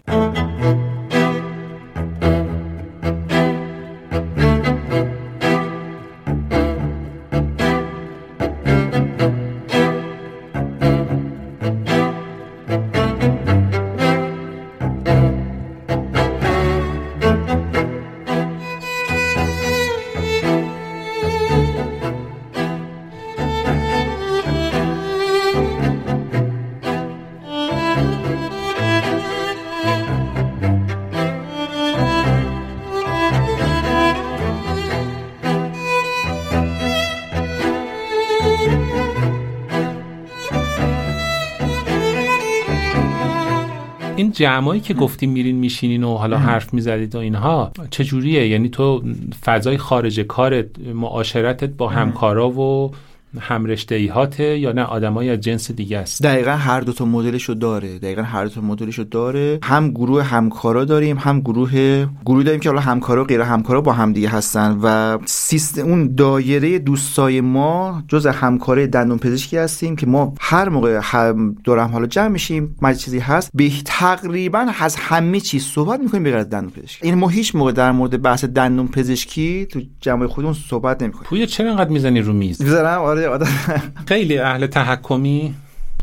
جمعایی 44.40 44.80
که 44.80 44.94
گفتیم 44.94 45.30
میرین 45.30 45.56
میشینین 45.56 46.04
و 46.04 46.16
حالا 46.16 46.38
حرف 46.38 46.74
می‌زدید 46.74 47.14
و 47.14 47.18
اینها 47.18 47.72
چجوریه؟ 47.90 48.48
یعنی 48.48 48.68
تو 48.68 49.02
فضای 49.44 49.78
خارج 49.78 50.20
کارت 50.20 50.66
معاشرتت 50.94 51.68
با 51.68 51.88
همکارا 51.88 52.50
و 52.50 52.90
همرشته 53.38 53.94
ایهاته 53.94 54.58
یا 54.58 54.72
نه 54.72 54.82
آدمای 54.82 55.30
از 55.30 55.40
جنس 55.40 55.70
دیگه 55.70 55.98
است؟ 55.98 56.22
دقیقا 56.22 56.50
هر 56.50 56.80
دو 56.80 56.92
تا 56.92 57.04
مدلشو 57.04 57.54
داره. 57.54 57.98
دقیقا 57.98 58.22
هر 58.22 58.44
دو 58.44 58.50
تا 58.50 58.60
مدلشو 58.60 59.02
داره. 59.02 59.58
هم 59.62 59.90
گروه 59.90 60.22
همکارا 60.22 60.84
داریم 60.84 61.18
هم 61.18 61.40
گروه 61.40 62.06
گروه 62.24 62.42
داریم 62.42 62.60
که 62.60 62.68
حالا 62.68 62.80
همکارا 62.80 63.22
و 63.22 63.26
غیر 63.26 63.40
همکارا 63.40 63.80
با 63.80 63.92
هم 63.92 64.12
دیگه 64.12 64.28
هستن 64.28 64.78
و 64.82 65.18
سیستم 65.26 65.82
اون 65.82 66.14
دایره 66.14 66.78
دوستای 66.78 67.40
ما 67.40 68.02
جز 68.08 68.26
همکاره 68.26 68.86
دندون 68.86 69.18
پزشکی 69.18 69.56
هستیم 69.56 69.96
که 69.96 70.06
ما 70.06 70.34
هر 70.40 70.68
موقع 70.68 71.00
هم 71.02 71.56
دورم 71.64 71.90
حالا 71.90 72.06
جمع 72.06 72.28
میشیم 72.28 72.76
مجلس 72.82 73.04
چیزی 73.04 73.18
هست 73.18 73.50
به 73.54 73.70
تقریبا 73.84 74.66
از 74.80 74.96
همه 74.96 75.40
چیز 75.40 75.64
صحبت 75.64 76.00
می‌کنیم 76.00 76.22
بغیر 76.22 76.36
از 76.36 76.50
دندون 76.50 76.70
پزشکی. 76.70 77.06
این 77.06 77.14
ما 77.14 77.28
هیچ 77.28 77.54
موقع 77.54 77.72
در 77.72 77.92
مورد 77.92 78.22
بحث 78.22 78.44
دندون 78.44 78.88
پزشکی 78.88 79.66
تو 79.66 79.80
جمع 80.00 80.26
خودمون 80.26 80.54
صحبت 80.54 81.02
نمی‌کنیم. 81.02 81.24
پویا 81.24 81.46
چرا 81.46 81.70
انقدر 81.70 81.90
می‌زنی 81.90 82.20
رو 82.20 82.32
میز؟ 82.32 82.62
می‌ذارم؟ 82.62 83.00
آره 83.00 83.19
آدم 83.26 83.46
خیلی 84.08 84.38
اهل 84.38 84.66
تحکمی. 84.66 85.54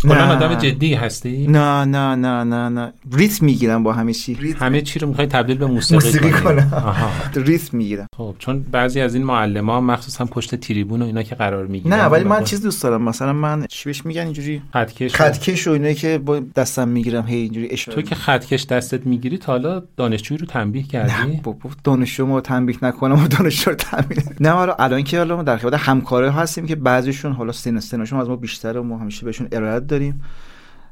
کلا 0.02 0.26
نه. 0.26 0.46
آدم 0.46 0.56
جدی 0.56 0.94
هستی؟ 0.94 1.48
نه 1.48 1.86
نه 1.86 2.16
نه 2.16 2.44
نه 2.44 2.70
نه. 2.70 2.94
ریتم 3.14 3.46
می‌گیرم 3.46 3.84
با 3.84 3.94
همه 3.94 4.14
چی. 4.14 4.56
همه 4.60 4.82
چی 4.82 5.00
رو 5.00 5.08
می‌خوای 5.08 5.28
تبدیل 5.28 5.58
به 5.58 5.66
موسیقی, 5.66 6.06
موسیقی 6.06 6.32
کنی. 6.32 6.42
کنم. 6.42 7.04
ریتم 7.36 7.78
می‌گیرم. 7.78 8.08
خب 8.18 8.36
چون 8.40 8.66
بعضی 8.72 9.02
از 9.02 9.16
این 9.16 9.24
معلم 9.24 9.70
ها 9.70 9.82
مخصوصا 9.82 10.26
پشت 10.26 10.56
تریبون 10.56 11.02
و 11.02 11.06
اینا 11.06 11.24
که 11.24 11.36
قرار 11.36 11.68
می‌گیرن 11.68 11.96
نه 11.96 12.06
ولی 12.06 12.24
من 12.24 12.44
چیز 12.44 12.62
دوست 12.62 12.84
دارم. 12.84 13.02
مثلا 13.02 13.34
من 13.34 13.66
چی 13.70 13.90
بهش 13.90 14.06
میگن 14.06 14.22
اینجوری؟ 14.22 14.62
خطکش. 14.74 15.16
خطکش 15.16 15.68
و 15.68 15.72
اینایی 15.72 15.96
که 15.96 16.18
با 16.18 16.40
دستم 16.56 16.88
می‌گیرم. 16.88 17.26
هی 17.28 17.36
اینجوری 17.38 17.68
تو 17.68 17.74
اشاره 17.74 18.04
که 18.04 18.16
خطکش 18.16 18.66
دستت 18.66 19.06
می‌گیری 19.08 19.38
تا 19.38 19.52
حالا 19.52 19.84
دانشجویی 19.98 20.38
رو 20.38 20.46
تنبیه 20.46 20.82
نه 20.82 20.88
کردی 20.88 21.40
بابا 21.44 21.70
دانشجو 21.84 22.26
ما 22.26 22.42
تنبیه 22.42 22.78
نکنم 22.82 23.24
و 23.24 23.28
دانشجو 23.28 23.72
رو 23.72 23.78
تنبیه 23.78 24.24
نه 24.40 24.50
حالا 24.50 24.74
الان 24.80 25.04
که 25.04 25.18
حالا 25.18 25.36
ما 25.36 25.44
در 25.44 25.58
خدمت 25.58 25.80
همکاره 25.80 26.32
هستیم 26.32 26.66
که 26.66 26.76
بعضیشون 26.76 27.32
حالا 27.32 27.52
سن 27.52 27.80
سنشون 27.80 28.20
از 28.20 28.30
ما 28.30 28.36
بیشتره 28.36 28.80
و 28.80 28.84
ما 28.84 28.98
همیشه 28.98 29.26
بهشون 29.26 29.48
داریم. 29.88 30.22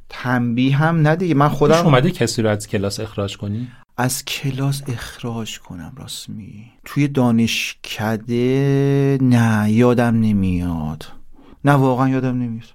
تنبیه 0.09 0.77
هم 0.77 1.01
نه 1.01 1.15
دیگه. 1.15 1.33
من 1.33 1.49
خودم 1.49 1.85
اومده 1.85 2.11
کسی 2.11 2.41
رو 2.41 2.49
از 2.49 2.67
کلاس 2.67 2.99
اخراج 2.99 3.37
کنی؟ 3.37 3.67
از 3.97 4.25
کلاس 4.25 4.83
اخراج 4.87 5.59
کنم 5.59 5.93
راست 5.97 6.29
می 6.29 6.65
توی 6.85 7.07
دانشکده 7.07 8.37
نه 9.21 9.71
یادم 9.71 10.19
نمیاد. 10.19 11.05
نه 11.65 11.71
واقعا 11.71 12.09
یادم 12.09 12.37
نمیاد. 12.41 12.74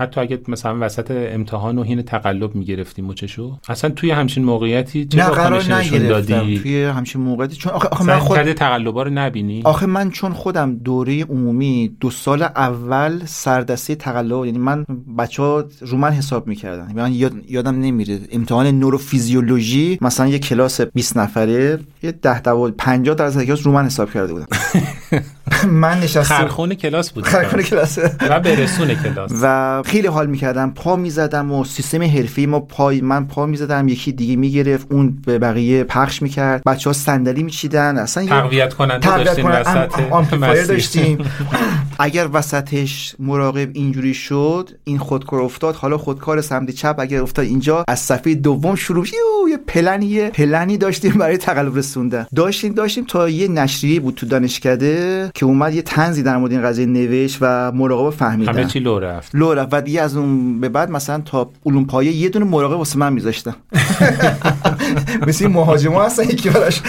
حتی 0.00 0.20
اگه 0.20 0.40
مثلا 0.48 0.76
وسط 0.80 1.10
امتحان 1.10 1.78
و 1.78 1.82
حین 1.82 2.02
تقلب 2.02 2.54
می‌گرفتی 2.54 3.02
مچشو. 3.02 3.56
اصلا 3.68 3.90
توی 3.90 4.10
همچین 4.10 4.44
موقعیتی 4.44 5.04
چه 5.04 5.18
نه 5.18 5.24
قرار 5.24 5.62
نشون 5.62 5.74
نگرفتم. 5.98 6.08
دادی؟ 6.08 6.58
توی 6.58 6.84
همچین 6.84 7.20
موقعیتی. 7.20 7.56
چون 7.56 7.72
آخه, 7.72 7.88
آخه 7.88 8.04
من 8.04 8.18
خود 8.18 8.52
تقلبا 8.52 9.02
رو 9.02 9.10
نبینی؟ 9.10 9.62
آخه 9.64 9.86
من 9.86 10.10
چون 10.10 10.32
خودم 10.32 10.74
دوره 10.74 11.24
عمومی 11.24 11.96
دو 12.00 12.10
سال 12.10 12.42
اول 12.42 13.20
سردسته 13.24 13.94
تقلب 13.94 14.44
یعنی 14.44 14.58
من 14.58 14.86
بچه 15.18 15.42
ها 15.42 15.64
رو 15.80 15.98
من 15.98 16.10
حساب 16.10 16.46
می‌کردن. 16.46 16.92
من 16.94 17.12
یاد 17.12 17.32
یادم 17.48 17.80
نمیره. 17.80 18.18
امتحان 18.32 18.66
نوروفیزیولوژی 18.66 19.98
مثلا 20.00 20.26
یه 20.26 20.38
کلاس 20.38 20.80
20 20.80 21.16
نفره 21.16 21.78
یه 22.02 22.12
10 22.12 22.40
12 22.40 22.76
50 22.78 23.14
درصد 23.14 23.42
کلاس 23.42 23.66
رو 23.66 23.72
من 23.72 23.84
حساب 23.84 24.10
کرده 24.10 24.32
بودن 24.32 24.46
من 25.82 26.00
نشستم. 26.00 26.22
خرخون 26.22 26.74
کلاس 26.74 27.10
بود 27.10 27.24
خرخون 27.24 27.62
کلاس. 27.62 27.98
و 27.98 28.40
برسون 28.40 28.94
کلاس. 28.94 29.30
و 29.42 29.82
خیلی 29.86 30.06
حال 30.06 30.26
می‌کردم. 30.26 30.70
پا 30.70 30.96
می‌زدم 30.96 31.52
و 31.52 31.64
سیستم 31.64 32.02
حرفی 32.02 32.46
ما 32.46 32.60
پای 32.60 33.00
من 33.00 33.26
پا 33.26 33.46
می‌زدم 33.46 33.88
یکی 33.88 34.12
دیگه 34.12 34.36
می‌گرفت 34.36 34.86
اون 34.92 35.18
به 35.26 35.38
بقیه 35.38 35.84
پخش 35.84 36.22
می‌کرد. 36.22 36.62
بچه 36.66 36.90
ها 36.90 36.94
صندلی 36.94 37.42
میچیدن 37.42 37.98
اصلا 37.98 38.26
تقویت 38.26 38.74
کننده 38.74 39.08
تقویت 39.08 39.26
داشتین 39.26 39.44
کنن. 39.44 40.50
وسط. 40.50 40.68
داشتیم. 40.68 41.18
اگر 41.98 42.28
وسطش 42.32 43.14
مراقب 43.18 43.68
اینجوری 43.72 44.14
شد 44.14 44.70
این 44.84 44.98
خودکار 44.98 45.40
افتاد. 45.40 45.74
حالا 45.74 45.98
خودکار 45.98 46.40
سمت 46.40 46.70
چپ 46.70 46.96
اگر 46.98 47.22
افتاد 47.22 47.44
اینجا 47.44 47.84
از 47.88 47.98
صفحه 48.00 48.34
دوم 48.34 48.74
شروع 48.74 49.06
یه 49.50 49.56
پلنی 49.66 50.28
پلنی 50.28 50.78
داشتیم 50.78 51.12
برای 51.12 51.36
تقلب 51.36 51.76
رسوندن. 51.76 52.26
داشتیم 52.36 52.74
داشتیم 52.74 53.04
تا 53.04 53.28
یه 53.28 53.48
نشریه 53.48 54.00
بود 54.00 54.14
تو 54.14 54.26
دانشکده 54.26 55.30
که 55.40 55.46
اومد 55.46 55.74
یه 55.74 55.82
تنزی 55.82 56.22
در 56.22 56.36
مورد 56.36 56.52
این 56.52 56.62
قضیه 56.62 56.86
نوشت 56.86 57.38
و 57.40 57.72
مراقب 57.72 58.10
فهمیدن. 58.10 58.52
همه 58.52 58.64
چی 58.64 58.78
لو 58.80 58.98
رفت. 58.98 59.34
لو 59.34 59.54
رفت 59.54 59.68
و 59.72 59.80
دیگه 59.80 60.02
از 60.02 60.16
اون 60.16 60.60
به 60.60 60.68
بعد 60.68 60.90
مثلا 60.90 61.20
تا 61.20 61.50
علوم 61.66 61.84
پایه 61.84 62.12
یه 62.12 62.28
دونه 62.28 62.44
مراقب 62.44 62.76
واسه 62.76 62.98
من 62.98 63.12
میذاشتن. 63.12 63.54
مثل 65.26 65.44
این 65.44 65.54
مهاجما 65.54 66.04
هستن 66.04 66.22
یکی 66.22 66.50
براش. 66.50 66.82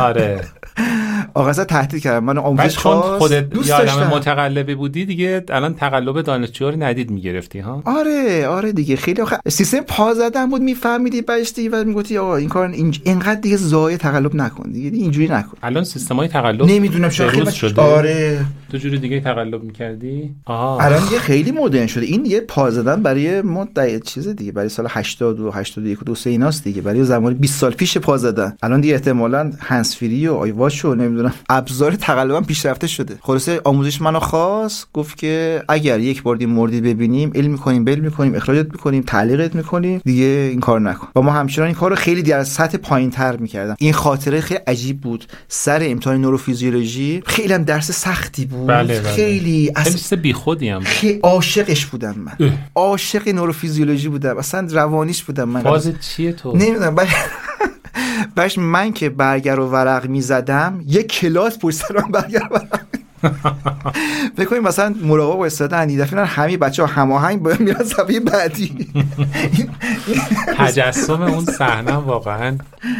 آره. 0.00 0.40
آقا 1.34 1.52
تهدید 1.52 2.02
کردم. 2.02 2.24
من 2.24 2.38
آموزش 2.38 2.76
چون 2.76 3.00
خودت 3.00 3.50
دوست 3.50 3.68
یه 3.68 3.74
آدم 3.74 3.84
داشتم. 3.84 4.06
متقلبی 4.16 4.74
بودی 4.74 5.04
دیگه 5.04 5.44
الان 5.48 5.74
تقلب 5.74 6.20
دانشجوها 6.22 6.70
رو 6.70 6.82
ندید 6.82 7.10
می‌گرفتی 7.10 7.58
ها؟ 7.58 7.82
آره 7.84 8.46
آره 8.46 8.72
دیگه. 8.72 8.96
خیلی 8.96 9.22
آخه 9.22 9.38
سیستم 9.48 9.80
پا 9.80 10.14
زدن 10.14 10.50
بود 10.50 10.62
میفهمیدی 10.62 11.22
بعدش 11.22 11.52
دیگه 11.52 11.70
بعد 11.70 11.86
می‌گفتی 11.86 12.18
آقا 12.18 12.36
این 12.36 12.48
کار 12.48 12.68
اینج... 12.68 13.00
اینقدر 13.04 13.40
دیگه 13.40 13.56
زای 13.56 13.96
تقلب 13.96 14.34
نکن 14.34 14.70
دیگه 14.70 14.98
اینجوری 14.98 15.28
نکن. 15.28 15.58
الان 15.62 15.84
سیستمای 15.84 16.28
تقلب 16.28 16.62
نمی‌دونم 16.62 17.08
خیلی 17.08 17.52
شده. 17.52 17.82
آره. 17.82 18.44
تو 18.72 18.78
جوری 18.78 18.98
دیگه 18.98 19.20
تقلب 19.20 19.62
می‌کردی؟ 19.64 20.30
آها. 20.44 20.78
الان 20.80 21.04
دیگه 21.04 21.18
خیلی 21.18 21.50
مدرن 21.52 21.86
شده. 21.86 22.06
این 22.06 22.22
دیگه 22.22 22.40
پا 22.40 22.70
زدن 22.70 23.02
برای 23.02 23.42
ما 23.42 23.68
در- 23.74 23.98
چیز 23.98 24.28
دیگه 24.28 24.52
برای 24.52 24.68
سال 24.68 24.86
80 24.90 25.40
و 25.40 25.50
81 25.50 26.02
و 26.02 26.04
2 26.04 26.14
3 26.14 26.30
ایناست 26.30 26.64
دیگه. 26.64 26.82
برای 26.82 27.04
زمان 27.04 27.34
20 27.34 27.60
سال 27.60 27.72
پیش 27.72 27.98
پا 27.98 28.16
زدن. 28.16 28.56
الان 28.62 28.80
دیگه 28.80 28.94
احتمالاً 28.94 29.52
هنس 29.60 29.96
فری 29.96 30.28
و 30.28 30.34
آیواش 30.34 30.84
و 30.84 30.94
نمی‌دونم 30.94 31.19
ابزار 31.48 31.92
تقلبم 31.92 32.44
پیشرفته 32.44 32.86
شده. 32.86 33.18
خلاصه 33.20 33.60
آموزش 33.64 34.02
منو 34.02 34.20
خواست 34.20 34.86
گفت 34.92 35.18
که 35.18 35.62
اگر 35.68 36.00
یک 36.00 36.22
بار 36.22 36.36
این 36.40 36.48
موردی 36.48 36.80
ببینیم 36.80 37.32
علم 37.34 37.50
می‌کنیم 37.50 37.84
بل 37.84 38.00
می‌کنیم 38.00 38.34
اخراجت 38.34 38.66
می‌کنیم 38.72 39.02
تعلیقت 39.02 39.54
می‌کنیم 39.54 40.00
دیگه 40.04 40.24
این 40.24 40.60
کار 40.60 40.80
نکن. 40.80 41.08
و 41.16 41.20
ما 41.20 41.32
همچنان 41.32 41.66
این 41.66 41.76
کار 41.76 41.90
رو 41.90 41.96
خیلی 41.96 42.22
در 42.22 42.44
سطح 42.44 42.78
پایین 42.78 43.10
تر 43.10 43.36
می‌کردم. 43.36 43.76
این 43.78 43.92
خاطره 43.92 44.40
خیلی 44.40 44.60
عجیب 44.66 45.00
بود. 45.00 45.24
سر 45.48 45.80
امتحان 45.82 46.20
نوروفیزیولوژی 46.20 47.22
خیلی 47.26 47.52
هم 47.52 47.64
درس 47.64 47.90
سختی 47.90 48.44
بود. 48.44 48.66
بله، 48.66 49.00
بله. 49.00 49.12
خیلی 49.12 49.72
اصلا 49.76 50.20
بیخودی 50.20 50.68
هم. 50.68 50.80
خیلی 50.80 51.20
عاشقش 51.22 51.86
بودم 51.86 52.14
من. 52.18 52.52
عاشق 52.74 53.28
نوروفیزیولوژی 53.28 54.08
بودم. 54.08 54.38
اصلا 54.38 54.68
روانیش 54.70 55.22
بودم 55.22 55.48
من. 55.48 55.62
فاز 55.62 55.92
چیه 56.00 56.32
تو؟ 56.32 56.56
نمی‌دونم 56.56 56.96
بعدش 58.34 58.58
من 58.58 58.92
که 58.92 59.10
برگر 59.10 59.60
و 59.60 59.66
ورق 59.66 60.06
می‌زدم 60.06 60.84
یه 60.86 61.02
کلاس 61.02 61.58
پشت 61.58 61.76
سر 61.76 61.96
من 61.96 62.10
برگر 62.10 62.42
و 62.50 62.54
ورق 62.54 62.80
فکر 64.36 64.44
کنیم 64.44 64.62
مثلا 64.62 64.94
مراقب 65.02 65.90
یه 65.90 65.98
دفعه 65.98 66.24
همه 66.24 66.56
بچه 66.56 66.82
ها 66.82 66.88
هماهنگ 66.88 67.42
باید 67.42 67.60
میرن 67.60 67.84
صفحه 67.84 68.20
بعدی. 68.20 68.88
تجسم 70.56 71.22
اون 71.22 71.44
صحنه 71.44 71.92
واقعا 71.92 72.58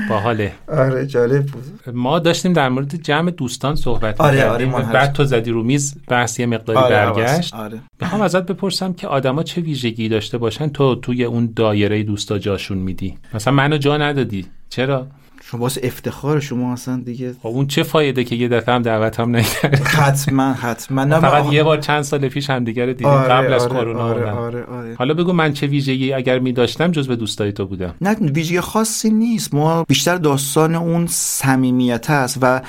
باحاله. 0.08 0.52
آره 0.68 1.06
جالب 1.06 1.46
بود. 1.46 1.94
ما 1.94 2.18
داشتیم 2.18 2.52
در 2.52 2.68
مورد 2.68 2.94
جمع 2.94 3.30
دوستان 3.30 3.74
صحبت 3.74 4.20
آره، 4.20 4.32
می‌کردیم. 4.32 4.74
آره، 4.74 4.92
بعد 4.92 5.12
تو 5.12 5.24
زدی 5.24 5.50
رو 5.50 5.62
میز 5.62 5.94
بحث 6.08 6.40
یه 6.40 6.46
مقداری 6.46 6.94
برگشت. 6.94 7.54
آره. 7.54 7.80
می‌خوام 8.00 8.22
ازت 8.22 8.46
بپرسم 8.46 8.92
که 8.92 9.08
آدما 9.08 9.42
چه 9.42 9.60
ویژگی 9.60 10.08
داشته 10.08 10.38
باشن 10.38 10.68
تو 10.68 10.94
توی 10.94 11.24
اون 11.24 11.52
دایره 11.56 12.02
دوستا 12.02 12.38
جاشون 12.38 12.78
میدی؟ 12.78 13.18
مثلا 13.34 13.54
منو 13.54 13.76
جا 13.76 13.96
ندادی. 13.96 14.46
چرا؟ 14.68 15.06
شما 15.50 15.60
واسه 15.60 15.80
افتخار 15.84 16.40
شما 16.40 16.72
اصلا 16.72 17.02
دیگه. 17.04 17.32
خب 17.42 17.46
اون 17.48 17.66
چه 17.66 17.82
فایده 17.82 18.24
که 18.24 18.36
یه 18.36 18.48
دفعه 18.48 18.74
هم 18.74 18.82
دعوتم 18.82 19.36
نکردی 19.36 19.82
حتما 19.84 20.52
حتما. 20.52 21.04
نه 21.04 21.20
فقط 21.20 21.44
من- 21.44 21.52
یه 21.52 21.62
بار 21.62 21.78
چند 21.78 22.02
سال 22.02 22.28
پیش 22.28 22.50
هم 22.50 22.64
دیگه 22.64 22.86
رو 22.86 22.92
دیدیم 22.92 23.06
آره، 23.06 23.28
قبل 23.28 23.52
از 23.52 23.62
آره، 23.66 23.74
کرونا 23.80 24.00
آره 24.00 24.30
آره 24.30 24.32
آره 24.32 24.64
آره. 24.64 24.94
حالا 24.98 25.14
بگو 25.14 25.32
من 25.32 25.52
چه 25.52 25.66
ویژگی 25.66 26.12
اگر 26.12 26.38
می 26.38 26.52
داشتم 26.52 26.90
جز 26.90 27.08
به 27.08 27.16
دوستای 27.16 27.52
تو 27.52 27.66
بودم؟ 27.66 27.94
نه 28.00 28.14
ویژگی 28.14 28.60
خاصی 28.60 29.10
نیست. 29.10 29.54
ما 29.54 29.84
بیشتر 29.84 30.16
داستان 30.16 30.74
اون 30.74 31.06
صمیمیت 31.08 32.10
است 32.10 32.38
و 32.42 32.60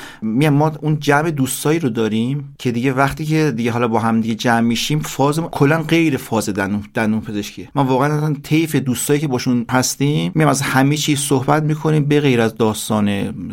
ما 0.52 0.72
اون 0.82 1.00
جمع 1.00 1.32
دوستایی 1.32 1.80
رو 1.80 1.90
داریم 1.90 2.56
که 2.60 2.72
دیگه 2.72 2.94
وقتی 2.94 3.26
که 3.26 3.52
دیگه 3.56 3.72
حالا 3.72 3.88
با 3.88 4.00
هم 4.00 4.22
دیگه 4.22 4.36
جمع 4.36 4.60
میشیم 4.60 5.00
فاز 5.00 5.40
کلا 5.40 5.84
غیر 5.84 6.18
فاز 6.18 6.50
دندون 6.50 6.84
دندون 6.94 7.22
پزشکی. 7.22 7.68
ما 7.76 7.84
واقعا 7.84 8.36
طیف 8.44 8.76
دوستایی 8.76 9.20
که 9.20 9.28
باشون 9.28 9.66
هستیم 9.72 10.32
میام 10.36 10.50
از 10.50 10.62
همه 10.62 10.98
چیز 10.98 11.20
صحبت 11.20 11.64
می‌کنیم 11.64 12.06
به 12.06 12.20
غیر 12.20 12.42
از 12.42 12.56
داستان 12.56 12.71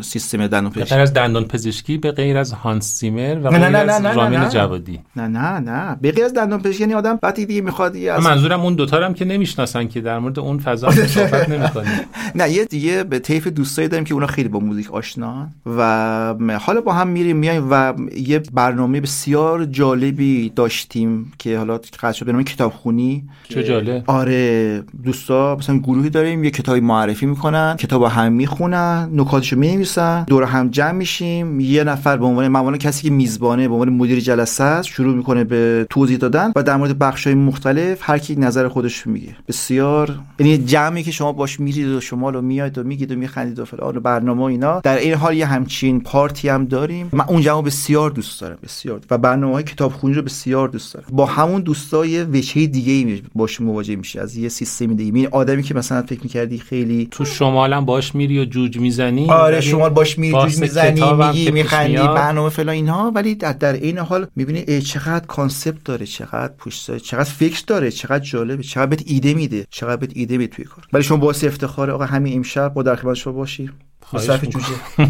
سیستم 0.01 0.47
دندون 0.47 0.69
به 0.69 0.75
غیر 0.75 0.83
پزشکی 0.83 1.01
از 1.01 1.13
دندان 1.13 1.45
پزشکی 1.45 1.97
به 1.97 2.11
غیر 2.11 2.37
از 2.37 2.53
هانس 2.53 2.99
زیمر 2.99 3.39
و 3.43 3.49
نه، 3.49 3.69
نه، 3.69 4.13
رامین. 4.13 4.49
جوادی. 4.49 4.99
نه 5.15 5.27
نه 5.27 5.59
نه. 5.59 5.97
به 6.01 6.11
غیر 6.11 6.25
از 6.25 6.33
دندون 6.33 6.59
پزشکی 6.59 6.81
یعنی 6.81 6.93
آدم 6.93 7.19
وقتی 7.23 7.45
دیگه 7.45 7.61
می‌خواد 7.61 7.97
از 7.97 8.23
منظورم 8.23 8.61
اون 8.61 8.75
دوتا 8.75 9.05
هم 9.05 9.13
که 9.13 9.25
نمی‌شناسن 9.25 9.87
که 9.87 10.01
در 10.01 10.19
مورد 10.19 10.39
اون 10.39 10.57
فضا 10.57 10.91
صحبت 11.15 11.49
نمی‌کنیم. 11.49 11.99
نه 12.35 12.51
یه 12.51 12.65
دیگه 12.65 13.03
به 13.03 13.19
طیف 13.19 13.47
دوستایی 13.47 13.87
داریم 13.87 14.05
که 14.05 14.13
اونا 14.13 14.27
خیلی 14.27 14.49
با 14.49 14.59
موزیک 14.59 14.91
آشنا 14.91 15.47
و 15.65 16.35
حالا 16.61 16.81
با 16.81 16.93
هم 16.93 17.07
میریم 17.07 17.37
میایم 17.37 17.67
و 17.71 17.93
یه 18.17 18.39
برنامه 18.53 19.01
بسیار 19.01 19.65
جالبی 19.65 20.49
داشتیم 20.55 21.33
که 21.39 21.57
حالا 21.57 21.79
قرار 21.99 22.13
شد 22.13 22.25
به 22.25 22.31
نام 22.31 22.43
کتابخونی. 22.43 23.23
چه 23.49 23.63
جالب. 23.63 24.03
آره 24.07 24.83
دوستا 25.03 25.55
مثلا 25.59 25.77
گروهی 25.77 26.09
داریم 26.09 26.43
یه 26.43 26.51
کتابی 26.51 26.79
معرفی 26.79 27.25
می‌کنن 27.25 27.75
کتاب 27.79 28.03
هم 28.03 28.33
می‌خونن 28.33 29.08
نکاتشو 29.13 29.57
می‌نویسن 29.57 30.23
دور 30.23 30.43
هم 30.43 30.69
جمع 30.69 30.91
میشیم. 30.91 31.59
یه 31.59 31.83
نفر 31.83 32.17
به 32.17 32.25
عنوان 32.25 32.47
معمولا 32.47 32.77
کسی 32.77 33.03
که 33.03 33.09
میزبانه 33.09 33.67
به 33.67 33.73
عنوان 33.73 33.89
مدیر 33.89 34.19
جلسه 34.19 34.63
است 34.63 34.87
شروع 34.87 35.15
می‌کنه 35.15 35.43
به 35.43 35.87
توضیح 35.89 36.17
دادن 36.17 36.51
و 36.55 36.63
در 36.63 36.77
مورد 36.77 36.99
بخش 36.99 37.27
های 37.27 37.35
مختلف 37.35 37.97
هر 38.01 38.17
کی 38.17 38.35
نظر 38.35 38.67
خودش 38.67 39.07
میگه. 39.07 39.35
بسیار. 39.47 40.19
یعنی 40.39 40.57
جمعی 40.57 41.03
که 41.03 41.11
شما 41.11 41.31
باش 41.31 41.59
میرید 41.59 41.87
و 41.87 42.01
شما 42.01 42.29
رو 42.29 42.41
میاید 42.41 42.77
و 42.77 42.83
میگید 42.83 43.11
و 43.11 43.15
میخندید 43.15 43.59
و 43.59 43.65
فلان 43.65 43.97
و 43.97 43.99
برنامه 43.99 44.43
اینا 44.43 44.79
در 44.79 44.97
این 44.97 45.13
حال 45.13 45.37
یه 45.37 45.45
همچین 45.45 46.01
پارتی 46.01 46.49
هم 46.49 46.65
داریم. 46.65 47.09
من 47.13 47.25
اون 47.27 47.41
جمع 47.41 47.61
بسیار 47.61 48.09
دوست 48.11 48.41
دارم 48.41 48.57
بسیار. 48.63 48.99
و 49.09 49.17
برنامه 49.17 49.53
های 49.53 49.63
کتابخونی 49.63 50.13
رو 50.13 50.21
بسیار 50.21 50.67
دوست 50.67 50.93
دارم. 50.93 51.07
با 51.11 51.25
همون 51.25 51.61
دوستای 51.61 52.23
وجهه 52.23 52.65
دیگه 52.65 52.93
ای 52.93 53.21
باش 53.35 53.61
مواجه 53.61 53.95
میشه 53.95 54.21
از 54.21 54.37
یه 54.37 54.49
سیستم 54.49 54.93
دیگه. 54.93 55.17
این 55.17 55.27
آدمی 55.31 55.63
که 55.63 55.75
مثلا 55.75 56.01
فکر 56.01 56.19
می‌کردی 56.23 56.57
خیلی 56.57 57.07
تو 57.11 57.25
شمالم 57.25 57.85
باش 57.85 58.15
میری 58.15 58.39
و 58.39 58.45
جوج 58.45 58.77
می‌زنی؟ 58.99 59.31
آره 59.31 59.57
ولی 59.57 59.65
شما 59.65 59.89
باش 59.89 60.15
جوج 60.15 60.57
می‌زنی 60.57 61.13
میگی 61.13 61.51
میخندی. 61.51 61.97
برنامه 61.97 62.49
فلان 62.49 62.75
اینها 62.75 63.11
ولی 63.15 63.35
در, 63.35 63.53
در 63.53 63.73
این 63.73 63.97
حال 63.97 64.27
می‌بینی 64.35 64.59
ای 64.67 64.81
چقدر 64.81 65.25
concept 65.25 65.83
داره 65.83 66.05
چقدر 66.05 66.53
پشت 66.57 66.87
داره 66.87 66.99
چقدر 66.99 67.23
فکر 67.29 67.63
داره 67.67 67.91
چقدر 67.91 68.23
جالبه 68.23 68.63
چقدر 68.63 68.85
بهت 68.85 69.03
ایده 69.05 69.33
میده 69.33 69.65
چقدر 69.69 69.95
بهت 69.95 70.11
ایده 70.15 70.37
میده 70.37 70.55
توی 70.55 70.65
کار. 70.65 70.83
ولی 70.93 71.03
شما 71.03 71.17
باعث 71.17 71.43
افتخار 71.43 71.91
آقا 71.91 72.05
همین 72.05 72.35
امشب 72.35 72.73
با 72.73 72.83
در 72.83 72.95
خدمت 72.95 73.13
شما 73.13 73.33
باشی 73.33 73.69
مصرف. 74.13 74.45
جوجه. 74.45 74.65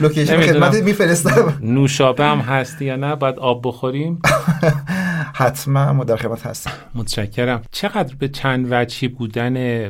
location. 0.00 0.40
خدمت 0.40 0.74
میفرستم. 0.74 1.58
نوشابه 1.60 2.24
هم 2.24 2.38
هستی 2.38 2.84
یا 2.84 2.96
نه؟ 2.96 3.14
باید 3.14 3.38
آب 3.38 3.60
بخوریم. 3.64 4.18
حتما 5.34 5.92
ما 5.92 6.04
در 6.04 6.16
خدمت 6.16 6.46
هستیم. 6.46 6.72
متشکرم. 6.94 7.62
چقدر 7.70 8.14
به 8.18 8.28
چند 8.28 8.66
وجهی 8.70 9.08
بودن 9.08 9.86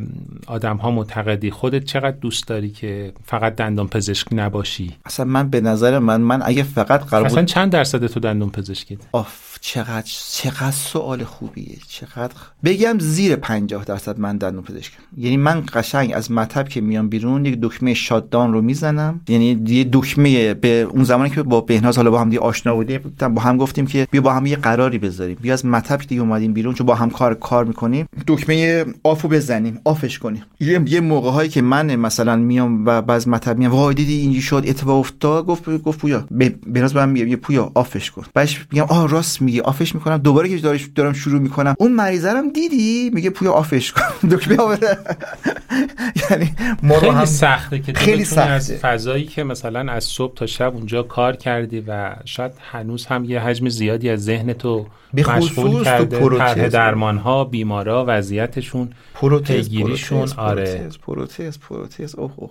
آدم 0.47 0.77
ها 0.77 0.91
معتقدی؟ 0.91 1.51
خودت 1.51 1.85
چقدر 1.85 2.17
دوست 2.17 2.49
داری 2.49 2.71
که 2.71 3.12
فقط 3.25 3.57
دندان 3.57 3.89
پزشک 3.89 4.27
نباشی؟ 4.33 4.97
اصلا 5.05 5.27
من 5.27 5.49
به 5.49 5.61
نظر 5.61 5.99
من 5.99 6.21
من 6.21 6.43
اگه 6.45 6.62
فقط 6.62 7.05
قرار 7.05 7.27
اصلا 7.27 7.45
چند 7.45 7.73
درصد 7.73 8.07
تو 8.07 8.21
دندان 8.21 8.51
پزشکیت 8.51 8.99
آف. 9.12 9.45
چقدر 9.61 10.11
چقدر 10.32 10.70
سوال 10.70 11.24
خوبیه 11.24 11.76
چقدر 11.88 12.34
بگم 12.64 12.98
زیر 12.98 13.36
50 13.36 13.84
درصد 13.84 14.18
من 14.20 14.36
دندون 14.36 14.62
پزشکم 14.62 14.98
یعنی 15.16 15.36
من 15.36 15.62
قشنگ 15.72 16.12
از 16.14 16.32
مطب 16.32 16.68
که 16.68 16.80
میام 16.80 17.09
بیرون 17.09 17.44
یک 17.44 17.59
دکمه 17.62 17.94
shutdown 17.95 18.53
رو 18.52 18.62
می‌زنم. 18.62 19.20
یعنی 19.28 19.62
یه 19.66 19.88
دکمه 19.92 20.54
به 20.54 20.80
اون 20.80 21.04
زمانی 21.04 21.30
که 21.30 21.42
با 21.42 21.61
بهناز 21.61 21.96
حالا 21.96 22.11
با 22.11 22.20
هم 22.20 22.30
دیگه 22.30 22.40
آشنا 22.40 22.74
بودیم 22.74 23.14
با 23.34 23.42
هم 23.42 23.57
گفتیم 23.57 23.86
که 23.86 24.09
بیا 24.11 24.20
با 24.20 24.32
هم 24.32 24.46
یه 24.46 24.57
قراری 24.57 24.98
بذاریم. 24.98 25.36
بیا 25.42 25.52
از 25.52 25.66
مطب 25.66 26.00
که 26.00 26.07
دیگه 26.07 26.20
اومدیم 26.20 26.52
بیرون 26.52 26.74
چون 26.74 26.86
با 26.86 26.94
هم 26.94 27.11
کار 27.11 27.34
کار 27.34 27.64
می‌کنیم 27.64 28.09
دکمه 28.26 28.84
off 29.05 29.22
و 29.22 29.28
بزنیم 29.28 29.80
off 29.84 30.05
ش 30.05 30.18
کنیم. 30.18 30.44
یه 30.61 30.82
یه 30.86 31.00
موقع 31.00 31.30
هایی 31.30 31.48
که 31.48 31.62
من 31.62 31.96
مثلا 31.96 32.36
میام 32.36 32.86
و 32.86 33.02
بعض 33.02 33.28
مطب 33.28 33.59
میام 33.59 33.72
وای 33.72 33.94
دیدی 33.94 34.16
اینجوری 34.16 34.42
شد 34.42 34.64
اتفاق 34.66 34.98
افتاد؟ 34.98 35.46
گفت 35.46 35.68
گفت 35.78 35.98
پویا 35.98 36.26
به 36.30 36.54
بهناز 36.66 36.96
من 36.96 37.09
میگه 37.09 37.36
پویا 37.36 37.70
off 37.74 37.96
ش 37.96 38.11
کن. 38.11 38.24
بعدش 38.34 38.66
میگم 38.72 38.86
آه 38.88 39.09
راست 39.09 39.42
میگه 39.47 39.62
off 39.62 39.82
ش 39.82 39.95
می‌کنم 39.94 40.16
دوباره 40.16 40.49
که 40.49 40.57
دارش- 40.57 40.88
دارم 40.94 41.12
شروع 41.12 41.40
می‌کنم 41.40 41.74
اون 41.78 41.92
مریضه 41.92 42.30
رو 42.32 42.38
هم 42.38 42.51
دیدی 42.51 43.11
میگه 43.14 43.30
پویا 43.30 43.53
off 43.53 43.76
ش 43.76 43.93
کن 43.92 44.28
دکمه 44.30 44.57
off 44.57 44.82
یعنی 46.30 46.55
خیلی 47.01 47.26
سخته 47.26 47.78
که 47.78 47.92
خیلی 47.92 48.24
بتونی 48.24 48.40
از 48.49 48.64
سخته. 48.64 48.76
فضایی 48.76 49.24
که 49.24 49.44
مثلا 49.44 49.92
از 49.92 50.05
صبح 50.05 50.34
تا 50.34 50.47
شب 50.47 50.74
اونجا 50.74 51.03
کار 51.03 51.36
کردی 51.36 51.84
و 51.88 52.16
شاید 52.24 52.53
هنوز 52.72 53.07
هم 53.07 53.24
یه 53.24 53.40
حجم 53.40 53.68
زیادی 53.68 54.11
از 54.11 54.24
ذهن 54.24 54.53
تو 54.53 54.86
مشغول 55.14 55.84
کرده. 55.84 56.38
طرح 56.38 56.68
درمان 56.68 57.18
ها 57.18 57.44
بیمارا 57.44 58.05
وضعیتش 58.09 58.72
پروتز 59.14 59.53
پیگیریشون، 59.53 60.28
آره. 60.36 60.64
پروتز 60.64 60.99
پروتز 60.99 61.59
پروتز 61.59 62.14
اوه 62.14 62.32
اوه. 62.36 62.51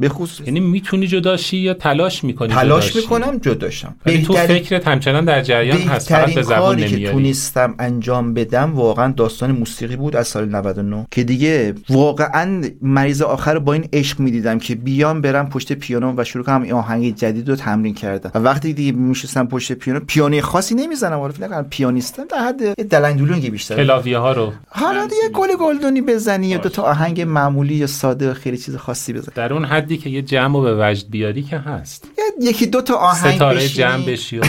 به 0.00 0.08
خصوص 0.08 0.46
یعنی 0.46 0.60
می‌تونی 0.60 1.06
جداشی 1.06 1.56
یا 1.56 1.74
تلاش 1.74 2.24
می‌کنی 2.24 2.54
تلاش 2.54 2.90
جداشی؟ 2.90 3.00
می‌کنم 3.00 3.38
جداشم 3.38 3.94
ولی 4.06 4.22
تو 4.22 4.32
فکرت 4.32 4.88
همچنان 4.88 5.24
در 5.24 5.42
جریان 5.42 5.78
هست 5.78 6.08
فقط 6.08 6.34
به 6.34 6.42
زبان 6.42 6.76
کاری 6.76 6.88
که 6.88 6.96
نمیاری. 6.96 7.14
تونستم 7.14 7.74
انجام 7.78 8.34
بدم 8.34 8.74
واقعا 8.74 9.12
داستان 9.12 9.52
موسیقی 9.52 9.96
بود 9.96 10.16
از 10.16 10.28
سال 10.28 10.48
99 10.48 11.06
که 11.10 11.24
دیگه 11.24 11.74
واقعا 11.90 12.62
مریض 12.82 13.22
آخر 13.22 13.54
رو 13.54 13.60
با 13.60 13.72
این 13.72 13.88
عشق 13.92 14.20
می‌دیدم 14.20 14.58
که 14.58 14.74
بیام 14.74 15.20
برم 15.20 15.48
پشت 15.48 15.72
پیانو 15.72 16.14
و 16.16 16.24
شروع 16.24 16.44
کنم 16.44 16.62
این 16.62 16.72
آهنگ 16.72 17.14
جدید 17.14 17.48
رو 17.48 17.56
تمرین 17.56 17.94
کردم 17.94 18.30
و 18.34 18.38
وقتی 18.38 18.72
دیگه 18.72 18.92
میشستم 18.92 19.46
پشت 19.46 19.72
پیانو 19.72 20.00
پیانوی 20.00 20.40
خاصی 20.40 20.74
نمی‌زنم 20.74 21.18
عارف 21.18 21.40
نکنم 21.40 21.66
پیانیستم 21.70 22.24
در 22.24 22.38
حد 22.38 22.60
یه 22.60 22.74
دلنگدولونگی 22.74 23.50
بیشتر. 23.50 23.76
کلاویه 23.76 24.18
ها 24.18 24.32
رو. 24.32 24.52
حالا 24.68 25.06
دیگه 25.06 25.28
گل 25.34 25.48
گلدونی 25.60 26.00
بزنی 26.00 26.46
یا 26.46 26.58
دو 26.58 26.68
تا 26.68 26.82
آهنگ 26.82 27.20
معمولی 27.20 27.74
یا 27.74 27.86
ساده 27.86 28.34
خیلی 28.34 28.58
چیز 28.58 28.76
خاصی 28.76 29.12
بزنی 29.12 29.32
در 29.34 29.52
اون 29.52 29.64
حد 29.64 29.87
حدی 29.88 29.96
که 29.96 30.10
یه 30.10 30.22
جمع 30.22 30.54
رو 30.54 30.60
به 30.60 30.76
وجد 30.90 31.10
بیاری 31.10 31.42
که 31.42 31.58
هست. 31.58 32.08
یکی 32.40 32.66
دو 32.66 32.82
تا 32.82 32.94
آهنگ 32.94 33.34
ستاره 33.34 33.56
بشینی. 33.56 33.74
جمع 33.74 34.04
بشی 34.04 34.38
و 34.38 34.44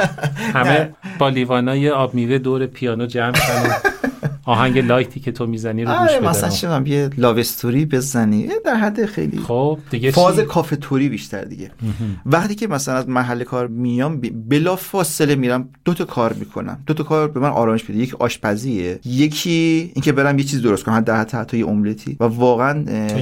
همه 0.56 0.94
با 1.18 1.28
لیوانای 1.28 1.90
آب 1.90 2.14
میوه 2.14 2.38
دور 2.38 2.66
پیانو 2.66 3.06
جمع 3.06 3.34
شن 3.34 3.62
و 3.66 3.72
آهنگ 4.44 4.78
لایتی 4.78 5.20
که 5.20 5.32
تو 5.32 5.46
می‌زنی 5.46 5.84
رو 5.84 5.90
گوش 5.90 6.10
آره 6.10 6.28
مثلا 6.28 6.48
چه 6.48 6.82
یه 6.86 7.10
لاو 7.18 7.38
استوری 7.38 7.84
بزنی 7.84 8.48
در 8.64 8.74
حد 8.74 9.06
خیلی 9.06 9.38
خب 9.38 9.78
دیگه 9.90 10.10
فاز؟ 10.10 10.40
کافه 10.40 10.76
توری 10.76 11.08
بیشتر 11.08 11.44
دیگه. 11.44 11.70
وقتی 12.26 12.54
که 12.54 12.66
مثلا 12.66 12.94
از 12.94 13.08
محل 13.08 13.44
کار 13.44 13.66
میام 13.66 14.20
بلا 14.48 14.76
فاصله 14.76 15.34
میرم 15.34 15.68
دو 15.84 15.94
تا 15.94 16.04
کار 16.04 16.32
می‌کنم. 16.32 16.78
دو 16.86 16.94
تا 16.94 17.04
کار 17.04 17.28
به 17.28 17.40
من 17.40 17.48
آرامش 17.48 17.90
میده. 17.90 18.02
یکی 18.02 18.12
آشپزیه 18.18 19.00
یکی 19.04 19.90
اینکه 19.94 20.12
برم 20.12 20.38
یه 20.38 20.44
چیز 20.44 20.62
درست 20.62 20.84
کنم 20.84 21.00
در 21.00 21.20
حتی 21.20 21.36
حتی 21.36 21.58
یه 21.58 21.68
املتی. 21.68 22.16
و 22.20 22.24
واقعا 22.24 22.72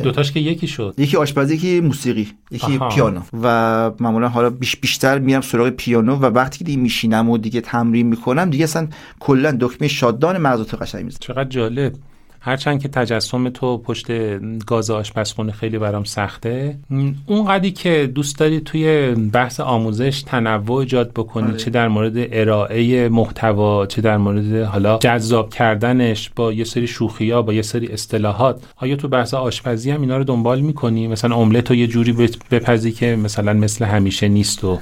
دوتاش 0.03 0.33
که 0.33 0.41
یکی 0.41 0.67
شد. 0.67 0.95
یکی 0.99 1.17
آشپزی 1.17 1.55
یکی 1.55 1.81
موسیقی 1.81 2.29
یکی 2.51 2.77
آها. 2.77 2.89
پیانو. 2.89 3.21
و 3.43 3.91
معمولا 4.01 4.29
حالا 4.29 4.51
بیش 4.51 4.77
بیشتر 4.77 5.19
میرم 5.19 5.41
سراغ 5.41 5.69
پیانو 5.69 6.17
و 6.17 6.25
وقتی 6.25 6.59
که 6.59 6.65
دیگه 6.65 6.79
میشینم 6.79 7.31
و 7.31 7.39
دیگه 7.39 7.61
تمرین 7.61 8.07
می‌کنم 8.07 8.51
دیگه 8.51 8.65
اصلا 8.65 8.89
کلا 9.21 9.57
دکمه 9.61 9.89
شادان 9.89 10.39
مغزتو 10.39 10.77
قشنگ 10.77 11.12
چقدر 11.21 11.49
جالب. 11.49 11.93
هرچند 12.45 12.83
که 12.83 12.89
تجسم 12.89 13.49
تو 13.49 13.79
پشت 13.79 14.07
گاز 14.67 14.91
آشپزخونه 14.91 15.53
خیلی 15.53 15.79
برام 15.79 16.05
سخته 16.05 16.77
اون 17.27 17.45
قدی 17.49 17.71
که 17.71 18.11
دوست 18.15 18.39
داری 18.39 18.61
توی 18.61 19.15
بحث 19.15 19.61
آموزش 19.61 20.23
تنوع 20.23 20.77
ایجاد 20.77 21.13
بکنی 21.13 21.47
آره. 21.49 21.57
چه 21.57 21.71
در 21.71 21.89
مورد 21.89 22.13
ارائه 22.17 23.09
محتوا 23.09 23.87
چه 23.87 24.03
در 24.03 24.17
مورد 24.17 24.55
حالا 24.63 24.99
جذاب 24.99 25.51
کردنش 25.51 26.31
با 26.37 26.53
یه 26.53 26.65
سری 26.65 26.87
شوخیا 26.87 27.43
با 27.43 27.53
یه 27.53 27.63
سری 27.63 27.87
اصطلاحات 27.87 28.63
آیا 28.77 28.97
تو 28.97 29.09
بحث 29.09 29.35
آشپزی 29.35 29.91
هم 29.91 30.01
اینا 30.01 30.17
رو 30.17 30.25
دنبال 30.25 30.61
می‌کنی؟ 30.61 31.09
مثلا 31.09 31.37
املت 31.37 31.71
رو 31.71 31.77
یه 31.77 31.87
جوری 31.87 32.29
بپزی 32.51 32.93
که 32.93 33.17
مثلا 33.17 33.53
مثل 33.53 33.85
همیشه 33.85 34.29
نیست 34.29 34.65
و 34.65 34.79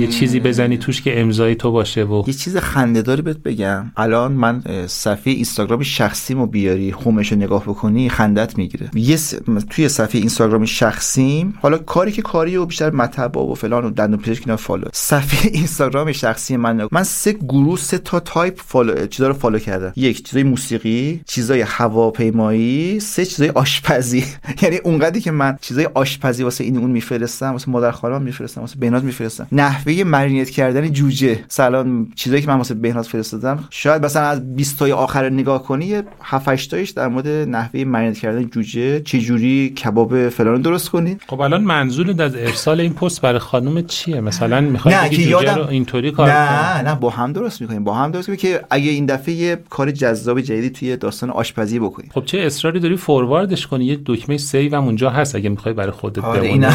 یه 0.00 0.06
چیزی 0.06 0.40
بزنی 0.40 0.78
توش 0.78 1.02
که 1.02 1.20
امضای 1.20 1.54
تو 1.54 1.70
باشه 1.70 2.04
و 2.04 2.22
یه 2.26 2.34
چیز 2.34 2.56
خندهداری 2.56 3.22
بهت 3.22 3.38
بگم. 3.38 3.92
الان 3.96 4.32
من 4.32 4.62
صفحه 4.86 5.32
اینستاگرام 5.32 5.82
شخصیمو 5.82 6.46
بیاری. 6.46 6.95
هومش 6.96 7.32
رو 7.32 7.38
نگاه 7.38 7.62
بکنی 7.62 8.08
خندت 8.08 8.58
می‌گیره. 8.58 8.90
یه 8.94 9.16
س... 9.16 9.34
توی 9.70 9.88
صفحه 9.88 10.20
اینستاگرام 10.20 10.64
شخصیم 10.64 11.54
حالا 11.62 11.78
کاری 11.78 12.12
که 12.12 12.22
کاری 12.22 12.56
و 12.56 12.66
بیشتر 12.66 12.90
مطبه 12.90 13.40
و 13.40 13.54
فلان 13.54 13.84
و 13.84 13.90
دندون 13.90 14.20
پزشک 14.20 14.42
اینا 14.46 14.56
follow. 14.56 14.84
صفحه 14.92 15.50
اینستاگرام 15.58 16.12
شخصی 16.12 16.56
من. 16.56 16.88
من 16.92 17.02
سه 17.02 17.32
گروه 17.32 17.78
سه 17.78 17.98
تا 17.98 18.20
type 18.20 18.60
follow 18.60 19.06
چیزا 19.06 19.28
رو 19.28 19.34
follow 19.34 19.58
کردم. 19.58 19.92
یک 19.96 20.24
چیزای 20.24 20.42
موسیقی 20.42 21.20
چیزای 21.26 21.60
هواپیمایی 21.60 23.00
سه 23.00 23.24
چیزای 23.24 23.48
آشپزی. 23.48 24.24
یعنی 24.62 24.76
اونقدری 24.76 25.20
که 25.20 25.30
من 25.30 25.58
چیزای 25.60 25.88
آشپزی 25.94 26.42
واسه 26.42 26.64
این 26.64 26.76
اون 26.76 26.90
میفرستم 26.90 27.52
واسه 27.52 27.70
مادر 27.70 27.90
خالم 27.90 28.22
میفرستم 28.22 28.60
واسه 28.60 28.76
بهناز 28.78 29.04
میفرستم. 29.04 29.46
نحوه 29.52 30.04
marinate 30.04 30.50
کردن 30.50 30.92
جوجه. 30.92 31.44
سلام 31.48 32.08
چیزایی 32.14 32.42
که 32.42 32.48
من 32.48 32.56
واسه 32.56 32.74
بهناز 32.74 33.08
فرستادم. 33.08 33.64
شاید 33.70 34.04
مثلا 34.04 34.22
از 34.22 34.54
20 34.56 34.78
تای 34.78 34.92
آخر 34.92 35.28
نگاه 35.28 35.62
کنی 35.62 35.86
یه 35.86 36.02
7 36.22 36.48
8 36.48 36.70
تایش 36.86 36.90
در 36.90 37.08
مورد 37.08 37.28
نحوه 37.28 37.84
marinate 37.84 38.18
کردن 38.18 38.44
جوجه 38.48 39.00
چه 39.00 39.18
جوری 39.18 39.70
کباب 39.70 40.28
فلان 40.28 40.60
درست 40.62 40.88
کنی؟ 40.90 41.16
خب 41.26 41.40
الان 41.40 41.60
منظورت 41.64 42.20
از 42.20 42.34
ارسال 42.36 42.80
این 42.80 42.92
پست 42.92 43.20
برای 43.20 43.38
خانم 43.38 43.82
چیه؟ 43.86 44.20
مثلا 44.20 44.60
می‌خوای 44.60 44.94
نه، 44.94 45.04
بگی 45.04 45.16
که 45.16 45.22
جوجه 45.22 45.30
یادم- 45.46 45.54
رو 45.62 45.68
اینطوری 45.68 46.10
کار 46.10 46.30
نه 46.32 46.82
نه 46.82 46.94
با 46.94 47.10
هم 47.10 47.32
درست 47.32 47.60
می‌کنیم 47.60 47.84
با 47.84 47.94
هم 47.94 48.10
درست 48.10 48.28
می‌کنیم 48.28 48.54
که 48.54 48.64
اگه 48.70 48.90
این 48.90 49.06
دفعه 49.06 49.34
یه 49.34 49.58
کار 49.70 49.90
جذاب 49.90 50.40
جدیدی 50.40 50.70
توی 50.70 50.96
داستان 50.96 51.30
آشپزی 51.30 51.78
بکنیم 51.78 52.10
خب 52.14 52.24
چه 52.24 52.38
اصراری 52.38 52.80
داری 52.80 52.96
forward 52.96 53.50
ش 53.50 53.66
کنی؟ 53.66 53.84
یه 53.84 53.98
دکمه 54.06 54.36
save 54.38 54.76
هم 54.76 54.84
اونجا 54.84 55.10
هست 55.10 55.34
اگه 55.34 55.48
می‌خوای 55.48 55.74
برای 55.74 55.90
خودت 55.90 56.24
آره 56.24 56.58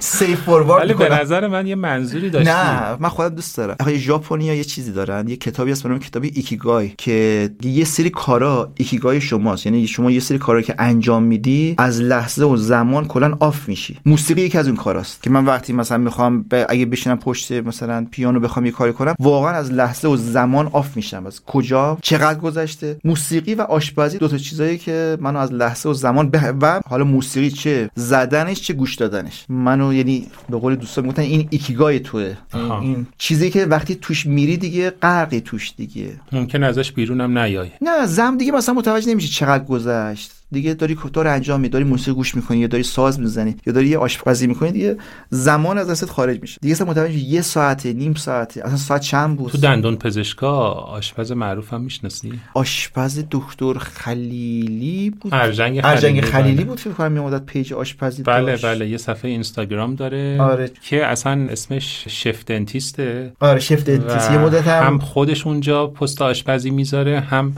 save 0.00 0.40
forward 0.40 0.84
ولی 0.84 0.94
به. 0.94 1.20
نظر 1.20 1.46
من 1.46 1.66
یه 1.66 1.74
منظوری 1.74 2.30
داشتی. 2.30 2.50
نه 2.50 2.96
من 3.00 3.08
خودم 3.08 3.34
دوست 3.34 3.56
دارم. 3.56 3.76
آخه 3.80 3.98
ژاپنیا 3.98 4.54
یه 4.54 4.64
چیزی 4.64 4.92
دارن. 4.92 5.28
یه 5.28 5.36
کتابی 5.36 5.70
هست 5.70 5.82
به 5.82 5.88
نام 5.88 5.98
کتاب 5.98 6.22
ikigai 6.22 6.92
که 6.98 7.50
یه 7.62 7.84
سری 7.84 8.10
کارا 8.10 8.72
ikigai 8.74 9.20
شماست. 9.20 9.66
یعنی 9.66 9.86
شما 9.86 10.10
یه 10.10 10.20
سری 10.20 10.38
کارا 10.38 10.62
که 10.62 10.74
انجام 10.78 11.22
میدی 11.22 11.74
از 11.78 12.00
لحظه 12.00 12.44
و 12.44 12.56
زمان 12.56 13.06
کلا 13.06 13.36
off 13.40 13.68
میشی. 13.68 13.96
موسیقی 14.06 14.40
یکی 14.40 14.58
از 14.58 14.66
اون 14.66 14.76
کاراست. 14.76 15.22
که 15.22 15.30
من 15.30 15.44
وقتی 15.44 15.72
مثلا 15.72 15.98
می‌خوام 15.98 16.42
ب... 16.42 16.64
اگه 16.68 16.86
بشینم 16.86 17.16
پشت 17.18 17.52
مثلا 17.52 18.06
پیانو 18.10 18.40
بخوام 18.40 18.66
یه 18.66 18.72
کاری 18.72 18.92
کنم 18.92 19.14
واقعا 19.18 19.52
از 19.52 19.72
لحظه 19.72 20.08
و 20.08 20.16
زمان 20.16 20.70
off 20.72 20.96
میشم. 20.96 21.26
از 21.26 21.44
کجا؟ 21.44 21.98
چقدر 22.02 22.38
گذشته؟ 22.38 22.96
موسیقی 23.04 23.54
و 23.54 23.62
آشپزی 23.62 24.18
دو 24.18 24.28
تا 24.28 24.38
چیزایی 24.38 24.78
که 24.78 25.18
منو 25.20 25.38
از 25.38 25.52
لحظه 25.52 25.88
و 25.88 25.94
زمان 25.94 26.30
به... 26.30 26.54
و 26.62 26.80
حالا 26.88 27.04
موسیقی 27.04 27.50
چه 27.50 27.90
زدنش 27.94 28.60
چه 28.60 28.74
گوش 28.74 28.94
دادنش. 28.94 29.44
منو 29.48 29.85
یعنی 29.94 30.26
به 30.50 30.58
قول 30.58 30.76
دوستان 30.76 31.04
می‌گفتن 31.04 31.22
این 31.22 31.48
ایکیگای 31.50 32.00
توه. 32.00 32.34
آها. 32.52 32.80
این 32.80 33.06
چیزی 33.18 33.50
که 33.50 33.66
وقتی 33.66 33.94
توش 33.94 34.26
میری 34.26 34.56
دیگه 34.56 34.90
غرقی 34.90 35.40
توش 35.40 35.72
دیگه. 35.76 36.20
ممکن 36.32 36.62
ازش 36.62 36.92
بیرونم 36.92 37.38
نیای. 37.38 37.70
نه 37.82 38.06
زم 38.06 38.36
دیگه 38.36 38.52
مثلا 38.52 38.74
متوجه 38.74 39.10
نمیشه 39.10 39.28
چقدر 39.28 39.64
گذشت. 39.64 40.35
دیگه 40.52 40.74
داری 40.74 40.96
داری 41.12 41.28
انجام 41.28 41.60
میدی 41.60 41.72
داری 41.72 41.84
موسیقی 41.84 42.14
گوش 42.14 42.34
می‌کنی 42.34 42.58
یا 42.58 42.66
داری 42.66 42.82
ساز 42.82 43.20
می‌زنی 43.20 43.56
یا 43.66 43.72
داری 43.72 43.88
یه 43.88 43.98
آشپزی 43.98 44.46
می‌کنی 44.46 44.72
دیگه 44.72 44.96
زمان 45.30 45.78
از 45.78 45.90
دستت 45.90 46.10
خارج 46.10 46.40
میشه 46.40 46.58
دیگه 46.62 46.74
اصلا 46.74 46.86
متوجه 46.86 47.18
یه 47.18 47.40
ساعته 47.40 47.92
نیم 47.92 48.14
ساعته 48.14 48.64
اصلا 48.64 48.76
ساعت 48.76 49.00
چند 49.00 49.36
بود 49.36 49.52
تو 49.52 49.58
دندون 49.58 49.96
پزشکا 49.96 50.70
آشپز 50.70 51.32
معروف 51.32 51.72
هم 51.72 51.80
می‌شناسی 51.80 52.32
آشپز 52.54 53.24
دکتر 53.30 53.74
خلیلی 53.78 55.10
بود 55.20 55.34
ارجنگ 55.34 55.80
ارجنگ 55.84 56.20
خلیلی، 56.20 56.32
خلیلی 56.32 56.56
بله. 56.56 56.64
بود 56.64 56.80
فکر 56.80 56.92
کنم 56.92 57.12
میومد 57.12 57.44
page 57.44 57.72
آشپزی 57.72 58.22
بله 58.22 58.46
داشت. 58.46 58.64
بله 58.64 58.88
یه 58.88 58.96
صفحه 58.96 59.30
اینستاگرام 59.30 59.94
داره 59.94 60.40
آره. 60.40 60.70
که 60.82 61.06
اصلا 61.06 61.46
اسمش 61.50 62.04
Chef 62.08 62.44
Dentist 62.44 63.21
ه 63.21 63.32
آره 63.40 63.60
Chef 63.60 63.88
Dentist 63.88 64.30
یه 64.30 64.38
مدت 64.38 64.68
هم, 64.68 64.86
هم 64.86 64.98
خودش 64.98 65.46
اونجا 65.46 65.86
پست 65.86 66.22
آشپزی 66.22 66.70
می‌ذاره 66.70 67.20
هم 67.20 67.52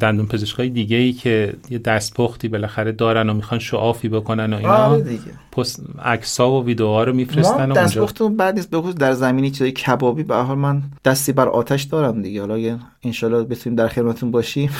دندون 0.00 0.26
پزشکای 0.26 0.68
دیگه 0.68 0.96
ای 0.96 1.12
که 1.12 1.54
یه 1.70 1.78
دستپختی 1.78 2.48
بالاخره 2.48 2.92
دارن 2.92 3.30
و 3.30 3.34
می‌خوان 3.34 3.60
show 3.60 3.84
off 3.84 4.02
ی 4.02 4.08
بکنن 4.08 4.52
و 4.52 4.56
اینا 4.56 4.74
آره 4.74 5.18
پست 5.52 5.82
عکس‌ها 6.02 6.52
و 6.52 6.64
ویدیوها 6.64 7.04
رو 7.04 7.12
میفرستن 7.12 7.60
اونجا. 7.60 7.82
دستپختمون 7.82 8.36
بعد 8.36 8.54
نیست 8.54 8.70
به 8.70 8.80
خصوص 8.80 8.94
در 8.94 9.12
زمینی 9.12 9.50
چیزای 9.50 9.72
کبابی. 9.72 10.22
به 10.22 10.36
حال 10.36 10.58
من 10.58 10.82
دستی 11.04 11.32
بر 11.32 11.48
آتش 11.48 11.82
دارم 11.82 12.22
دیگه. 12.22 12.40
حالا 12.40 12.78
انشالله 13.06 13.44
بتونیم 13.44 13.76
در 13.76 13.88
خدمتتون 13.88 14.30
باشیم. 14.30 14.70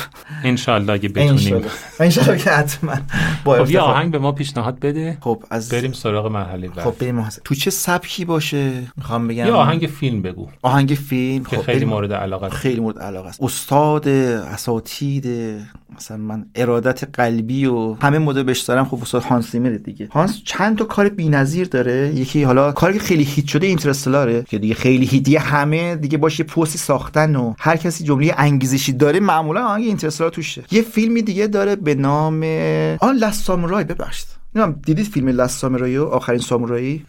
انشالله 0.45 0.93
اگه 0.93 1.09
بتونیم. 1.09 1.62
انشالله. 2.01 2.39
که 2.39 2.51
حتما. 2.51 2.95
با 3.45 3.64
خب 3.64 3.70
یه. 3.70 3.81
آهنگ 3.81 4.12
به 4.12 4.18
ما 4.18 4.33
پیشنهاد 4.33 4.79
بده. 4.81 5.18
خب 5.20 5.43
از 5.51 5.68
بریم 5.68 5.93
سراغ 5.93 6.27
مرحله 6.27 6.68
بعد. 6.68 6.85
خب 6.85 6.95
بریم. 6.99 7.29
تو 7.45 7.55
چه 7.55 7.70
سبکی 7.70 8.24
باشه؟ 8.24 8.72
می‌خوام 8.97 9.29
بگم 9.29 9.47
یه 9.47 9.53
آهنگ 9.53 9.87
فیلم 9.87 10.22
بگو. 10.22 10.49
آهنگ 10.62 10.89
فیلم. 10.89 11.45
که 11.45 11.57
خب 11.57 11.62
خیلی 11.62 11.79
بریم. 11.79 11.89
مورد 11.89 12.12
علاقه 12.12 12.49
خیلی 12.49 12.81
مورد 12.81 12.99
علاقه 12.99 13.29
است. 13.29 13.43
استاد 13.43 14.09
اساتید 14.09 15.27
مثلا 15.97 16.16
من 16.16 16.47
ارادت 16.55 17.09
قلبی 17.12 17.66
و 17.66 17.95
همه 17.95 18.18
مدل 18.18 18.43
بهش 18.43 18.61
دارم. 18.61 18.85
خب 18.85 18.99
استاد 19.03 19.22
هانس 19.22 19.53
زیمر 19.53 19.70
دیگه. 19.70 20.09
هانس 20.12 20.43
چند 20.45 20.79
تا 20.79 20.85
کار 20.85 21.09
بی‌نظیر 21.09 21.68
داره. 21.68 22.12
یکی 22.14 22.43
حالا 22.43 22.72
کاری 22.72 22.95
که 22.95 23.01
خیلی 23.01 23.22
هیت 23.24 23.47
شده 23.47 23.66
اینترستلاره 23.66 24.43
که 24.43 24.59
دیگه 24.59 24.74
خیلی 24.74 25.07
هیت 25.07 25.27
همه 25.41 25.97
دیگه 25.97 26.18
باشه 26.18 26.45
پستی 26.45 26.79
ساختن 26.79 27.37
و 27.37 27.55
هر 27.59 27.77
کسی 27.77 28.05
جمله 28.17 28.35
انگیزشی 28.37 28.93
داره 28.93 29.21
معمولا 29.21 29.67
آهنگ 29.67 29.85
اینترستلار 29.85 30.31
توشه 30.31 30.64
یه 30.71 30.83
فیلمی 30.83 31.23
دیگه 31.23 31.47
داره 31.47 31.77
به 31.77 31.95
نام 31.95 32.43
آن 33.01 33.17
لاست 33.17 33.45
سامورای 33.45 33.85
ببخشید. 33.85 34.29
نمی‌دونم 34.55 34.81
دیدید 34.87 35.07
فیلم 35.07 35.29
لاست 35.29 35.59
سامورایی 35.59 35.97
و 35.97 36.05
آخرین 36.05 36.41
سامورایی؟ 36.41 37.05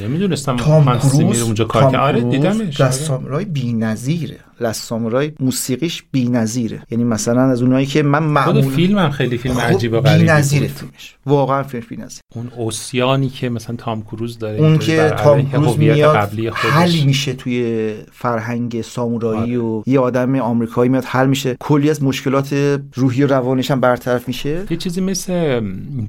نمی‌دونستم 0.00 0.56
تام 0.56 0.98
کروز 0.98 1.42
اونجا 1.42 1.64
کار 1.64 1.96
آره 1.96 2.20
دیدمش. 2.20 2.80
لاست 2.80 2.80
آره. 2.80 2.90
سامورای 2.90 3.44
بی‌نظیره. 3.44 4.38
لاست 4.62 4.84
سامورای 4.84 5.32
موسیقیش 5.40 6.02
بی‌نظیره. 6.12 6.82
یعنی 6.90 7.04
مثلا 7.04 7.40
از 7.40 7.62
اونایی 7.62 7.86
که 7.86 8.02
من 8.02 8.18
خود 8.18 8.28
معمولا 8.28 8.68
فیلم 8.68 8.98
هم 8.98 9.10
خیلی 9.10 9.38
فیلم 9.38 9.54
خب 9.54 9.60
عجیب 9.60 9.92
و 9.92 10.00
غریبی 10.00 10.24
بی‌نظیره 10.24 10.66
فیلمش. 10.66 11.14
واقعا 11.26 11.62
فیلم 11.62 11.84
بی‌نظیر 11.88 12.20
اون 12.34 12.48
اوسیانی 12.56 13.28
که 13.28 13.48
مثلا 13.48 13.76
تام 13.76 14.02
کروز 14.02 14.38
داره 14.38 14.58
اون 14.58 14.78
که 14.78 15.14
تام 15.18 15.50
کروز 15.50 15.78
میاد 15.78 16.16
قبلی 16.16 16.50
خودش. 16.50 16.74
حل 16.74 17.04
میشه 17.06 17.32
توی 17.32 17.92
فرهنگ 18.12 18.80
سامورایی 18.80 19.56
و 19.56 19.82
یه 19.86 20.00
آدم 20.00 20.34
آمریکایی 20.34 20.90
میاد 20.90 21.04
حل 21.04 21.26
میشه. 21.26 21.56
کلی 21.60 21.90
از 21.90 22.02
مشکلات 22.02 22.80
روحی 22.94 23.22
و 23.22 23.26
روانیش 23.26 23.70
هم 23.70 23.80
برطرف 23.80 24.28
میشه. 24.28 24.62
یه 24.70 24.76
چیزی 24.76 25.00
مثل 25.00 25.60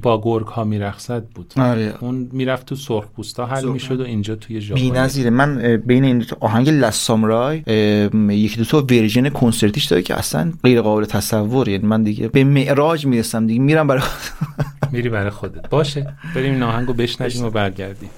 با 0.01 0.22
گرگ 0.24 0.45
ها 0.45 0.64
میرخصد 0.64 1.24
بود. 1.24 1.54
آره. 1.58 1.93
اون 1.99 2.30
می‌رفت 2.32 2.66
تو 2.66 2.76
سرخ 2.76 3.06
پوستا 3.16 3.45
حل. 3.45 3.66
می‌شد 3.66 3.99
و 3.99 4.04
اینجا 4.04 4.36
توی 4.36 4.62
ژاپن. 4.62 4.82
بی‌نظیره. 4.82 5.30
من 5.30 5.78
بین 5.86 6.04
این 6.04 6.18
دو 6.18 6.26
تا 6.26 6.38
آهنگ 6.39 6.70
لاست 6.70 7.01
سامورای 7.01 7.62
یکی 8.44 8.58
دو 8.58 8.66
تا 8.66 8.82
ورژن 8.82 9.30
کنسرتیش 9.30 9.86
داره 9.86 10.02
که 10.02 10.16
اصلا 10.16 10.54
غیر 10.64 10.82
قابل 10.82 11.06
تصور. 11.06 11.70
یعنی 11.70 11.88
من 11.88 12.04
دیگه 12.04 12.28
به 12.28 12.44
معراج 12.44 13.06
می‌رسم 13.06 13.48
دیگه. 13.48 13.60
میرم 13.62 13.88
برای 13.88 14.04
میری 14.91 15.10
برای 15.10 15.30
خودت. 15.30 15.70
باشه. 15.70 16.14
بریم 16.36 16.54
این 16.54 16.64
آهنگو 16.64 16.94
بشنویم 16.94 17.46
و 17.46 17.50
برگردیم. 17.50 18.10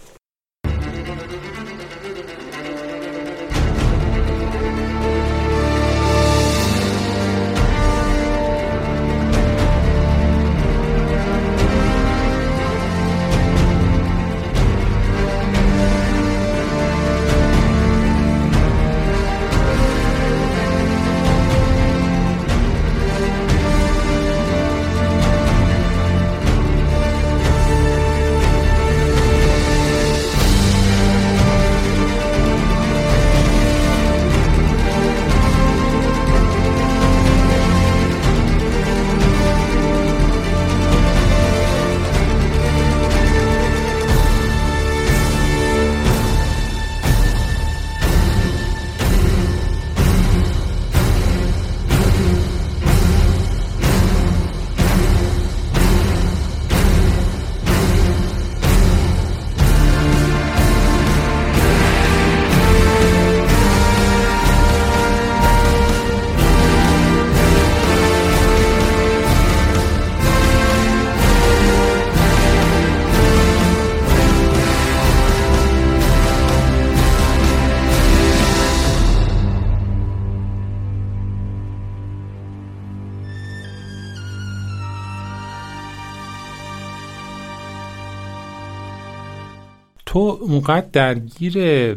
تو 90.16 90.38
اونقدر 90.42 90.86
درگیر 90.94 91.94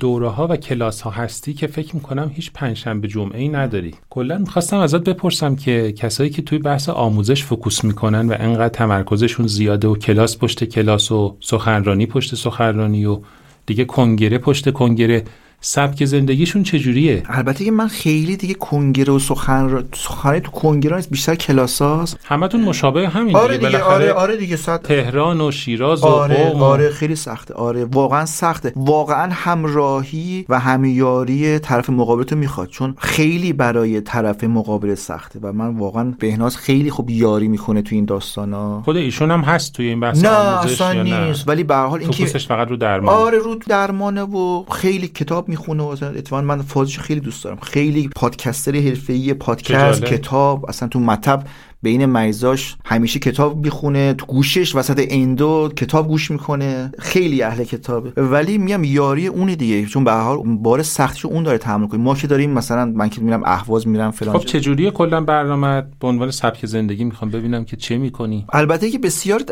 دوره 0.00 0.28
ها 0.28 0.46
و 0.50 0.56
کلاس 0.56 1.00
ها 1.00 1.10
هستی 1.10 1.54
که 1.54 1.66
فکر 1.66 1.94
می‌کنم 1.94 2.30
هیچ 2.34 2.50
پنجشنبه 2.54 3.08
جمعه 3.08 3.40
ای 3.40 3.48
نداری. 3.48 3.94
کلا 4.10 4.38
می‌خواستم 4.38 4.78
ازت 4.78 5.04
بپرسم 5.04 5.56
که 5.56 5.92
کسایی 5.92 6.30
که 6.30 6.42
توی 6.42 6.58
بحث 6.58 6.88
آموزش 6.88 7.44
فکوس 7.44 7.84
می‌کنن 7.84 8.28
و 8.28 8.34
انقدر 8.38 8.68
تمرکزشون 8.68 9.46
زیاده 9.46 9.88
و 9.88 9.96
کلاس 9.96 10.38
پشت 10.38 10.64
کلاس 10.64 11.12
و 11.12 11.36
سخنرانی 11.40 12.06
پشت 12.06 12.34
سخنرانی 12.34 13.04
و 13.04 13.20
دیگه 13.66 13.84
کنگره 13.84 14.38
پشت 14.38 14.70
کنگره 14.70 15.24
سبک 15.62 16.04
زندگیشون 16.04 16.62
چجوریه؟ 16.62 17.22
البته 17.28 17.64
که 17.64 17.70
من 17.70 17.88
خیلی 17.88 18.36
دیگه 18.36 18.54
کنگره 18.54 19.12
و 19.12 19.18
سخن 19.18 19.84
سخنرانی 19.94 20.40
تو 20.40 20.50
کنگره 20.50 20.96
نیست 20.96 21.10
بیشتر 21.10 21.34
کلاساست 21.34 22.18
همتون 22.24 22.60
مشابه 22.60 23.08
همین 23.08 23.36
آره 23.36 23.56
دیگه, 23.58 23.68
دیگه 23.68 23.82
آره 23.82 24.12
آره 24.12 24.36
دیگه 24.36 24.56
صد 24.56 24.82
تهران 24.82 25.40
و 25.40 25.50
شیراز 25.50 26.04
آره 26.04 26.52
و- 26.54 26.62
آره 26.64 26.90
خیلی 26.90 27.16
سخته 27.16 27.54
آره 27.54 27.84
واقعا 27.84 28.26
سخته. 28.26 28.72
واقعا 28.76 29.28
همراهی 29.32 30.44
و 30.48 30.60
همیاری 30.60 31.58
طرف 31.58 31.90
مقابل 31.90 32.22
تو 32.22 32.36
می‌خواد 32.36 32.68
چون 32.68 32.94
خیلی 32.98 33.52
برای 33.52 34.00
طرف 34.00 34.44
مقابل 34.44 34.94
سخته 34.94 35.38
و 35.42 35.52
من 35.52 35.76
واقعا 35.76 36.14
بهناز 36.18 36.56
خیلی 36.56 36.90
خوب 36.90 37.10
یاری 37.10 37.48
می‌کنه 37.48 37.82
تو 37.82 37.94
این 37.94 38.04
داستانا. 38.04 38.82
خود 38.84 38.96
ایشون 38.96 39.30
هم 39.30 39.40
هست 39.40 39.72
توی 39.72 39.86
این 39.86 40.00
بحث 40.00 40.24
نه 40.24 40.30
اصلا 40.30 41.02
نیست 41.02 41.48
ولی 41.48 41.64
به 41.64 41.74
هر 41.74 41.86
حال 41.86 42.00
اینکه 42.00 42.26
فقط 42.26 42.68
رو 42.68 42.76
درمان. 42.76 43.14
آره 43.14 43.38
رو 43.38 43.54
درمانه 43.68 44.22
و 44.22 44.64
خیلی 44.72 45.08
کتاب 45.08 45.49
می‌خونه 45.50 45.82
و 45.82 45.86
اتفاقا 45.88 46.42
من 46.42 46.62
فازش 46.62 46.98
خیلی 46.98 47.20
دوست 47.20 47.44
دارم 47.44 47.58
خیلی 47.60 48.08
پادکستر 48.16 48.76
حرفه‌ای 48.76 49.34
پادکست. 49.34 50.04
کتاب 50.04 50.66
اصلا 50.68 50.88
تو 50.88 51.00
مطب 51.00 51.42
بین 51.82 52.06
مریضاش 52.06 52.76
همیشه 52.84 53.18
کتاب 53.18 53.64
می‌خونه 53.64 54.14
تو 54.14 54.26
گوشش 54.26 54.74
وسط 54.74 55.06
اندو 55.10 55.68
کتاب 55.76 56.08
گوش 56.08 56.30
می‌کنه. 56.30 56.92
خیلی 56.98 57.42
اهل 57.42 57.64
کتابه. 57.64 58.22
ولی 58.22 58.58
میگم 58.58 58.84
یاری 58.84 59.26
اونه 59.26 59.56
دیگه 59.56 59.86
چون 59.86 60.04
به 60.04 60.12
حال 60.12 60.42
بار 60.46 60.82
سختشو 60.82 61.28
اون 61.28 61.42
داره 61.42 61.58
تحمل 61.58 61.86
کنه 61.86 62.00
ما 62.00 62.14
که 62.14 62.26
داریم 62.26 62.50
مثلا 62.50 62.84
من 62.84 63.08
که 63.08 63.20
میرم 63.20 63.42
اهواز 63.44 63.88
میرم 63.88 64.10
فلان 64.10 64.38
خب 64.38 64.44
چجوریه؟ 64.44 64.90
کلا 64.90 65.20
برنامه 65.20 65.82
به 66.00 66.08
عنوان 66.08 66.30
سبک 66.30 66.66
زندگی 66.66 67.04
می‌خوام 67.04 67.30
ببینم 67.30 67.64
که 67.64 67.76
چه 67.76 67.98
می‌کنی. 67.98 68.46
البته 68.52 68.90
که 68.90 68.98
بسیار 68.98 69.42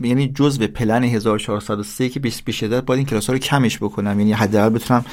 یعنی 0.00 0.28
جزء 0.28 0.66
پلن 0.66 1.04
1403 1.04 2.08
که 2.08 2.20
به 2.20 2.30
شدت 2.30 2.84
باید 2.84 2.98
این 2.98 3.06
کلاس 3.06 3.26
ها 3.26 3.32
رو 3.32 3.38
کمش 3.38 3.78
بکنم. 3.78 4.20
یعنی 4.20 4.32
حداقل 4.32 4.68
بتونم 4.68 5.04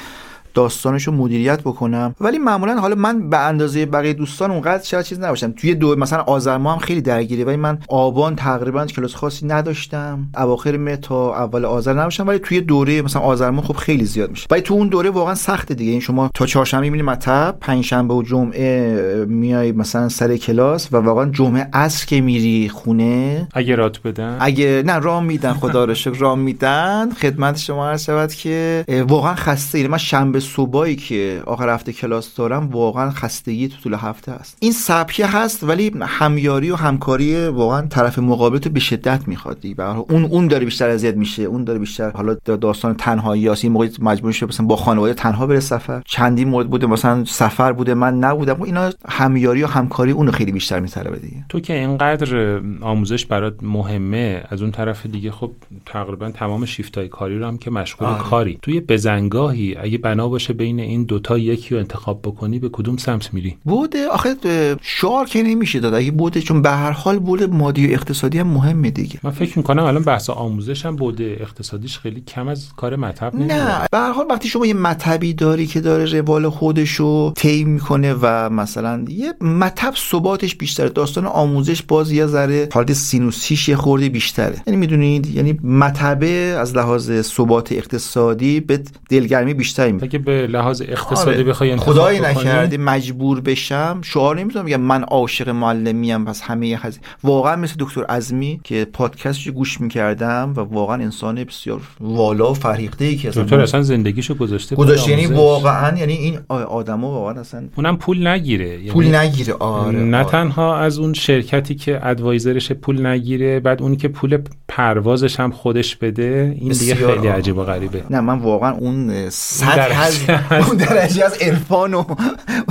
داستانش 0.53 1.03
رو 1.03 1.13
مدیریت 1.13 1.61
بکنم. 1.61 2.15
ولی 2.21 2.37
معمولا 2.37 2.79
حالا 2.79 2.95
من 2.95 3.29
به 3.29 3.37
اندازه 3.37 3.85
بقیه 3.85 4.13
دوستان 4.13 4.51
اونقدر 4.51 4.83
شاید 4.83 5.05
چیز 5.05 5.19
نباشم. 5.19 5.51
توی 5.51 5.75
دو 5.75 5.95
مثلا 5.95 6.21
آذر 6.21 6.57
ماه 6.57 6.73
هم 6.73 6.79
خیلی 6.79 7.01
درگیره 7.01 7.45
ولی 7.45 7.55
من 7.55 7.77
آبان 7.89 8.35
تقریبا 8.35 8.85
کلاس 8.85 9.15
خاصی 9.15 9.47
نداشتم. 9.47 10.27
اواخر 10.37 10.77
مه 10.77 10.97
تا 10.97 11.35
اول 11.35 11.65
آذر 11.65 11.93
نباشم 11.93 12.27
ولی 12.27 12.39
توی 12.39 12.61
دوره 12.61 13.01
مثلا 13.01 13.21
آذر 13.21 13.49
ماه 13.49 13.65
خب 13.65 13.75
خیلی 13.75 14.05
زیاد 14.05 14.29
میشه. 14.29 14.47
ولی 14.51 14.61
تو 14.61 14.73
اون 14.73 14.87
دوره 14.87 15.09
واقعا 15.09 15.35
سخته 15.35 15.73
دیگه. 15.73 15.91
این 15.91 15.99
شما 15.99 16.29
تا 16.33 16.45
چهارشنبه 16.45 16.81
می‌بینی 16.81 17.03
مطب 17.03 17.57
پنجشنبه 17.61 18.13
و 18.13 18.23
جمعه 18.23 19.25
میای 19.27 19.71
مثلا 19.71 20.09
سر 20.09 20.37
کلاس 20.37 20.87
و 20.91 20.97
واقعا 20.97 21.25
جمعه 21.25 21.69
عصر 21.73 22.05
که 22.05 22.21
میری 22.21 22.69
خونه. 22.69 23.47
اگه 23.53 23.75
رات 23.75 24.01
بدن؟ 24.01 24.37
اگه 24.39 24.83
نه 24.85 24.99
رام 24.99 25.25
میدن 25.25 25.53
خدا 25.53 25.85
رو 25.85 25.93
شکر 25.93 26.17
رام 26.17 26.39
میدن. 26.39 27.09
خدمت 27.09 27.57
شما 27.57 27.89
عرض 27.89 28.05
شود 28.05 28.33
که 28.33 28.85
واقعا 29.07 29.35
خسته. 29.35 29.77
ایم 29.77 29.87
من 29.87 29.97
شنبه 29.97 30.40
صبحی 30.41 30.95
که 30.95 31.43
آخر 31.45 31.69
هفته 31.69 31.93
کلاس 31.93 32.35
دارم 32.35 32.69
واقعا 32.69 33.11
خستگی 33.11 33.67
تو 33.67 33.75
طول 33.83 33.93
هفته 33.93 34.31
هست 34.31 34.57
این 34.59 34.71
سبکه 34.71 35.25
هست 35.25 35.63
ولی 35.63 35.91
همیاری 36.01 36.71
و 36.71 36.75
همکاری 36.75 37.47
واقعا 37.47 37.87
طرف 37.87 38.19
مقابل 38.19 38.57
تو 38.57 38.69
به 38.69 38.79
شدت 38.79 39.27
می‌خواد. 39.27 39.57
به 39.77 39.97
اون 39.97 40.25
اون 40.25 40.47
داره 40.47 40.65
بیشتر 40.65 40.89
اذیت 40.89 41.15
میشه 41.15 41.43
اون 41.43 41.63
داره 41.63 41.79
بیشتر 41.79 42.11
حالا 42.11 42.33
داستان 42.33 42.95
تنهایی 42.95 43.47
هست 43.47 43.63
این 43.63 43.73
موقع 43.73 43.89
مجبور 43.99 44.31
شده 44.31 44.49
مثلا 44.49 44.65
با 44.65 44.75
خانواده 44.75 45.13
تنها 45.13 45.47
بره 45.47 45.59
سفر. 45.59 46.01
چندین 46.05 46.47
مورد 46.47 46.69
بوده 46.69 46.87
مثلا 46.87 47.25
سفر 47.25 47.71
بوده 47.71 47.93
من 47.93 48.19
نبودم. 48.19 48.53
و 48.59 48.63
اینا 48.63 48.89
همیاری 49.09 49.63
و 49.63 49.67
همکاری 49.67 50.11
اونو 50.11 50.31
خیلی 50.31 50.51
بیشتر 50.51 50.79
میطلبه 50.79 51.17
دیگه. 51.17 51.45
تو 51.49 51.59
که 51.59 51.73
اینقدر 51.73 52.61
آموزش 52.81 53.25
برات 53.25 53.55
مهمه 53.61 54.43
از 54.49 54.61
اون 54.61 54.71
طرف 54.71 55.05
دیگه 55.05 55.31
خب 55.31 55.51
تقریبا 55.85 56.31
تمام 56.31 56.65
شیفتای 56.65 57.07
کاری 57.07 57.39
رو 57.39 57.45
هم 57.45 57.57
که 57.57 57.71
مشغول 57.71 58.07
آره. 58.07 58.23
کاری. 58.23 58.59
توی 58.61 58.79
بزنگاهی 58.79 59.75
اگه 59.75 59.97
بنا 59.97 60.29
باشه 60.31 60.53
بین 60.53 60.79
این 60.79 61.03
دوتا 61.03 61.37
یکی 61.37 61.75
رو 61.75 61.79
انتخاب 61.79 62.21
بکنی 62.21 62.59
به 62.59 62.69
کدوم 62.69 62.97
سمت 62.97 63.33
میری؟ 63.33 63.57
بوده 63.65 64.07
آخه 64.07 64.35
شعار 64.81 65.25
که 65.25 65.43
نمیشه 65.43 65.79
داد. 65.79 65.93
اگه 65.93 66.11
بوده 66.11 66.41
چون 66.41 66.61
به 66.61 66.69
هر 66.69 66.91
حال 66.91 67.19
بوده 67.19 67.47
مادی 67.47 67.87
و 67.87 67.91
اقتصادی 67.91 68.39
هم 68.39 68.47
مهمه 68.47 68.89
دیگه. 68.91 69.19
من 69.23 69.31
فکر 69.31 69.57
می‌کنم 69.57 69.83
الان 69.83 70.03
بحث 70.03 70.29
آموزش 70.29 70.85
هم 70.85 70.95
بوده 70.95 71.37
اقتصادیش 71.39 71.99
خیلی 71.99 72.21
کم 72.21 72.47
از 72.47 72.69
کار 72.77 72.95
نمیاد 72.95 73.33
نه 73.35 73.87
به 73.91 73.97
هر 73.97 74.11
حال 74.11 74.25
وقتی 74.29 74.49
شما 74.49 74.65
یه 74.65 74.73
مطبی 74.73 75.33
داری 75.33 75.67
که 75.67 75.81
داره 75.81 76.05
روال 76.05 76.49
خودشو 76.49 77.33
طی 77.33 77.63
می‌کنه 77.63 78.15
و 78.21 78.49
مثلا 78.49 79.05
یه 79.09 79.33
مطب 79.41 79.93
ثباتش 80.11 80.55
بیشتره 80.55 80.89
داستان 80.89 81.25
آموزش 81.25 81.81
باز 81.81 82.11
یه 82.11 82.25
ذره 82.25 82.69
حالت 82.73 82.93
سینوسیش 82.93 83.69
یه 83.69 83.75
خورده 83.75 84.09
بیشتره. 84.09 84.55
یعنی 84.67 84.79
می‌دونید 84.79 85.35
یعنی 85.35 85.59
مطبه 85.63 86.27
از 86.59 86.75
لحاظ 86.75 87.21
ثبات 87.21 87.71
اقتصادی 87.71 88.59
به 88.59 88.83
دلگرمی 89.09 89.53
بیشتری 89.53 89.91
میده 89.91 90.17
به 90.21 90.47
لحاظ 90.47 90.81
اقتصادی 90.81 91.31
آره. 91.31 91.43
بخوای 91.43 91.75
خدایی 91.75 92.19
نکرده 92.19 92.77
مجبور 92.77 93.41
بشم 93.41 94.01
شعار 94.03 94.39
نمی‌تونم 94.39 94.65
بگم 94.65 94.81
من 94.81 95.03
عاشق 95.03 95.49
معلمیم 95.49 96.25
پس 96.25 96.41
همه 96.41 96.79
هز... 96.81 96.99
واقعا 97.23 97.55
مثل 97.55 97.75
دکتر 97.79 98.03
عزمی 98.03 98.59
که 98.63 98.87
پادکستش 98.93 99.47
گوش 99.47 99.81
می‌کردم 99.81 100.53
و 100.55 100.59
واقعا 100.59 100.95
انسان 100.95 101.43
بسیار 101.43 101.81
والا 101.99 102.51
و 102.51 102.53
فرهیخته 102.53 103.05
ای 103.05 103.15
که 103.15 103.29
اصلا 103.29 103.43
دکتر 103.43 103.59
اصلا 103.59 103.81
زندگیشو 103.81 104.33
گذاشته 104.33 104.75
پای 104.75 104.85
گذاشت 104.85 105.07
یعنی. 105.07 105.25
واقعا 105.25 105.97
یعنی 105.97 106.13
این 106.13 106.39
آدما 106.49 107.11
واقعا 107.11 107.41
اصلا 107.41 107.63
اونم 107.75 107.97
پول 107.97 108.27
نگیره 108.27 108.69
یعنی 108.69 108.91
پول 108.91 109.15
نگیره 109.15 109.53
آره 109.53 109.99
نه 109.99 110.17
آره. 110.17 110.29
تنها 110.29 110.77
از 110.77 110.99
اون 110.99 111.13
شرکتی 111.13 111.75
که 111.75 112.07
ادوایزرش 112.07 112.71
پول 112.71 113.05
نگیره 113.05 113.59
بعد 113.59 113.81
اونی 113.81 113.97
که 113.97 114.07
پول 114.07 114.37
پروازش 114.67 115.39
هم 115.39 115.51
خودش 115.51 115.95
بده 115.95 116.55
این 116.59 116.71
دیگه 116.71 116.95
خیلی. 116.95 117.27
عجیب 117.27 117.57
و 117.57 117.63
غریبه 117.63 118.03
نه 118.09 118.21
من 118.21 118.39
واقعا 118.39 118.71
اون 118.71 119.29
سطح 119.29 119.99
از 120.49 120.67
اون 120.67 120.77
درجه 120.77 121.25
از 121.25 121.37
عرفان 121.41 121.93
و 121.93 122.03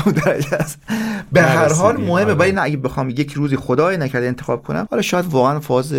اون 0.06 0.14
درجه 0.24 0.56
از 0.60 0.76
به 1.32 1.42
هر 1.42 1.72
حال. 1.72 1.96
مهمه 1.96 2.24
آره. 2.24 2.34
ولی 2.34 2.52
نه 2.52 2.62
اگه 2.62 2.76
بخوام 2.76 3.10
یک 3.10 3.32
روزی 3.32 3.56
خدای 3.56 3.96
نکرده 3.96 4.26
انتخاب 4.26 4.62
کنم 4.62 4.86
حالا 4.90 5.02
شاید 5.02 5.26
واقعا 5.26 5.60
فاز 5.60 5.94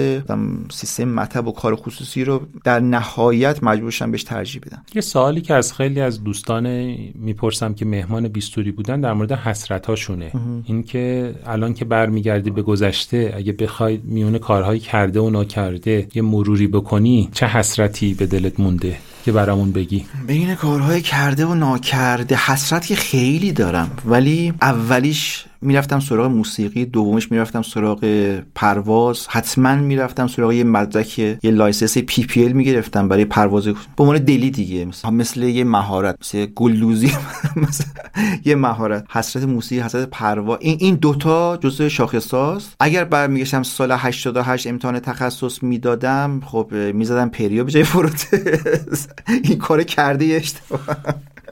سیستم 0.71 1.03
مطب 1.03 1.47
و 1.47 1.51
کار 1.51 1.75
خصوصی 1.75 2.23
رو 2.23 2.41
در 2.63 2.79
نهایت 2.79 3.63
مجبورشم 3.63 4.11
بهش 4.11 4.23
ترجیح 4.23 4.61
بدم 4.65 4.83
یه 4.95 5.01
سوالی 5.01 5.41
که 5.41 5.53
از 5.53 5.73
خیلی 5.73 6.01
از 6.01 6.23
دوستان 6.23 6.67
می‌پرسم 7.15 7.73
که 7.73 7.85
مهمان 7.85 8.27
بیستوری 8.27 8.71
بودن 8.71 9.01
در 9.01 9.13
مورد 9.13 9.31
حسرت 9.31 9.85
هاشونه 9.85 10.31
این 10.65 10.83
که 10.83 11.35
الان 11.45 11.73
که 11.73 11.85
برمیگردی 11.85 12.49
به 12.49 12.61
گذشته 12.61 13.33
اگه 13.37 13.51
بخوای 13.51 14.01
میونه 14.03 14.39
کارهایی 14.39 14.79
کرده 14.79 15.19
و 15.19 15.29
ناکرده 15.29 16.07
یه 16.13 16.21
مروری 16.21 16.67
بکنی 16.67 17.29
چه 17.33 17.45
حسرتی 17.45 18.13
به 18.13 18.25
دلت 18.25 18.59
مونده 18.59 18.97
که 19.25 19.31
برامون 19.31 19.71
بگی. 19.71 20.05
بین 20.27 20.55
کارهای 20.55 21.01
کرده 21.01 21.45
و 21.45 21.55
ناکرده 21.55 22.35
حسرت 22.35 22.85
که 22.85 22.95
خیلی 22.95 23.51
دارم 23.51 23.91
ولی 24.05 24.53
اولیش 24.61 25.45
می‌رفتم 25.61 25.99
سراغ 25.99 26.31
موسیقی 26.31 26.85
دومش 26.85 27.31
می‌رفتم 27.31 27.61
سراغ 27.61 28.05
پرواز 28.55 29.27
حتما 29.27 29.75
می‌رفتم 29.75 30.27
سراغ 30.27 30.51
یه 30.51 30.63
مدرک 30.63 31.19
یه 31.19 31.37
license 31.43 31.97
PPL 31.97 32.51
می‌گرفتم 32.51 33.07
برای 33.07 33.25
پرواز 33.25 33.67
به 33.67 33.75
عنوان 33.97 34.17
دلی 34.17 34.51
دیگه 34.51 34.85
مثل, 34.85 35.09
مثل 35.09 35.43
یه 35.43 35.63
مهارت 35.63 36.15
مثل 36.21 36.45
گلدوزی 36.45 37.11
یه 38.45 38.55
مهارت. 38.55 39.05
حسرت 39.09 39.43
موسیقی 39.43 39.81
حسرت 39.81 40.09
پرواز 40.09 40.57
این 40.61 40.77
این 40.79 40.95
دوتا 40.95 41.57
جزء 41.57 41.87
شاخصاست 41.87 42.75
اگر 42.79 43.03
برمیگشتم 43.03 43.63
سال 43.63 43.91
88 43.91 44.67
امتحان 44.67 44.99
تخصص 44.99 45.63
می‌دادم 45.63 46.41
خب 46.45 46.71
می‌زدم 46.93 47.29
perio 47.29 47.63
به 47.63 47.71
جای 47.71 47.83
پروتز 47.83 49.07
این 49.43 49.57
کار 49.57 49.83
کرده 49.83 50.25
اشتباه 50.25 50.81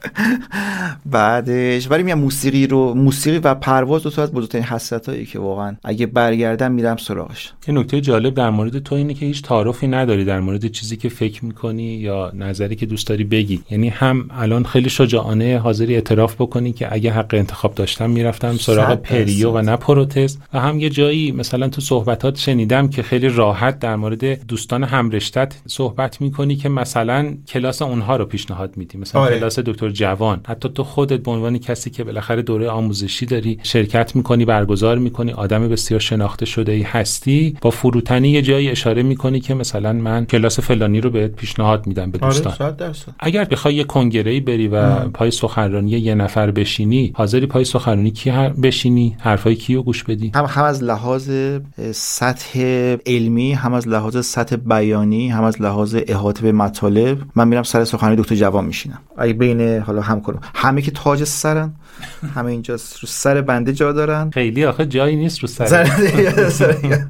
بعدش 1.06 1.92
ولی 1.92 2.04
میام 2.04 2.20
موسیقی 2.20 2.68
رو 2.68 2.94
موسیقی 2.94 3.38
و 3.38 3.56
پرواز 3.56 4.04
دو 4.04 4.10
تا 4.10 4.24
از 4.24 4.32
بزرگترین 4.32 4.64
حسرتایی 4.64 5.26
که 5.26 5.40
واقعا 5.40 5.76
اگه 5.84 6.06
برگردم 6.06 6.72
میرم 6.72 6.98
سراغش 6.98 7.54
یه 7.68 7.74
نکته 7.74 8.02
جالب 8.02 8.34
در 8.34 8.50
مورد 8.50 8.80
تو 8.80 8.96
اینه 8.96 9.14
که 9.14 9.26
هیچ 9.26 9.42
تعارفی 9.42 9.88
نداری 9.88 10.26
در 10.26 10.40
مورد 10.40 10.68
چیزی 10.68 10.98
که 10.98 11.10
فکر 11.10 11.46
می‌کنی 11.46 11.84
یا 11.84 12.32
نظری 12.36 12.76
که 12.76 12.86
دوست 12.86 13.08
داری 13.08 13.24
بگی 13.24 13.62
یعنی 13.70 13.90
هم 13.90 14.30
الان 14.32 14.64
خیلی 14.64 14.90
شجاعانه 14.90 15.60
حاضری 15.60 15.96
اعتراف 15.96 16.36
بکنی 16.36 16.74
که 16.74 16.94
اگه 16.94 17.12
حق 17.12 17.34
انتخاب 17.34 17.76
داشتم 17.76 18.10
می‌رفتم 18.10 18.58
سراغ 18.58 18.96
پریو 18.96 19.52
و. 19.52 19.62
نه 19.62 19.76
پروتز 19.76 20.38
و 20.54 20.60
هم 20.60 20.80
یه 20.80 20.90
جایی 20.90 21.32
مثلا 21.32 21.68
تو 21.68 21.82
صحبتات 21.82 22.38
شنیدم 22.38 22.88
که 22.88 23.04
خیلی 23.04 23.30
راحت 23.30 23.80
در 23.80 23.96
مورد 23.96 24.48
دوستان 24.48 24.84
همرشتت 24.84 25.56
صحبت 25.68 26.22
می‌کنی 26.22 26.56
که 26.56 26.70
مثلا 26.70 27.38
کلاس 27.48 27.82
اونها 27.82 28.16
رو 28.16 28.26
پیشنهاد 28.26 28.78
میدی 28.78 28.98
مثلا 28.98 29.22
آره. 29.22 29.40
کلاس 29.40 29.60
دکتر 29.60 29.89
دکتر 29.90 30.06
جوان. 30.06 30.42
حتی 30.48 30.70
تو 30.70 30.84
خودت 30.84 31.20
به 31.24 31.32
عنوان 31.32 31.58
کسی 31.58 31.90
که 31.90 32.04
بالاخره 32.04 32.42
دوره 32.42 32.70
آموزشی 32.70 33.26
داری 33.26 33.60
شرکت 33.64 34.16
می‌کنی 34.16 34.46
برگزار 34.46 34.98
می‌کنی 34.98 35.32
آدم 35.32 35.68
بسیار 35.68 36.00
شناخته 36.00 36.46
شده 36.46 36.72
ای 36.72 36.82
هستی 36.82 37.58
با 37.62 37.70
فروتنی 37.70 38.30
یه 38.30 38.42
جایی 38.42 38.70
اشاره 38.70 39.04
می‌کنی 39.04 39.40
که 39.40 39.54
مثلا 39.54 39.94
من 39.94 40.26
کلاس 40.26 40.60
فلانی 40.60 41.02
رو 41.02 41.10
بهت 41.10 41.32
پیشنهاد 41.32 41.88
میدم 41.88 42.12
به 42.12 42.20
آره، 42.22 42.34
دوستان. 42.34 42.54
آره 42.60 42.94
اگر 43.20 43.44
بخوای 43.44 43.76
یه 43.76 43.84
کنگره 43.84 44.40
بری 44.40 44.68
و 44.68 45.00
پای 45.10 45.32
سخنرانی 45.32 45.92
یه 45.92 46.16
نفر 46.16 46.52
بشینی 46.52 47.12
حاضری 47.16 47.46
پای 47.46 47.66
سخنرانی 47.66 48.12
کی 48.12 48.30
هر 48.30 48.50
بشینی؟ 48.50 49.16
حرفای 49.20 49.56
کیو 49.56 49.82
گوش 49.82 50.04
بدی؟ 50.04 50.32
هم 50.36 50.46
هم 50.46 50.64
از 50.64 50.84
لحاظ 50.84 51.32
سطح 51.92 52.60
علمی 53.06 53.52
هم 53.52 53.74
از 53.74 53.88
لحاظ 53.88 54.26
سطح 54.26 54.56
بیانی 54.56 55.30
هم 55.30 55.44
از 55.44 55.62
لحاظ 55.62 55.98
احاطه 56.08 56.42
به 56.42 56.52
مطالب 56.52 57.18
من 57.36 57.48
میرم 57.48 57.64
سر 57.64 57.84
سخنرانی 57.86 58.22
دکتر 58.22 58.36
جوان 58.36 58.66
میشینم. 58.66 59.00
اگه 59.18 59.34
بین 59.34 59.79
حالا 59.82 60.02
هم 60.02 60.22
کنم 60.22 60.40
همه 60.56 60.82
که 60.82 60.92
تاج 60.92 61.24
سرن. 61.24 61.74
همه 62.36 62.52
اینجا 62.52 62.74
رو 62.74 63.08
سر 63.08 63.42
بنده 63.42 63.74
جا 63.74 63.92
دارن. 63.92 64.30
خیلی 64.30 64.66
آخه 64.66 64.86
جایی 64.86 65.16
نیست 65.16 65.40
رو 65.40 65.48
سر. 65.48 65.90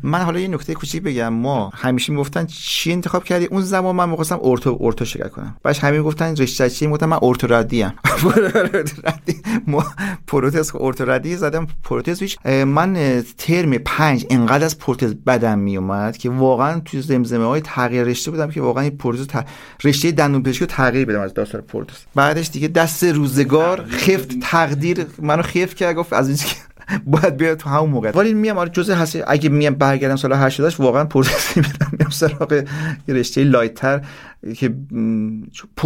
من 0.03 0.19
حالا 0.19 0.39
یه 0.39 0.47
نکته 0.47 0.73
کوچیک 0.73 1.03
بگم. 1.03 1.33
ما 1.33 1.71
همیشه 1.75 2.13
می‌گفتن 2.13 2.45
چی 2.45 2.91
انتخاب 2.91 3.23
کردی؟ 3.23 3.45
اون 3.45 3.61
زمان 3.61 3.95
من 3.95 4.09
می‌خواستم 4.09 4.39
ortho 4.41 4.77
ortho 4.81 5.05
شرکت 5.05 5.31
کنم. 5.31 5.55
بعدش 5.63 5.79
همین 5.79 6.01
گفتن 6.01 6.35
رشته 6.35 6.69
چی؟ 6.69 6.85
می‌گفتم 6.87 7.05
من 7.05 7.19
ortho 7.21 7.47
ردی 7.47 7.83
ام. 7.83 7.93
ما 9.67 9.85
پروتز 10.27 10.71
ortho 10.79 11.05
ردی 11.05 11.35
زدم. 11.35 11.67
پروتز 11.83 12.21
هیچ 12.21 12.37
من 12.45 13.23
ترم 13.37 13.77
پنج 13.77 14.25
انقدر 14.29 14.65
از 14.65 14.79
پروتز 14.79 15.13
بدم 15.13 15.59
میومد 15.59 16.17
که 16.17 16.29
واقعا 16.29 16.79
توی 16.79 17.01
زمزمه 17.01 17.45
های 17.45 17.61
تغییر 17.61 18.03
رشته 18.03 18.31
بودم 18.31 18.51
که 18.51 18.61
واقعا 18.61 18.83
این 18.83 18.97
پروتز 18.97 19.27
ت... 19.27 19.45
رشته 19.83 20.11
دندون 20.11 20.43
پزشکی 20.43 20.65
تغییر 20.65 21.05
بدم 21.05 21.19
از 21.21 21.33
داستان 21.33 21.61
پروتز. 21.61 21.95
بعدش 22.15 22.49
دیگه 22.49 22.67
دست 22.67 23.03
روزگار 23.03 23.85
خفت 23.85 24.39
تقدیر 24.79 25.05
منو 25.21 25.41
خفت 25.41 25.75
کرد 25.75 25.95
گفت 25.95 26.13
از 26.13 26.27
اینجا 26.27 26.43
باید 27.05 27.37
بیاد 27.37 27.57
تو 27.57 27.69
همون 27.69 27.89
موقع. 27.89 28.11
ولی 28.11 28.33
میام 28.33 28.57
آره 28.57 28.69
جزء 28.69 28.95
هست. 28.95 29.17
اگه 29.27 29.49
میام 29.49 29.73
برگردم 29.73 30.15
سال 30.15 30.33
88 30.33 30.79
واقعا 30.79 31.05
پروتز 31.05 31.45
میدم. 31.55 31.91
میام 31.99 32.09
سراغ 32.09 32.63
رشته 33.07 33.43
light 33.43 33.85
تر 33.85 34.01
که 34.57 34.73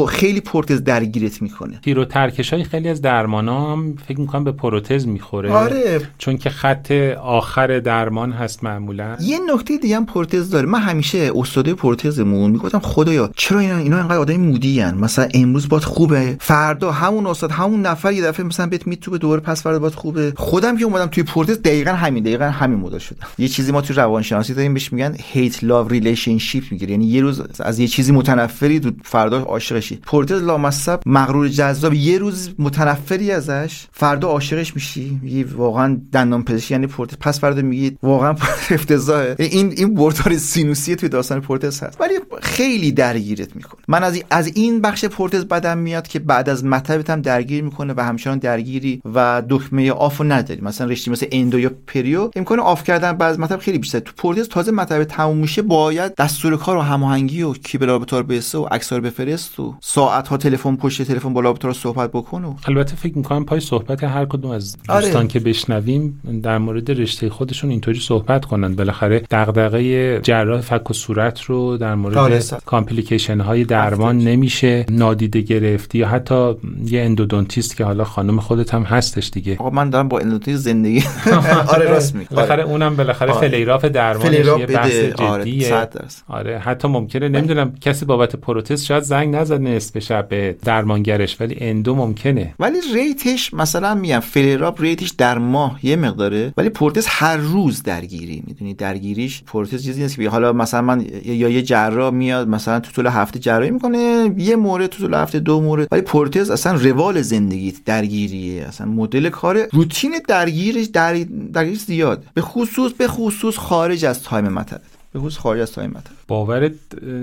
خیلی 0.10 0.42
پروتز 0.42 0.84
درگیرت 0.84 1.42
می‌کنه. 1.42 1.80
تیر 1.84 2.00
و 2.00 2.06
ترکش 2.06 2.54
های 2.54 2.64
خیلی 2.64 2.90
از 2.90 3.02
درمان 3.02 3.50
هم 3.50 3.96
فکر 4.08 4.20
می‌کنم 4.20 4.44
به 4.44 4.52
پروتز 4.52 5.08
می‌خوره. 5.08 5.52
آره. 5.52 6.02
چون 6.18 6.38
که 6.38 6.50
خط 6.50 6.92
آخر 7.22 7.80
درمان 7.80 8.32
هست 8.32 8.64
معمولا. 8.64 9.18
یه 9.22 9.40
نکته 9.54 9.78
دیگه 9.78 9.96
هم 9.96 10.06
پروتز 10.06 10.50
داره. 10.50 10.66
من 10.66 10.80
همیشه 10.80 11.32
استاد 11.36 11.70
پروتزمون 11.70 12.52
می‌گفتم 12.52 12.80
خدایا 12.80 13.32
چرا 13.36 13.60
اینا 13.60 13.78
اینا 13.78 13.98
انقدر 13.98 14.18
آدم 14.18 14.36
moody 14.36 14.80
هن؟ 14.80 14.96
مثلا 14.98 15.28
امروز 15.34 15.70
باهات 15.70 15.84
خوبه. 15.84 16.38
فردا 16.40 16.92
همون 16.92 17.28
استاد 17.28 17.52
همون 17.52 17.82
نفر 17.82 18.12
یه 18.12 18.22
دفعه 18.22 18.46
مثلا 18.46 18.68
بهت 18.68 18.88
می‌توپه 18.88 19.18
دوباره 19.18 19.42
پس 19.42 19.64
فردا 19.64 19.80
باهات 19.80 19.94
خوبه. 19.94 20.34
خودم 20.36 20.78
که 20.78 20.86
اومدم 20.86 21.06
توی 21.06 21.24
پروتز 21.24 21.62
دقیقا 21.62 21.92
همین 21.92 22.24
دقیقا 22.24 22.46
همین 22.46 22.80
مدل 22.80 22.98
شدم 22.98 23.28
یه 23.38 23.48
چیزی 23.48 23.72
ما 23.72 23.82
توی 23.82 23.96
روانشناسی 23.96 24.54
داریم 24.54 24.74
بهش 24.74 24.94
میگن 24.94 25.16
hate 25.20 25.64
love 25.64 25.88
relationship 25.88 26.64
می‌گیره. 26.72 26.92
یعنی 26.92 27.06
یه 27.06 27.22
روز 27.22 27.42
از 27.60 27.80
یه 27.80 27.88
چیزی 27.88 28.12
متنفری 28.44 28.80
تو 28.80 28.92
فردا 29.04 29.42
عاشقشی. 29.42 29.96
پروتز 29.96 30.42
لامصب 30.42 31.00
مغرور 31.06 31.48
جذاب 31.48 31.94
یه 31.94 32.18
روز 32.18 32.50
متنفری 32.60 33.32
ازش 33.32 33.86
فردا 33.92 34.28
عاشقش 34.28 34.76
میشی. 34.76 35.20
میگی 35.22 35.44
واقعا 35.44 36.02
دندان 36.12 36.44
پزشکی 36.44 36.74
یعنی 36.74 36.88
پروتز 36.88 37.18
پس 37.18 37.40
فردا 37.40 37.62
میگی 37.62 37.98
واقعا 38.04 38.30
افتضاحه. 38.78 39.36
این 39.40 39.74
این 39.78 39.94
بردار 39.94 40.38
سینوسی 40.38 40.96
توی 40.96 41.10
داستان 41.10 41.42
پروتز 41.42 41.84
هست. 41.84 42.02
ولی 42.02 42.14
خیلی 42.42 42.92
درگیرت 42.92 43.56
می‌کنه. 43.56 43.82
من 43.88 44.04
از 44.04 44.24
از 44.30 44.48
این 44.48 44.82
بخش 44.82 45.06
پروتز 45.06 45.46
بدم 45.46 45.78
میاد 45.78 46.08
که 46.08 46.20
بعد 46.20 46.50
از 46.50 46.66
مطبت 46.66 47.10
هم 47.10 47.22
درگیر 47.22 47.64
می‌کنه 47.64 47.94
و 47.98 48.02
همچنان 48.02 48.38
درگیری 48.38 49.02
و 49.14 49.44
دکمه 49.50 49.92
off 49.92 50.16
و 50.16 50.24
نداری. 50.24 50.62
مثلا 50.62 50.88
رشته 50.88 51.12
مثل 51.12 51.26
endo 51.32 51.60
یا 51.60 51.72
perio 51.88 52.30
امکان 52.36 52.60
off 52.60 52.84
کردن 52.84 53.12
بعد 53.12 53.40
مطب 53.40 53.60
خیلی 53.60 53.78
بیشتر 53.78 54.00
تو 54.00 54.12
پروتز 54.18 54.48
تازه 54.48 54.72
مطب 54.72 55.04
تموم 55.04 55.38
میشه 55.38 55.62
باید 55.62 56.16
دستور 56.16 56.58
کار 56.58 56.78
و 56.78 56.82
هماهنگی 56.82 57.42
و 57.42 57.54
کی 57.54 57.78
بلابتار 57.78 58.24
بیسته 58.34 58.58
و 58.58 58.66
عکس 58.72 58.94
رو 58.94 59.02
بفرست 59.02 59.60
و 59.60 59.76
ساعت 59.82 60.28
ها 60.28 60.38
تلفن 60.38 60.76
پشت 60.76 61.02
تلفن 61.02 61.34
بالا 61.34 61.52
رو 61.52 61.74
صحبت 61.74 62.12
بکن 62.12 62.44
و 62.44 62.54
البته 62.68 62.96
فکر 62.96 63.18
می‌کنم 63.18 63.46
پای 63.46 63.60
صحبت 63.60 64.04
هر 64.04 64.26
کدوم 64.26 64.52
از 64.52 64.78
دوستان 64.78 65.16
آره. 65.16 65.28
که 65.28 65.40
بشنویم 65.40 66.22
در 66.44 66.58
مورد 66.58 66.92
رشته 66.92 67.30
خودشون 67.30 67.70
اینطوری 67.70 68.00
صحبت 68.00 68.46
کنن. 68.46 68.76
بالاخره 68.76 69.24
دغدغه 69.32 70.20
جراح 70.22 70.62
فک 70.62 70.90
و 70.90 70.94
صورت 70.94 71.42
رو 71.42 71.78
در 71.78 71.96
مورد 71.96 72.18
آره. 72.18 72.42
complication 72.66 73.40
های 73.40 73.64
درمان 73.64 74.18
نمیشه 74.18 74.86
نادیده 74.90 75.42
گرفتی 75.42 75.98
یا 75.98 76.08
حتی 76.08 76.54
یه 76.86 77.02
endodontist 77.02 77.78
که 77.78 77.86
حالا 77.86 78.04
خانم 78.04 78.40
خودت 78.40 78.74
هم 78.74 78.84
هستش 78.84 79.30
دیگه. 79.30 79.56
آقا 79.60 79.70
من 79.70 79.90
دارم 79.90 80.08
با 80.08 80.20
endodontist 80.20 80.64
زندگی 80.64 81.04
آره 81.74 81.86
راست 81.86 82.16
میگی. 82.16 82.36
بالاخره 82.36 82.64
اونم 82.64 82.96
بالاخره 82.96 83.32
آره. 83.32 83.50
flare-up 83.50 83.86
درمانش 83.86 84.46
یه 84.46 84.66
بحث 84.66 84.92
جدیه. 84.92 85.76
آره, 85.76 85.90
آره 86.28 86.60
حتی 86.60 86.88
ممکنه 86.88 87.30
نمی‌دونم 87.30 87.74
کسی 87.82 88.06
بابت 88.24 88.36
پروتز 88.36 88.84
شاید 88.84 89.04
زنگ 89.04 89.36
نزد 89.36 89.62
نصف 89.62 90.00
شب 90.00 90.28
به 90.28 90.56
درمانگرش 90.66 91.42
ولی 91.42 91.56
endo 91.60 91.96
ممکنه. 91.96 92.54
ولی 92.60 92.78
rate 92.94 93.34
ش 93.34 93.54
مثلا 93.54 93.96
میگم 93.96 94.20
flare-up 94.20 94.82
rate 94.82 95.00
ش 95.00 95.10
در 95.10 95.38
ماه 95.38 95.80
یه 95.84 95.96
مقداره 95.96 96.54
ولی 96.58 96.70
پروتز 96.70 97.06
هر 97.08 97.38
روز 97.38 97.84
درگیری 97.84 98.44
می‌دونی؟ 98.48 98.74
درگیریش 98.74 99.44
پروتز 99.44 99.84
چیزی 99.86 100.02
نیست 100.02 100.16
که 100.16 100.30
حالا 100.30 100.54
مثلا 100.54 100.82
من 100.82 101.06
یا 101.26 101.50
یه 101.50 101.62
جراح 101.62 102.14
میاد 102.14 102.48
مثلا 102.48 102.80
تو 102.80 102.92
طول 102.92 103.08
هفته 103.08 103.40
جراحی 103.40 103.72
می‌کنه 103.72 104.34
یه 104.38 104.56
مورد 104.56 104.88
تو 104.88 105.04
طول 105.04 105.14
هفته 105.14 105.40
دو 105.40 105.62
مورد. 105.62 105.88
ولی 105.92 106.02
پروتز 106.02 106.50
اصلا 106.50 106.74
روال 106.74 107.22
زندگیت 107.22 107.76
درگیریه. 107.86 108.64
اصلا 108.64 108.88
مدل 108.88 109.30
کار 109.30 109.68
روتین 109.72 110.12
درگیرش 110.28 110.86
در 110.86 111.14
درگیرش 111.54 111.80
زیاد. 111.80 112.24
به 112.34 112.42
خصوص 112.42 112.92
به 112.92 113.08
خصوص 113.08 113.58
خارج 113.58 114.06
از 114.06 114.24
time 114.24 114.48
مطب. 114.48 114.82
به 115.14 115.20
خصوص 115.20 115.38
خارج 115.38 115.62
از 115.62 115.72
time 115.72 115.90
مطب 115.90 116.14
باورت 116.28 116.72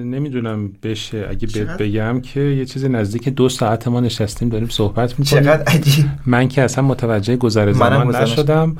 نمی‌دونم 0.05 0.73
بشه. 0.83 1.27
اگه 1.31 1.49
بهت 1.55 1.79
بگم 1.79 2.21
که 2.21 2.41
یه 2.41 2.65
چیز 2.65 2.85
نزدیک 2.85 3.29
دو 3.29 3.49
ساعت 3.49 3.89
ما 3.89 4.01
نشستیم 4.01 4.49
داریم 4.49 4.69
صحبت 4.69 5.19
می‌کنیم. 5.19 5.43
چقدر 5.43 5.63
عجیب. 5.63 6.05
من 6.27 6.49
که 6.49 6.63
اصلا 6.63 6.85
متوجه 6.85 7.37
گذر 7.37 7.73
زمان 7.73 8.17
نشدم 8.17 8.77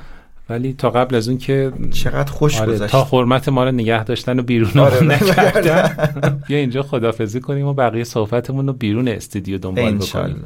ولی 0.51 0.75
تا 0.79 0.91
قبل 0.91 1.15
از 1.15 1.29
اون 1.29 1.39
که 1.39 1.73
چقدر 1.91 2.33
خوش 2.33 2.61
آره 2.61 2.79
تا 2.79 3.05
حرمت 3.05 3.49
ما 3.49 3.65
رو 3.65 3.71
نگه 3.71 4.05
داشتن 4.05 4.39
و 4.39 4.43
بیرون 4.43 4.79
آره 4.79 5.05
نکردن. 5.05 6.11
بیا 6.49 6.59
اینجا 6.59 6.83
خدافزی 6.83 7.41
کنیم 7.41 7.67
و 7.67 7.75
بقیه 7.75 8.05
صحبتمون 8.05 8.67
رو 8.67 8.73
بیرون 8.73 9.09
استودیو 9.09 9.59
دنبال 9.59 9.95
بکنیم. 9.95 10.45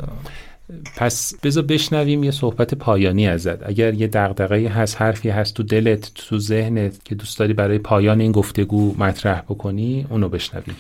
پس 0.97 1.35
بذار 1.43 1.65
بشنویم 1.65 2.25
یه 2.25 2.31
صحبت 2.31 2.75
پایانی 2.75 3.29
ازت. 3.29 3.69
اگر 3.69 3.95
یه 3.95 4.07
دغدغه‌ای 4.07 4.67
هست 4.67 5.03
حرفی 5.03 5.29
هست 5.29 5.55
تو 5.55 5.63
دلت 5.63 6.11
تو 6.15 6.39
ذهنت 6.39 7.05
که 7.05 7.15
دوست 7.15 7.39
داری 7.39 7.53
برای 7.53 7.79
پایان 7.79 8.21
این 8.21 8.33
گفتگو 8.33 8.95
مطرح 8.99 9.41
بکنی 9.41 10.07
اونو 10.11 10.29
بشنویم. 10.29 10.77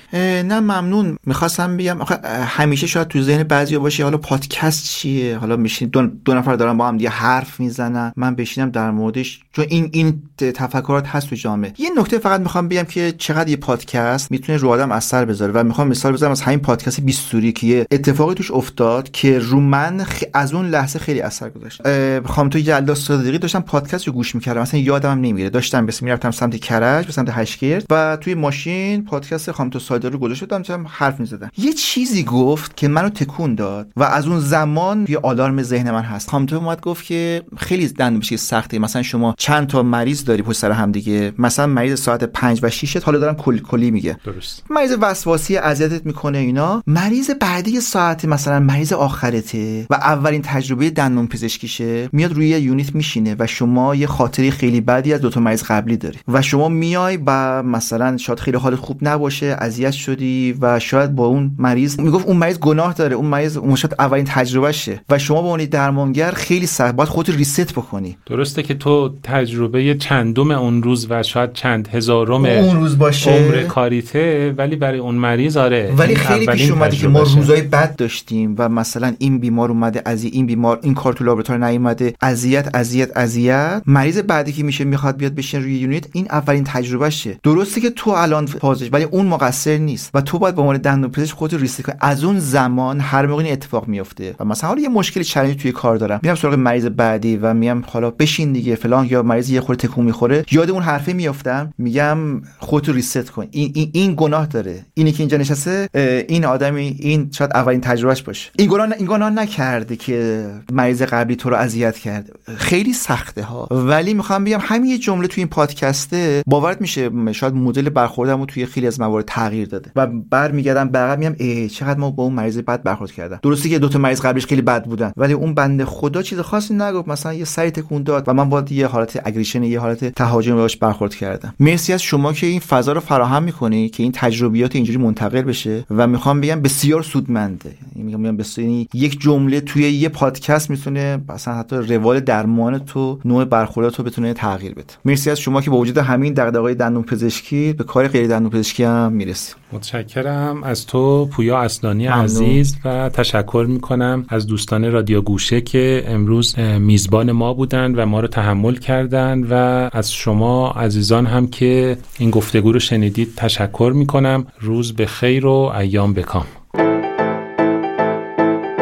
نه 0.48 0.60
ممنون. 0.60 1.16
می‌خواستم 1.26 1.76
بگم 1.76 1.98
همیشه 2.46 2.86
شاید 2.86 3.08
تو 3.08 3.22
ذهن 3.22 3.42
بعضیا 3.42 3.80
باشه 3.80 4.04
حالا 4.04 4.18
پادکست 4.18 4.84
چیه؟ 4.84 5.38
حالا 5.38 5.56
میشین 5.56 5.88
دو, 5.88 6.06
دو 6.24 6.34
نفر 6.34 6.56
دارن 6.56 6.76
با 6.76 6.88
هم 6.88 6.96
دیگه 6.96 7.10
حرف 7.10 7.60
می‌زنن. 7.60 8.12
من 8.16 8.34
بشینم 8.34 8.70
در 8.70 8.90
موردش 8.90 9.40
چون 9.52 9.64
این 9.68 9.90
این 9.92 10.22
تفکرات 10.38 11.06
هست 11.06 11.30
تو 11.30 11.36
جامعه. 11.36 11.72
یه 11.78 11.90
نکته 11.98 12.18
فقط 12.18 12.40
می‌خوام 12.40 12.68
بگم 12.68 12.82
که 12.82 13.14
چقدر 13.18 13.48
یه 13.48 13.56
پادکست 13.56 14.30
می‌تونه 14.30 14.58
رو 14.58 14.68
آدم 14.68 14.92
اثر 14.92 15.24
بذاره. 15.24 15.52
و 15.52 15.64
می‌خوام 15.64 15.88
مثال 15.88 16.12
بزنم 16.12 16.30
از 16.30 16.40
همین 16.40 16.58
پادکست 16.58 17.00
بیستوری 17.00 17.52
که 17.52 17.66
یه 17.66 17.86
اتفاقی 17.90 18.34
توش 18.34 18.50
افتاد 18.50 19.10
که 19.10 19.38
رو 19.38 19.60
من 19.74 20.06
از 20.34 20.54
اون 20.54 20.66
لحظه 20.66 20.98
خیلی 20.98 21.20
اثر 21.20 21.50
گذاشت. 21.50 21.82
خام 22.26 22.48
تو 22.48 22.58
یلدا 22.58 22.94
صادقی 22.94 23.38
داشتم 23.38 23.60
پادکست 23.60 24.06
رو 24.06 24.12
گوش 24.12 24.34
می‌کردم 24.34 24.60
مثلا 24.60 24.80
یادم 24.80 25.10
هم 25.10 25.20
نمیره. 25.20 25.50
داشتم 25.50 25.86
بس 25.86 26.02
می‌رفتم 26.02 26.30
سمت 26.30 26.56
کرج 26.56 27.06
به 27.06 27.12
سمت 27.12 27.28
هشگرد 27.30 27.86
و 27.90 28.18
توی 28.20 28.34
ماشین 28.34 29.04
پادکست 29.04 29.52
خام 29.52 29.70
تو 29.70 29.78
صادقی 29.78 30.10
رو 30.10 30.18
گذاشته 30.18 30.46
بودم 30.46 30.86
حرف 30.88 31.20
می‌زدم. 31.20 31.50
یه 31.58 31.72
چیزی 31.72 32.24
گفت 32.24 32.76
که 32.76 32.88
منو 32.88 33.08
تکون 33.08 33.54
داد 33.54 33.88
و 33.96 34.02
از 34.02 34.26
اون 34.26 34.40
زمان 34.40 35.06
یه 35.08 35.18
آلارم 35.22 35.62
ذهن 35.62 35.90
من 35.90 36.02
هست. 36.02 36.30
خام 36.30 36.46
تو 36.46 36.56
اومد 36.56 36.80
گفت 36.80 37.04
که 37.04 37.42
خیلی 37.56 37.88
دندون 37.88 38.20
پزشکی 38.20 38.36
سخته. 38.36 38.78
مثلا 38.78 39.02
شما 39.02 39.34
چند 39.38 39.66
تا 39.66 39.82
مریض 39.82 40.24
داری 40.24 40.42
پشت 40.42 40.58
سر 40.58 40.70
هم 40.70 40.92
دیگه. 40.92 41.32
مثلا 41.38 41.66
مریض 41.66 42.00
ساعت 42.00 42.24
5 42.24 42.60
و 42.62 42.70
6 42.70 42.96
حالا 42.96 43.18
دارم 43.18 43.34
کلی 43.34 43.60
کلی 43.60 43.90
میگه. 43.90 44.16
درست. 44.24 44.62
مریض 44.70 44.96
وسواسی 45.00 45.56
اذیتت 45.56 46.06
می‌کنه 46.06 46.38
اینا. 46.38 46.82
مریض 46.86 47.30
بعدی 47.30 47.80
ساعت 47.80 48.24
مثلا 48.24 48.60
مریض 48.60 48.92
آخرته. 48.92 49.63
و 49.90 49.94
اولین 49.94 50.42
تجربه 50.42 50.90
دندون 50.90 51.26
پزشکیشه 51.26 52.08
میاد 52.12 52.32
روی 52.32 52.48
یه 52.48 52.60
یونیت 52.60 52.94
میشینه 52.94 53.36
و 53.38 53.46
شما 53.46 53.94
یه 53.94 54.06
خاطری 54.06 54.50
خیلی 54.50 54.80
بدی 54.80 55.12
از 55.12 55.20
دو 55.20 55.30
تا 55.30 55.40
مریض 55.40 55.62
قبلی 55.62 55.96
داری 55.96 56.18
و 56.28 56.42
شما 56.42 56.68
میای 56.68 57.18
و 57.26 57.62
مثلا 57.62 58.16
شاید 58.16 58.40
خیلی 58.40 58.56
حالت 58.56 58.78
خوب 58.78 58.98
نباشه 59.02 59.56
اذیت 59.58 59.90
شدی 59.90 60.54
و 60.60 60.78
شاید 60.78 61.14
با 61.14 61.26
اون 61.26 61.50
مریض 61.58 62.00
می‌گفت 62.00 62.26
اون 62.26 62.36
مریض 62.36 62.58
گناه 62.58 62.92
داره 62.92 63.16
اون 63.16 63.26
مریض 63.26 63.56
اون 63.56 63.76
شاید 63.76 63.94
اولین 63.98 64.24
تجربهشه 64.24 65.00
و 65.08 65.18
شما 65.18 65.42
به 65.42 65.48
عنوان 65.48 65.64
درمانگر 65.64 66.30
خیلی 66.30 66.66
سخت 66.66 66.94
باید 66.94 67.08
خودت 67.08 67.30
ریست 67.30 67.72
بکنی. 67.72 68.16
درسته 68.26 68.62
که 68.62 68.74
تو 68.74 69.14
تجربه 69.22 69.94
چندم 69.94 70.50
اون 70.50 70.82
روز 70.82 71.06
و 71.10 71.22
شاید 71.22 71.52
چند 71.52 71.88
هزارم 71.88 72.44
اون 72.44 72.76
روز 72.76 72.98
باشه. 72.98 73.30
عمر 73.30 73.62
کاریته 73.62 74.54
ولی 74.58 74.76
برای 74.76 74.98
اون 74.98 75.14
مریض 75.14 75.56
آره 75.56 75.94
ولی 75.96 76.14
خیلی 76.14 76.46
پیش 76.46 76.70
اومده 76.70 76.96
که 76.96 77.08
ما 77.08 77.18
روزای 77.18 77.62
بد 77.62 77.96
داشتیم 77.96 78.54
و 78.58 78.68
مثلا 78.68 79.14
این 79.18 79.38
بیمار 79.54 79.70
اومده 79.70 80.02
از 80.04 80.24
این 80.24 80.46
بیمار 80.46 80.78
این 80.82 80.94
کار 80.94 81.12
تو 81.12 81.24
لابراتوار 81.24 81.58
نیومده. 81.58 82.14
اذیت 82.20 82.74
اذیت 82.74 83.16
اذیت. 83.16 83.82
مریض 83.86 84.18
بعدی 84.18 84.52
که 84.52 84.62
میشه 84.62 84.84
می‌خواد 84.84 85.16
بیاد 85.16 85.34
بشین 85.34 85.62
روی 85.62 85.74
یونیت 85.74 86.06
این 86.12 86.26
اولین 86.30 86.64
تجربهشه 86.64 87.38
درسته 87.42 87.80
که 87.80 87.90
تو 87.90 88.10
الان 88.10 88.46
فازش 88.46 88.88
ولی 88.92 89.04
اون 89.04 89.26
مقصر 89.26 89.76
نیست. 89.76 90.10
و 90.14 90.20
تو 90.20 90.38
باید 90.38 90.54
به 90.54 90.60
عنوان 90.60 90.76
دندون 90.76 91.10
پزشک 91.10 91.34
خودت 91.34 91.54
ریسک 91.54 91.82
کنی. 91.82 91.96
از 92.00 92.24
اون 92.24 92.38
زمان 92.38 93.00
هر 93.00 93.26
موقع 93.26 93.42
این 93.42 93.52
اتفاق 93.52 93.88
میفته 93.88 94.34
و 94.40 94.44
مثلا 94.44 94.68
حالا 94.68 94.82
یه 94.82 94.88
مشکلی 94.88 95.24
چالش 95.24 95.54
توی 95.54 95.72
کار 95.72 95.96
دارم. 95.96 96.20
میرم 96.22 96.34
سراغ 96.34 96.54
مریض 96.54 96.86
بعدی 96.86 97.36
و 97.36 97.54
میام 97.54 97.84
حالا 97.86 98.10
بشین 98.10 98.52
دیگه 98.52 98.74
فلان 98.74 99.06
یا 99.10 99.22
مریض 99.22 99.50
یه 99.50 99.60
خورده 99.60 99.88
تکون 99.88 100.04
می‌خوره. 100.04 100.44
یاد 100.50 100.70
اون 100.70 100.82
حرفه 100.82 101.12
میافتم. 101.12 101.74
میگم 101.78 102.18
خودتو 102.58 102.92
ریست 102.92 103.30
کن. 103.30 103.46
این, 103.50 103.72
این, 103.74 103.90
این 103.92 104.14
گناه 104.16 104.46
داره. 104.46 104.86
اینی 104.94 105.12
که 105.12 105.20
اینجا 105.20 105.36
نشسته 105.36 105.88
این 106.28 106.44
آدمی 106.44 106.96
این 106.98 107.28
شاید 107.32 107.50
اولین 107.54 107.80
تجربهش 107.80 108.22
باشه. 108.22 108.50
این 108.58 108.68
گناه 108.70 108.92
این 108.98 109.06
گناه 109.06 109.30
نکرده 109.44 109.96
که 109.96 110.46
مریض 110.72 111.02
قبلی 111.02 111.36
تو 111.36 111.50
رو 111.50 111.56
اذیت 111.56 111.98
کرده 111.98 112.32
خیلی 112.56 112.92
سخته 112.92 113.42
ها. 113.42 113.68
ولی 113.70 114.14
می‌خوام 114.14 114.44
بگم 114.44 114.58
همین 114.62 114.90
یه 114.90 114.98
جمله 114.98 115.28
توی 115.28 115.40
این 115.40 115.48
پادکسته 115.48 116.42
باورت 116.46 116.80
میشه 116.80 117.10
شاید 117.32 117.54
مدل 117.54 117.88
برخوردمو 117.88 118.46
توی 118.46 118.66
خیلی 118.66 118.86
از 118.86 119.00
موارد 119.00 119.24
تغییر 119.24 119.68
داده. 119.68 119.90
و 119.96 120.06
برمیگردم 120.06 120.88
بغل 120.88 121.18
میگم 121.18 121.34
ای 121.38 121.68
چقدر 121.68 121.98
ما 122.00 122.10
با 122.10 122.24
اون 122.24 122.32
مریض 122.32 122.58
بد 122.58 122.82
برخورد 122.82 123.12
کردم 123.12 123.40
درسته 123.42 123.68
که 123.68 123.78
دو 123.78 123.88
تا 123.88 123.98
مریض 123.98 124.20
قبلش 124.20 124.46
خیلی 124.46 124.62
بد 124.62 124.84
بودن 124.84 125.12
ولی 125.16 125.32
اون 125.32 125.54
بنده 125.54 125.84
خدا 125.84 126.22
چیز 126.22 126.40
خاصی 126.40 126.74
نگفت. 126.74 127.08
مثلا 127.08 127.34
یه 127.34 127.44
سری 127.44 127.70
تکون 127.70 128.02
داد 128.02 128.24
و 128.26 128.34
من 128.34 128.48
با 128.48 128.64
یه 128.70 128.86
حالت 128.86 129.20
اگریشن 129.24 129.62
یه 129.62 129.80
حالت 129.80 130.04
تهاجم 130.04 130.54
باش 130.54 130.76
برخورد 130.76 131.14
کردم. 131.14 131.54
مرسی 131.60 131.92
از 131.92 132.02
شما 132.02 132.32
که 132.32 132.46
این 132.46 132.60
فضا 132.60 132.92
رو 132.92 133.00
فراهم 133.00 133.42
می‌کنی 133.42 133.88
که 133.88 134.02
این 134.02 134.12
تجربیات 134.14 134.76
اینجوری 134.76 134.98
منتقل 134.98 135.42
بشه. 135.42 135.84
و 135.90 136.06
می‌خوام 136.06 136.40
بگم 136.40 136.60
بسیار 136.60 137.02
سودمنده. 137.02 137.70
یعنی 137.96 138.16
میگم 138.16 138.36
بسیار 138.36 138.86
یک 138.94 139.20
جمله 139.34 139.60
توی 139.60 139.82
یه 139.82 140.08
پادکست 140.08 140.70
می‌تونه 140.70 141.18
مثلا 141.28 141.54
حتی 141.54 141.76
روال 141.76 142.20
درمان 142.20 142.78
تو 142.78 143.18
نوع 143.24 143.44
برخورد 143.44 143.88
تو 143.88 144.02
بتونه 144.02 144.34
تغییر 144.34 144.74
بده. 144.74 144.94
مرسی 145.04 145.30
از 145.30 145.40
شما 145.40 145.60
که 145.60 145.70
با 145.70 145.76
وجود 145.76 145.98
همین 145.98 146.34
دغدغه‌های 146.34 146.74
دندون 146.74 147.02
پزشکی 147.02 147.72
به 147.72 147.84
کار 147.84 148.08
غیر 148.08 148.26
دندون 148.26 148.50
پزشکی 148.50 148.84
هم 148.84 149.12
می‌رسی 149.12 149.54
متشکرم. 149.72 150.62
از 150.62 150.86
تو 150.86 151.26
پویا 151.26 151.58
اصلانی 151.58 152.06
عزیز 152.06 152.76
و 152.84 153.08
تشکر 153.08 153.66
می‌کنم 153.68 154.24
از 154.28 154.46
دوستان 154.46 154.92
رادیو 154.92 155.20
گوشه 155.20 155.60
که 155.60 156.04
امروز 156.06 156.58
میزبان 156.58 157.32
ما 157.32 157.54
بودند 157.54 157.98
و 157.98 158.06
ما 158.06 158.20
رو 158.20 158.28
تحمل 158.28 158.76
کردند 158.76 159.46
و 159.50 159.54
از 159.92 160.12
شما 160.12 160.70
عزیزان 160.70 161.26
هم 161.26 161.46
که 161.46 161.96
این 162.18 162.30
گفتگو 162.30 162.72
رو 162.72 162.78
شنیدید 162.78 163.32
تشکر 163.36 163.92
می‌کنم. 163.96 164.46
روز 164.60 164.92
به 164.92 165.06
خیر 165.06 165.46
و 165.46 165.72
ایام 165.78 166.14
بکام. 166.14 166.46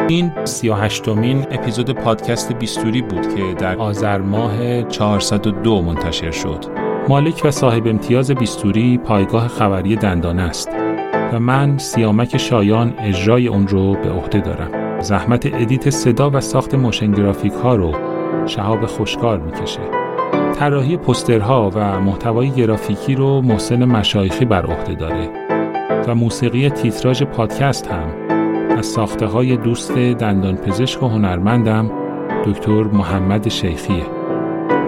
این 0.08 0.32
38 0.44 1.08
مین 1.08 1.46
اپیزود 1.50 1.90
پادکست 1.90 2.52
بیستوری 2.52 3.02
بود 3.02 3.34
که 3.34 3.54
در 3.58 3.76
آذر 3.76 4.18
ماه 4.18 4.82
402 4.82 5.82
منتشر 5.82 6.30
شد. 6.30 6.64
مالک 7.08 7.42
و 7.44 7.50
صاحب 7.50 7.86
امتیاز 7.86 8.30
بیستوری 8.30 8.98
پایگاه 8.98 9.48
خبری 9.48 9.96
دندان 9.96 10.38
است 10.38 10.68
و 11.32 11.38
من 11.38 11.78
سیامک 11.78 12.36
شایان 12.36 12.94
اجرای 12.98 13.48
اون 13.48 13.66
رو 13.66 13.94
به 13.94 14.10
عهده 14.10 14.40
دارم. 14.40 15.00
زحمت 15.00 15.46
edit 15.54 15.90
صدا 15.90 16.30
و 16.30 16.40
ساخت 16.40 16.74
motion 16.74 17.12
graphic 17.12 17.52
ها 17.52 17.74
رو 17.74 17.94
شهاب 18.46 18.86
خوشکار 18.86 19.38
می‌کشه. 19.38 19.80
طراحی 20.54 20.96
پوسترها 20.96 21.70
و 21.74 22.00
محتوای 22.00 22.50
گرافیکی 22.50 23.14
رو 23.14 23.42
محسن 23.42 23.84
مشایخی 23.84 24.44
بر 24.44 24.66
عهده 24.66 24.94
داره 24.94 25.28
و 26.08 26.14
موسیقی 26.14 26.70
تیتراژ 26.70 27.22
پادکست 27.22 27.86
هم 27.86 28.21
از 28.78 28.86
ساخته 28.86 29.26
های 29.26 29.56
دوست 29.56 29.92
دندان 29.98 30.56
پزشک 30.56 31.02
و 31.02 31.08
هنرمندم 31.08 31.90
دکتر 32.46 32.82
محمد 32.82 33.48
شیخیه. 33.48 34.06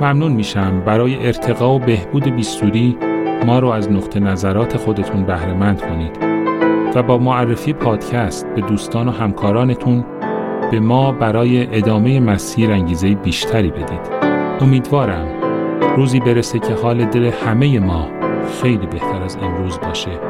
ممنون 0.01 0.33
میشم 0.33 0.81
برای 0.81 1.27
ارتقا 1.27 1.75
و 1.75 1.79
بهبود 1.79 2.25
بیستوری 2.25 2.99
ما 3.47 3.59
رو 3.59 3.69
از 3.69 3.93
نقطه 3.93 4.21
نظرات 4.21 4.77
خودتون 4.77 5.25
بهرهمند 5.25 5.81
کنید 5.81 6.19
و 6.95 7.03
با 7.03 7.19
معرفی 7.19 7.73
پادکست 7.73 8.47
به 8.55 8.61
دوستان 8.61 9.09
و 9.09 9.11
همکارانتون 9.11 10.05
به 10.71 10.81
ما 10.81 11.13
برای 11.13 11.77
ادامه 11.77 12.21
مسیر 12.21 12.73
انگیزه 12.73 13.15
بیشتری 13.15 13.71
بدید. 13.71 14.25
امیدوارم 14.61 15.29
روزی 15.97 16.21
برسه 16.21 16.59
که 16.59 16.75
حال 16.75 17.05
دل 17.05 17.31
همه 17.47 17.79
ما 17.79 18.09
خیلی 18.63 18.87
بهتر 18.87 19.23
از 19.23 19.37
امروز 19.43 19.81
باشه. 19.81 20.21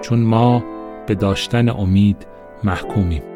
چون 0.00 0.18
ما 0.18 0.64
به 1.06 1.14
داشتن 1.14 1.68
امید 1.68 2.26
محکومیم. 2.64 3.31